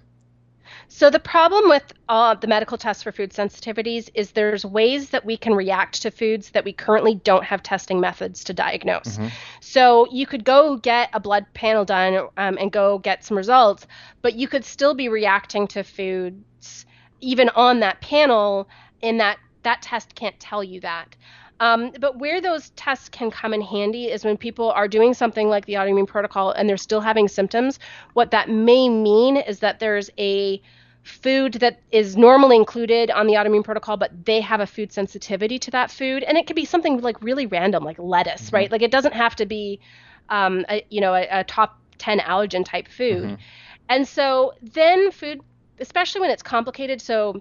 So 0.91 1.11
the 1.11 1.21
problem 1.21 1.69
with 1.69 1.93
uh, 2.09 2.35
the 2.35 2.47
medical 2.47 2.79
tests 2.79 3.03
for 3.03 3.13
food 3.13 3.31
sensitivities 3.33 4.09
is 4.15 4.33
there's 4.33 4.65
ways 4.65 5.11
that 5.11 5.25
we 5.25 5.37
can 5.37 5.55
react 5.55 6.03
to 6.03 6.11
foods 6.11 6.51
that 6.51 6.65
we 6.65 6.73
currently 6.73 7.15
don't 7.15 7.45
have 7.45 7.63
testing 7.63 8.01
methods 8.01 8.43
to 8.45 8.55
diagnose. 8.55 9.19
Mm-hmm. 9.19 9.29
So 9.61 10.09
you 10.11 10.27
could 10.27 10.45
go 10.45 10.79
get 10.79 11.11
a 11.13 11.21
blood 11.21 11.47
panel 11.53 11.85
done 11.85 12.29
um, 12.39 12.57
and 12.59 12.73
go 12.73 12.99
get 12.99 13.23
some 13.23 13.37
results, 13.37 13.87
but 14.23 14.35
you 14.35 14.49
could 14.49 14.65
still 14.65 14.95
be 14.95 15.09
reacting 15.09 15.69
to 15.69 15.85
foods 15.85 16.87
even 17.21 17.51
on 17.51 17.81
that 17.81 18.01
panel. 18.01 18.69
In 19.03 19.19
that 19.19 19.39
that 19.63 19.83
test 19.83 20.15
can't 20.15 20.39
tell 20.41 20.65
you 20.65 20.81
that. 20.81 21.15
Um, 21.61 21.93
but 22.01 22.19
where 22.19 22.41
those 22.41 22.71
tests 22.71 23.09
can 23.09 23.31
come 23.31 23.53
in 23.53 23.61
handy 23.61 24.07
is 24.07 24.25
when 24.25 24.37
people 24.37 24.71
are 24.71 24.89
doing 24.89 25.13
something 25.13 25.49
like 25.49 25.67
the 25.67 25.75
autoimmune 25.75 26.07
protocol 26.07 26.53
and 26.53 26.69
they're 26.69 26.77
still 26.77 27.01
having 27.01 27.29
symptoms. 27.29 27.79
What 28.15 28.31
that 28.31 28.49
may 28.49 28.89
mean 28.89 29.37
is 29.37 29.59
that 29.59 29.81
there's 29.81 30.09
a 30.19 30.63
food 31.09 31.55
that 31.55 31.81
is 31.91 32.17
normally 32.17 32.57
included 32.57 33.11
on 33.11 33.27
the 33.27 33.35
autoimmune 33.35 33.65
protocol, 33.65 33.97
but 33.97 34.25
they 34.25 34.41
have 34.41 34.61
a 34.61 34.67
food 34.67 34.93
sensitivity 34.93 35.59
to 35.59 35.71
that 35.71 35.91
food, 35.91 36.23
and 36.23 36.37
it 36.37 36.47
could 36.47 36.57
be 36.57 36.65
something 36.65 37.01
like 37.01 37.21
really 37.23 37.47
random, 37.47 37.85
like 37.85 37.99
lettuce, 37.99 38.47
mm-hmm. 38.47 38.57
right? 38.57 38.73
Like 38.73 38.83
it 38.83 38.91
doesn't 38.91 39.15
have 39.15 39.35
to 39.37 39.47
be, 39.47 39.81
um, 40.29 40.65
a, 40.69 40.85
you 40.91 41.01
know, 41.01 41.15
a, 41.15 41.27
a, 41.31 41.45
top 41.45 41.79
ten 41.99 42.19
allergen 42.21 42.65
type 42.65 42.89
food. 42.89 43.25
Mm-hmm. 43.25 43.35
And 43.89 44.07
so 44.07 44.53
then 44.61 45.11
food, 45.11 45.41
especially 45.81 46.21
when 46.21 46.31
it's 46.31 46.43
complicated, 46.43 47.01
so 47.01 47.41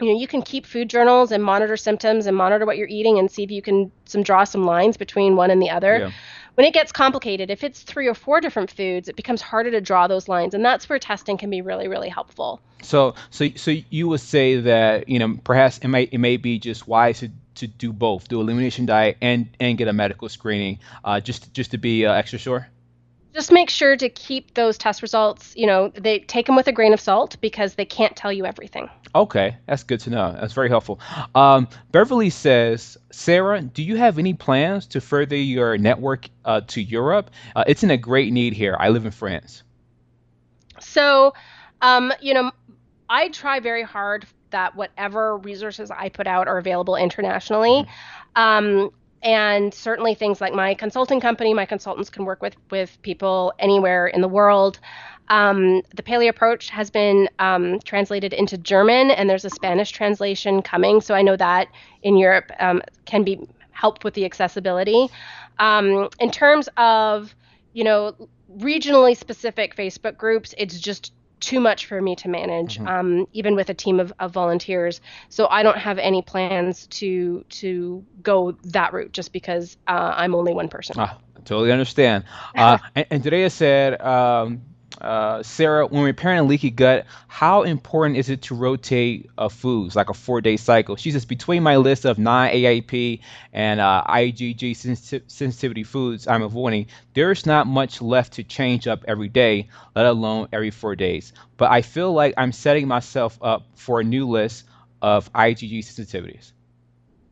you 0.00 0.12
know 0.12 0.18
you 0.18 0.26
can 0.26 0.42
keep 0.42 0.66
food 0.66 0.90
journals 0.90 1.30
and 1.30 1.42
monitor 1.42 1.76
symptoms 1.76 2.26
and 2.26 2.36
monitor 2.36 2.66
what 2.66 2.76
you're 2.76 2.88
eating 2.88 3.20
and 3.20 3.30
see 3.30 3.44
if 3.44 3.50
you 3.52 3.62
can 3.62 3.92
some 4.06 4.24
draw 4.24 4.42
some 4.42 4.64
lines 4.64 4.96
between 4.96 5.36
one 5.36 5.50
and 5.50 5.62
the 5.62 5.70
other. 5.70 5.98
Yeah 5.98 6.10
when 6.54 6.66
it 6.66 6.72
gets 6.72 6.92
complicated, 6.92 7.50
if 7.50 7.64
it's 7.64 7.82
three 7.82 8.06
or 8.06 8.14
four 8.14 8.40
different 8.40 8.70
foods, 8.70 9.08
it 9.08 9.16
becomes 9.16 9.42
harder 9.42 9.70
to 9.70 9.80
draw 9.80 10.06
those 10.06 10.28
lines, 10.28 10.54
and 10.54 10.64
that's 10.64 10.88
where 10.88 10.98
testing 10.98 11.36
can 11.36 11.50
be 11.50 11.62
really, 11.62 11.88
really 11.88 12.08
helpful. 12.08 12.60
So, 12.82 13.14
so, 13.30 13.48
so 13.56 13.74
you 13.90 14.08
would 14.08 14.20
say 14.20 14.60
that 14.60 15.08
you 15.08 15.18
know 15.18 15.38
perhaps 15.42 15.78
it 15.78 15.88
may 15.88 16.02
it 16.04 16.18
may 16.18 16.36
be 16.36 16.58
just 16.58 16.86
wise 16.86 17.20
to 17.20 17.30
to 17.56 17.66
do 17.66 17.92
both, 17.92 18.28
do 18.28 18.40
elimination 18.40 18.86
diet 18.86 19.16
and 19.20 19.48
and 19.60 19.78
get 19.78 19.88
a 19.88 19.92
medical 19.92 20.28
screening, 20.28 20.78
uh, 21.04 21.20
just 21.20 21.52
just 21.54 21.70
to 21.72 21.78
be 21.78 22.06
uh, 22.06 22.12
extra 22.12 22.38
sure? 22.38 22.68
Just 23.34 23.50
make 23.50 23.68
sure 23.68 23.96
to 23.96 24.08
keep 24.08 24.54
those 24.54 24.78
test 24.78 25.02
results. 25.02 25.54
You 25.56 25.66
know, 25.66 25.88
they 25.88 26.20
take 26.20 26.46
them 26.46 26.54
with 26.54 26.68
a 26.68 26.72
grain 26.72 26.92
of 26.92 27.00
salt 27.00 27.36
because 27.40 27.74
they 27.74 27.84
can't 27.84 28.14
tell 28.14 28.32
you 28.32 28.46
everything. 28.46 28.88
Okay, 29.14 29.56
that's 29.66 29.82
good 29.82 30.00
to 30.00 30.10
know. 30.10 30.36
That's 30.40 30.52
very 30.52 30.68
helpful. 30.68 31.00
Um, 31.34 31.68
Beverly 31.92 32.30
says, 32.30 32.96
Sarah, 33.10 33.60
do 33.60 33.82
you 33.82 33.96
have 33.96 34.18
any 34.18 34.34
plans 34.34 34.86
to 34.88 35.00
further 35.00 35.36
your 35.36 35.78
network 35.78 36.28
uh, 36.44 36.60
to 36.68 36.80
Europe? 36.80 37.30
Uh, 37.56 37.64
it's 37.66 37.82
in 37.82 37.90
a 37.90 37.96
great 37.96 38.32
need 38.32 38.52
here. 38.52 38.76
I 38.78 38.88
live 38.90 39.04
in 39.04 39.12
France. 39.12 39.62
So, 40.80 41.34
um, 41.82 42.12
you 42.20 42.34
know, 42.34 42.52
I 43.08 43.28
try 43.28 43.60
very 43.60 43.82
hard 43.82 44.26
that 44.50 44.76
whatever 44.76 45.36
resources 45.38 45.90
I 45.90 46.08
put 46.08 46.26
out 46.26 46.46
are 46.46 46.58
available 46.58 46.96
internationally. 46.96 47.86
Mm-hmm. 48.36 48.40
Um, 48.40 48.90
and 49.24 49.72
certainly 49.72 50.14
things 50.14 50.40
like 50.40 50.52
my 50.52 50.74
consulting 50.74 51.18
company, 51.18 51.54
my 51.54 51.64
consultants 51.64 52.10
can 52.10 52.24
work 52.24 52.42
with 52.42 52.54
with 52.70 53.00
people 53.02 53.52
anywhere 53.58 54.06
in 54.06 54.20
the 54.20 54.28
world. 54.28 54.78
Um, 55.28 55.80
the 55.94 56.02
Paleo 56.02 56.28
approach 56.28 56.68
has 56.68 56.90
been 56.90 57.30
um, 57.38 57.80
translated 57.80 58.34
into 58.34 58.58
German, 58.58 59.10
and 59.10 59.28
there's 59.28 59.46
a 59.46 59.50
Spanish 59.50 59.90
translation 59.90 60.60
coming. 60.60 61.00
So 61.00 61.14
I 61.14 61.22
know 61.22 61.36
that 61.36 61.68
in 62.02 62.18
Europe 62.18 62.52
um, 62.60 62.82
can 63.06 63.24
be 63.24 63.40
helped 63.70 64.04
with 64.04 64.12
the 64.12 64.26
accessibility. 64.26 65.08
Um, 65.58 66.10
in 66.20 66.30
terms 66.30 66.68
of 66.76 67.34
you 67.72 67.84
know 67.84 68.14
regionally 68.58 69.16
specific 69.16 69.74
Facebook 69.74 70.18
groups, 70.18 70.54
it's 70.58 70.78
just 70.78 71.12
too 71.44 71.60
much 71.60 71.86
for 71.86 72.00
me 72.00 72.16
to 72.16 72.28
manage, 72.28 72.78
mm-hmm. 72.78 72.88
um, 72.88 73.26
even 73.32 73.54
with 73.54 73.68
a 73.70 73.74
team 73.74 74.00
of, 74.00 74.12
of, 74.18 74.32
volunteers. 74.32 75.00
So 75.28 75.46
I 75.48 75.62
don't 75.62 75.76
have 75.76 75.98
any 75.98 76.22
plans 76.22 76.86
to 76.88 77.44
to 77.50 78.04
go 78.22 78.52
that 78.64 78.92
route 78.92 79.12
just 79.12 79.32
because 79.32 79.76
uh, 79.86 80.14
I'm 80.16 80.34
only 80.34 80.54
one 80.54 80.68
person. 80.68 80.96
Ah, 80.98 81.18
I 81.36 81.40
totally 81.40 81.70
understand. 81.70 82.24
Uh, 82.56 82.78
and, 82.94 83.06
and 83.10 83.52
said. 83.52 84.00
Um, 84.00 84.62
uh, 85.00 85.42
Sarah, 85.42 85.86
when 85.86 86.02
repairing 86.04 86.38
a 86.38 86.42
leaky 86.42 86.70
gut, 86.70 87.06
how 87.28 87.62
important 87.62 88.16
is 88.16 88.28
it 88.28 88.42
to 88.42 88.54
rotate 88.54 89.28
uh, 89.36 89.48
foods 89.48 89.96
like 89.96 90.10
a 90.10 90.14
four 90.14 90.40
day 90.40 90.56
cycle? 90.56 90.96
She 90.96 91.10
says, 91.10 91.24
between 91.24 91.62
my 91.62 91.76
list 91.76 92.04
of 92.04 92.18
non 92.18 92.48
AIP 92.48 93.20
and 93.52 93.80
uh, 93.80 94.04
IgG 94.08 94.76
sensitivity 95.26 95.84
foods 95.84 96.28
I'm 96.28 96.42
avoiding, 96.42 96.86
there's 97.14 97.46
not 97.46 97.66
much 97.66 98.00
left 98.00 98.34
to 98.34 98.44
change 98.44 98.86
up 98.86 99.04
every 99.06 99.28
day, 99.28 99.68
let 99.94 100.06
alone 100.06 100.48
every 100.52 100.70
four 100.70 100.96
days. 100.96 101.32
But 101.56 101.70
I 101.70 101.82
feel 101.82 102.12
like 102.12 102.34
I'm 102.36 102.52
setting 102.52 102.88
myself 102.88 103.38
up 103.42 103.66
for 103.74 104.00
a 104.00 104.04
new 104.04 104.28
list 104.28 104.64
of 105.02 105.32
IgG 105.32 105.80
sensitivities. 105.80 106.52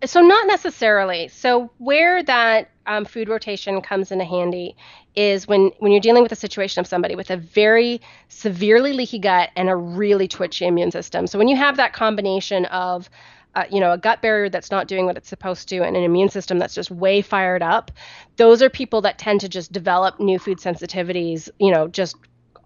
So 0.05 0.21
not 0.21 0.47
necessarily. 0.47 1.29
So 1.29 1.71
where 1.79 2.23
that 2.25 2.71
um, 2.87 3.05
food 3.05 3.29
rotation 3.29 3.81
comes 3.81 4.11
into 4.11 4.25
handy 4.25 4.77
is 5.15 5.47
when 5.47 5.71
when 5.79 5.93
you're 5.93 6.01
dealing 6.01 6.23
with 6.23 6.33
a 6.33 6.37
situation 6.37 6.81
of 6.81 6.87
somebody 6.87 7.15
with 7.15 7.31
a 7.31 7.37
very 7.37 8.01
severely 8.29 8.93
leaky 8.93 9.19
gut 9.19 9.51
and 9.55 9.69
a 9.69 9.77
really 9.77 10.27
twitchy 10.27 10.67
immune 10.67 10.91
system. 10.91 11.27
So 11.27 11.39
when 11.39 11.49
you 11.49 11.57
have 11.57 11.77
that 11.77 11.93
combination 11.93 12.65
of 12.67 13.09
uh, 13.55 13.65
you 13.71 13.81
know, 13.81 13.93
a 13.93 13.99
gut 13.99 14.23
barrier 14.23 14.49
that's 14.49 14.71
not 14.71 14.89
doing 14.89 15.05
what 15.05 15.17
it's 15.17 15.29
supposed 15.29 15.69
to, 15.69 15.83
and 15.83 15.97
an 15.97 16.03
immune 16.03 16.31
system 16.31 16.59
that's 16.59 16.75
just 16.75 16.91
way 16.91 17.21
fired 17.21 17.63
up. 17.63 17.91
Those 18.37 18.63
are 18.63 18.71
people 18.71 19.03
that 19.03 19.19
tend 19.19 19.43
to 19.43 19.49
just 19.49 19.73
develop 19.73 20.19
new 20.19 20.39
food 20.39 20.59
sensitivities. 20.59 21.51
You 21.59 21.71
know, 21.71 21.89
just 21.89 22.17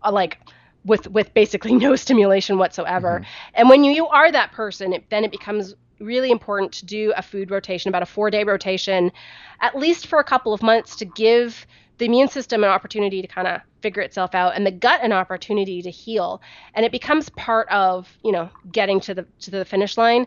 uh, 0.04 0.12
like 0.12 0.38
with 0.84 1.08
with 1.08 1.34
basically 1.34 1.74
no 1.86 1.96
stimulation 1.96 2.58
whatsoever. 2.58 3.20
Mm-hmm. 3.20 3.54
And 3.54 3.68
when 3.68 3.84
you, 3.84 3.92
you 3.92 4.06
are 4.06 4.30
that 4.30 4.52
person, 4.52 4.92
it, 4.92 5.10
then 5.10 5.24
it 5.24 5.32
becomes 5.32 5.74
really 6.00 6.30
important 6.30 6.72
to 6.72 6.86
do 6.86 7.12
a 7.16 7.22
food 7.22 7.50
rotation, 7.50 7.88
about 7.88 8.02
a 8.02 8.06
four 8.06 8.30
day 8.30 8.44
rotation, 8.44 9.12
at 9.60 9.76
least 9.76 10.06
for 10.06 10.18
a 10.18 10.24
couple 10.24 10.52
of 10.52 10.62
months 10.62 10.96
to 10.96 11.04
give 11.04 11.66
the 11.98 12.04
immune 12.04 12.28
system 12.28 12.62
an 12.62 12.70
opportunity 12.70 13.22
to 13.22 13.28
kind 13.28 13.48
of 13.48 13.60
figure 13.80 14.02
itself 14.02 14.34
out 14.34 14.54
and 14.54 14.66
the 14.66 14.70
gut 14.70 15.00
an 15.02 15.12
opportunity 15.12 15.80
to 15.80 15.90
heal 15.90 16.42
and 16.74 16.84
it 16.84 16.92
becomes 16.92 17.28
part 17.30 17.68
of 17.70 18.18
you 18.22 18.32
know 18.32 18.50
getting 18.70 19.00
to 19.00 19.14
the 19.14 19.24
to 19.38 19.50
the 19.50 19.64
finish 19.64 19.96
line 19.96 20.26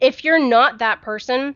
if 0.00 0.24
you're 0.24 0.38
not 0.38 0.78
that 0.78 1.02
person 1.02 1.54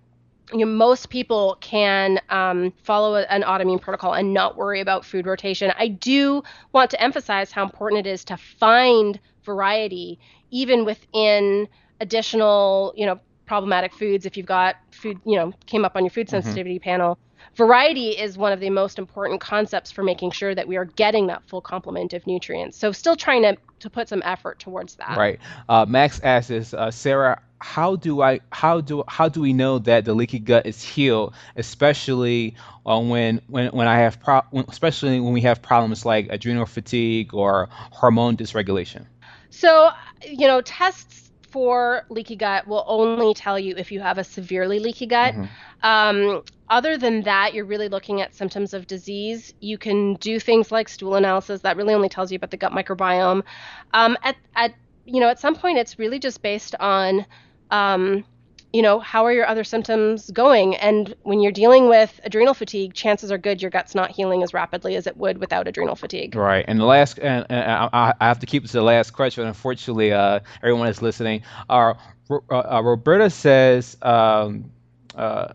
you 0.53 0.59
know, 0.59 0.67
most 0.67 1.09
people 1.09 1.57
can 1.61 2.21
um, 2.29 2.73
follow 2.83 3.17
an 3.17 3.43
autoimmune 3.43 3.81
protocol 3.81 4.13
and 4.13 4.35
not 4.35 4.57
worry 4.57 4.81
about 4.81 5.05
food 5.05 5.27
rotation. 5.27 5.73
I 5.79 5.89
do 5.89 6.43
want 6.73 6.91
to 6.91 7.03
emphasize 7.03 7.51
how 7.51 7.65
important 7.65 8.07
it 8.07 8.11
is 8.11 8.25
to 8.27 8.37
find 8.37 9.19
variety 9.45 10.19
even 10.51 10.85
within 10.85 11.67
additional, 12.01 12.93
you 12.97 13.07
know, 13.07 13.19
problematic 13.47 13.93
foods 13.93 14.27
if 14.27 14.37
you've 14.37 14.47
got 14.47 14.77
food 14.91 15.19
you 15.25 15.37
know 15.37 15.53
came 15.67 15.85
up 15.85 15.97
on 15.97 16.05
your 16.05 16.11
food 16.11 16.27
mm-hmm. 16.27 16.43
sensitivity 16.43 16.77
mm-hmm. 16.77 16.85
panel 16.85 17.19
variety 17.57 18.11
is 18.11 18.39
one 18.39 18.53
of 18.53 18.61
the 18.61 18.71
most 18.71 18.99
important 18.99 19.41
concepts 19.41 19.91
for 19.91 20.03
making 20.03 20.31
sure 20.31 20.55
that 20.55 20.67
we 20.67 20.77
are 20.77 20.87
getting 20.87 21.27
that 21.27 21.43
full 21.49 21.61
complement 21.61 22.13
of 22.13 22.27
nutrients 22.27 22.77
so 22.77 22.91
still 22.91 23.17
trying 23.17 23.43
to, 23.43 23.57
to 23.79 23.91
put 23.91 24.09
some 24.09 24.23
effort 24.25 24.59
towards 24.59 24.95
that 24.97 25.17
right 25.17 25.39
uh, 25.69 25.85
max 25.87 26.21
asks 26.21 26.73
uh, 26.75 26.91
sarah 26.91 27.41
how 27.61 27.97
do 27.97 28.21
i 28.23 28.41
how 28.51 28.81
do 28.81 29.03
how 29.09 29.29
do 29.29 29.41
we 29.41 29.53
know 29.53 29.79
that 29.79 30.05
the 30.05 30.15
leaky 30.15 30.39
gut 30.39 30.67
is 30.67 30.83
healed 30.83 31.35
especially 31.57 32.55
uh, 32.87 33.01
when 33.01 33.41
when 33.47 33.69
when 33.69 33.89
i 33.89 33.99
have 33.99 34.21
pro- 34.21 34.43
especially 34.69 35.21
when 35.21 35.33
we 35.33 35.41
have 35.41 35.63
problems 35.63 36.05
like 36.05 36.27
adrenal 36.31 36.67
fatigue 36.67 37.33
or 37.33 37.69
hormone 37.71 38.37
dysregulation 38.37 39.07
so 39.51 39.91
you 40.29 40.47
know 40.47 40.61
tests 40.61 41.24
for 41.55 42.05
leaky 42.09 42.35
gut 42.35 42.67
will 42.67 42.85
only 42.89 43.33
tell 43.33 43.57
you 43.57 43.77
if 43.77 43.93
you 43.93 44.01
have 44.01 44.19
a 44.19 44.25
severely 44.25 44.81
leaky 44.81 45.07
gut. 45.07 45.35
Mm-hmm. 45.35 45.87
Um, 45.87 46.43
other 46.69 46.99
than 46.99 47.23
that, 47.23 47.55
you're 47.55 47.65
really 47.65 47.89
looking 47.89 48.21
at 48.21 48.35
symptoms 48.35 48.75
of 48.75 48.89
disease. 48.89 49.55
You 49.61 49.79
can 49.79 50.15
do 50.15 50.41
things 50.41 50.73
like 50.73 50.89
stool 50.89 51.15
analysis 51.15 51.61
that 51.61 51.77
really 51.77 51.95
only 51.95 52.09
tells 52.09 52.33
you 52.33 52.37
about 52.37 52.51
the 52.51 52.57
gut 52.57 52.73
microbiome. 52.73 53.45
Um, 53.93 54.19
at, 54.25 54.35
at 54.57 54.75
you 55.05 55.21
know, 55.21 55.29
at 55.29 55.39
some 55.39 55.55
point, 55.55 55.79
it's 55.79 55.97
really 55.97 56.19
just 56.19 56.43
based 56.43 56.75
on 56.81 57.25
um, 57.71 58.25
you 58.75 58.83
know, 58.83 58.99
how 58.99 59.25
are 59.25 59.33
your 59.33 59.47
other 59.47 59.63
symptoms 59.63 60.33
going? 60.33 60.75
And 60.75 61.15
when 61.23 61.39
you're 61.39 61.53
dealing 61.53 61.89
with 61.89 62.21
adrenal 62.25 62.55
fatigue, 62.55 62.93
chances 62.93 63.31
are 63.31 63.39
good 63.39 63.63
your 63.63 63.71
gut's 63.71 63.95
not 63.95 64.11
healing 64.11 64.43
as 64.43 64.53
rapidly 64.53 64.97
as 64.97 65.07
it 65.07 65.17
would 65.17 65.39
without 65.39 65.69
adrenal 65.69 65.95
fatigue. 65.95 66.35
Right. 66.35 66.65
And 66.67 66.81
the 66.81 66.85
last, 66.85 67.21
and, 67.21 67.47
and 67.49 67.71
I, 67.71 68.13
I, 68.21 68.27
have 68.27 68.41
to 68.41 68.47
keep 68.47 68.65
this 68.65 68.73
to 68.73 68.79
the 68.79 68.83
last 68.83 69.13
question. 69.13 69.47
Unfortunately, 69.47 70.13
uh, 70.13 70.41
everyone 70.61 70.89
is 70.89 71.01
listening. 71.01 71.43
Uh, 71.71 71.95
uh, 72.51 72.83
Roberta 72.83 73.31
says, 73.31 73.97
um, 74.03 74.69
uh, 75.15 75.53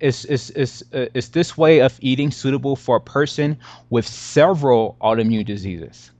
is, 0.00 0.24
is, 0.24 0.48
is, 0.52 0.82
uh, 0.94 1.04
is 1.12 1.28
this 1.28 1.58
way 1.58 1.80
of 1.80 1.98
eating 2.00 2.30
suitable 2.30 2.76
for 2.76 2.96
a 2.96 3.00
person 3.00 3.58
with 3.90 4.06
several 4.06 4.96
autoimmune 5.02 5.44
diseases? 5.44 6.12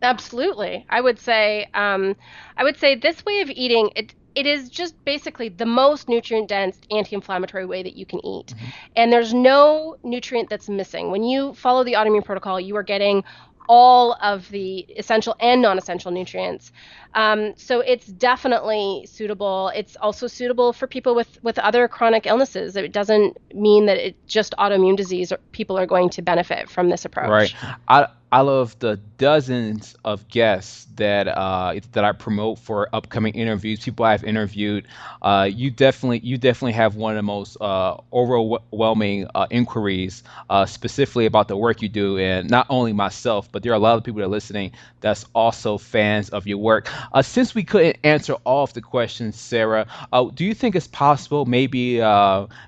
Absolutely, 0.00 0.86
I 0.88 1.02
would 1.02 1.18
say. 1.18 1.66
Um, 1.74 2.16
I 2.56 2.64
would 2.64 2.78
say 2.78 2.94
this 2.94 3.22
way 3.26 3.42
of 3.42 3.50
eating 3.50 3.90
it 3.94 4.14
it 4.34 4.46
is 4.46 4.68
just 4.68 5.02
basically 5.04 5.48
the 5.48 5.66
most 5.66 6.08
nutrient 6.08 6.48
dense 6.48 6.78
anti-inflammatory 6.90 7.66
way 7.66 7.82
that 7.82 7.96
you 7.96 8.06
can 8.06 8.24
eat. 8.24 8.48
Mm-hmm. 8.48 8.66
and 8.96 9.12
there's 9.12 9.34
no 9.34 9.96
nutrient 10.02 10.48
that's 10.48 10.68
missing. 10.68 11.10
When 11.10 11.22
you 11.24 11.54
follow 11.54 11.84
the 11.84 11.94
autoimmune 11.94 12.24
protocol 12.24 12.60
you 12.60 12.76
are 12.76 12.82
getting 12.82 13.24
all 13.68 14.14
of 14.20 14.48
the 14.50 14.80
essential 14.96 15.36
and 15.38 15.62
non-essential 15.62 16.10
nutrients. 16.10 16.72
Um, 17.14 17.52
so 17.56 17.78
it's 17.78 18.06
definitely 18.06 19.06
suitable. 19.08 19.70
It's 19.76 19.94
also 19.96 20.26
suitable 20.26 20.72
for 20.72 20.88
people 20.88 21.14
with 21.14 21.38
with 21.44 21.56
other 21.58 21.86
chronic 21.86 22.26
illnesses. 22.26 22.74
It 22.74 22.92
doesn't 22.92 23.38
mean 23.54 23.86
that 23.86 23.96
it 23.96 24.16
just 24.26 24.54
autoimmune 24.58 24.96
disease 24.96 25.32
people 25.52 25.78
are 25.78 25.86
going 25.86 26.10
to 26.10 26.22
benefit 26.22 26.68
from 26.68 26.88
this 26.88 27.04
approach. 27.04 27.28
Right. 27.30 27.54
I, 27.86 28.08
out 28.32 28.48
of 28.48 28.78
the 28.78 28.96
dozens 29.18 29.96
of 30.04 30.28
guests 30.28 30.86
that 30.96 31.26
uh, 31.28 31.78
that 31.92 32.04
I 32.04 32.12
promote 32.12 32.58
for 32.58 32.88
upcoming 32.92 33.34
interviews, 33.34 33.80
people 33.80 34.04
I've 34.04 34.22
interviewed, 34.22 34.86
uh, 35.22 35.48
you 35.52 35.70
definitely 35.70 36.20
you 36.20 36.36
definitely 36.38 36.72
have 36.72 36.94
one 36.94 37.12
of 37.12 37.16
the 37.16 37.22
most 37.22 37.56
uh, 37.60 37.96
overwhelming 38.12 39.26
uh, 39.34 39.46
inquiries 39.50 40.22
uh, 40.48 40.66
specifically 40.66 41.26
about 41.26 41.48
the 41.48 41.56
work 41.56 41.82
you 41.82 41.88
do, 41.88 42.18
and 42.18 42.50
not 42.50 42.66
only 42.68 42.92
myself, 42.92 43.50
but 43.50 43.62
there 43.62 43.72
are 43.72 43.76
a 43.76 43.80
lot 43.80 43.96
of 43.96 44.04
people 44.04 44.20
that 44.20 44.26
are 44.26 44.28
listening 44.28 44.72
that's 45.00 45.24
also 45.34 45.78
fans 45.78 46.28
of 46.28 46.46
your 46.46 46.58
work. 46.58 46.88
Uh, 47.12 47.22
since 47.22 47.54
we 47.54 47.64
couldn't 47.64 47.96
answer 48.04 48.34
all 48.44 48.64
of 48.64 48.72
the 48.74 48.82
questions, 48.82 49.38
Sarah, 49.40 49.86
do 50.34 50.44
you 50.44 50.54
think 50.54 50.76
it's 50.76 50.86
possible 50.86 51.46
maybe 51.46 51.98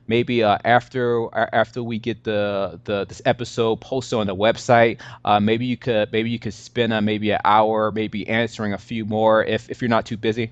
maybe 0.07 0.43
after 0.43 1.29
after 1.55 1.83
we 1.83 1.99
get 1.99 2.25
the, 2.25 2.81
the 2.85 3.05
this 3.05 3.21
episode 3.27 3.81
posted 3.81 4.19
on 4.19 4.27
the 4.27 4.35
website, 4.35 4.99
maybe 5.41 5.52
maybe 5.53 5.67
you 5.67 5.77
could 5.77 6.11
maybe 6.13 6.31
you 6.31 6.39
could 6.39 6.55
spend 6.55 6.95
a, 6.95 7.03
maybe 7.03 7.31
an 7.31 7.41
hour 7.45 7.91
maybe 7.93 8.27
answering 8.27 8.73
a 8.73 8.79
few 8.79 9.05
more 9.05 9.45
if 9.45 9.69
if 9.69 9.83
you're 9.83 9.89
not 9.91 10.07
too 10.07 10.17
busy 10.17 10.51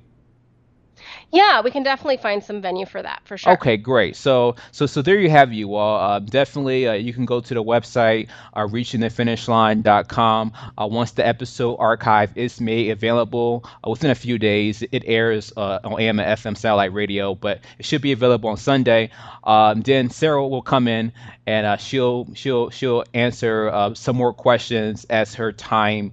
Yeah, 1.32 1.60
we 1.60 1.70
can 1.70 1.84
definitely 1.84 2.16
find 2.16 2.42
some 2.42 2.60
venue 2.60 2.86
for 2.86 3.00
that 3.00 3.22
for 3.24 3.38
sure. 3.38 3.52
Okay, 3.52 3.76
great. 3.76 4.16
So, 4.16 4.56
so, 4.72 4.86
so 4.86 5.00
there 5.00 5.18
you 5.18 5.30
have 5.30 5.52
you 5.52 5.74
all. 5.76 6.00
Uh, 6.00 6.18
definitely, 6.18 6.88
uh, 6.88 6.94
you 6.94 7.12
can 7.14 7.24
go 7.24 7.40
to 7.40 7.54
the 7.54 7.62
website, 7.62 8.28
uh, 8.54 8.66
reachingthefinishline.com. 8.66 10.52
Uh, 10.76 10.86
once 10.88 11.12
the 11.12 11.24
episode 11.26 11.76
archive 11.76 12.36
is 12.36 12.60
made 12.60 12.90
available 12.90 13.64
uh, 13.86 13.90
within 13.90 14.10
a 14.10 14.14
few 14.14 14.38
days, 14.38 14.82
it 14.90 15.04
airs 15.06 15.52
uh, 15.56 15.78
on 15.84 16.00
AM 16.00 16.18
and 16.18 16.38
FM 16.38 16.56
satellite 16.56 16.92
radio, 16.92 17.36
but 17.36 17.60
it 17.78 17.84
should 17.84 18.02
be 18.02 18.10
available 18.10 18.50
on 18.50 18.56
Sunday. 18.56 19.10
Um, 19.44 19.82
then 19.82 20.10
Sarah 20.10 20.46
will 20.46 20.62
come 20.62 20.88
in 20.88 21.12
and 21.46 21.64
uh, 21.64 21.76
she'll 21.76 22.32
she'll 22.34 22.70
she'll 22.70 23.04
answer 23.14 23.92
some 23.94 24.16
more 24.16 24.32
questions 24.32 25.06
as 25.08 25.34
her 25.34 25.52
time 25.52 26.12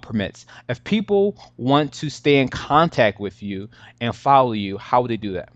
permits. 0.00 0.46
If 0.68 0.82
people 0.82 1.36
want 1.58 1.92
to 1.94 2.08
stay 2.08 2.36
in 2.38 2.48
contact 2.48 3.20
with 3.20 3.42
you 3.42 3.68
and 4.00 4.16
follow 4.16 4.53
you, 4.54 4.78
how 4.78 5.02
would 5.02 5.10
they 5.10 5.16
do 5.16 5.32
that? 5.32 5.48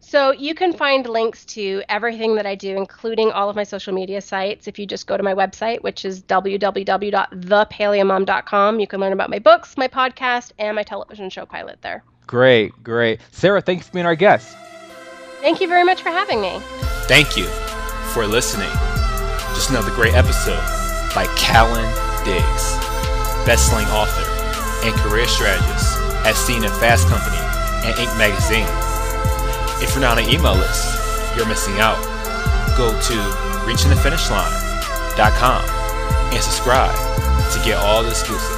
So 0.00 0.30
you 0.30 0.54
can 0.54 0.72
find 0.72 1.08
links 1.08 1.44
to 1.46 1.82
everything 1.88 2.36
that 2.36 2.46
I 2.46 2.54
do, 2.54 2.76
including 2.76 3.32
all 3.32 3.50
of 3.50 3.56
my 3.56 3.64
social 3.64 3.92
media 3.92 4.20
sites, 4.20 4.68
if 4.68 4.78
you 4.78 4.86
just 4.86 5.08
go 5.08 5.16
to 5.16 5.22
my 5.24 5.34
website, 5.34 5.82
which 5.82 6.04
is 6.04 6.22
www.thepaleomom.com. 6.22 8.80
You 8.80 8.86
can 8.86 9.00
learn 9.00 9.12
about 9.12 9.30
my 9.30 9.40
books, 9.40 9.76
my 9.76 9.88
podcast, 9.88 10.52
and 10.60 10.76
my 10.76 10.84
television 10.84 11.28
show 11.28 11.44
pilot 11.44 11.80
there. 11.82 12.04
Great, 12.28 12.70
great. 12.84 13.18
Sarah, 13.32 13.60
thank 13.60 13.80
you 13.80 13.84
for 13.84 13.92
being 13.92 14.06
our 14.06 14.14
guest. 14.14 14.56
Thank 15.40 15.60
you 15.60 15.66
very 15.66 15.82
much 15.82 16.02
for 16.02 16.10
having 16.10 16.40
me. 16.40 16.60
Thank 17.08 17.36
you 17.36 17.46
for 18.12 18.28
listening. 18.28 18.70
Just 19.54 19.70
another 19.70 19.90
great 19.90 20.14
episode 20.14 20.62
by 21.14 21.26
Kallen 21.36 21.92
Diggs, 22.24 22.76
best-selling 23.44 23.86
author 23.86 24.22
and 24.86 24.94
career 25.00 25.26
strategist 25.26 25.98
as 26.24 26.36
seen 26.36 26.62
in 26.62 26.70
Fast 26.70 27.08
Company 27.08 27.45
and 27.84 27.94
Inc. 27.96 28.16
magazine. 28.16 28.68
If 29.82 29.92
you're 29.92 30.00
not 30.00 30.18
on 30.18 30.24
an 30.24 30.30
email 30.30 30.54
list, 30.54 31.36
you're 31.36 31.46
missing 31.46 31.78
out. 31.78 31.98
Go 32.76 32.88
to 32.90 33.14
reachingthefinishline.com 33.68 35.64
and 36.32 36.42
subscribe 36.42 36.94
to 37.52 37.58
get 37.64 37.76
all 37.78 38.02
the 38.02 38.10
exclusives. 38.10 38.55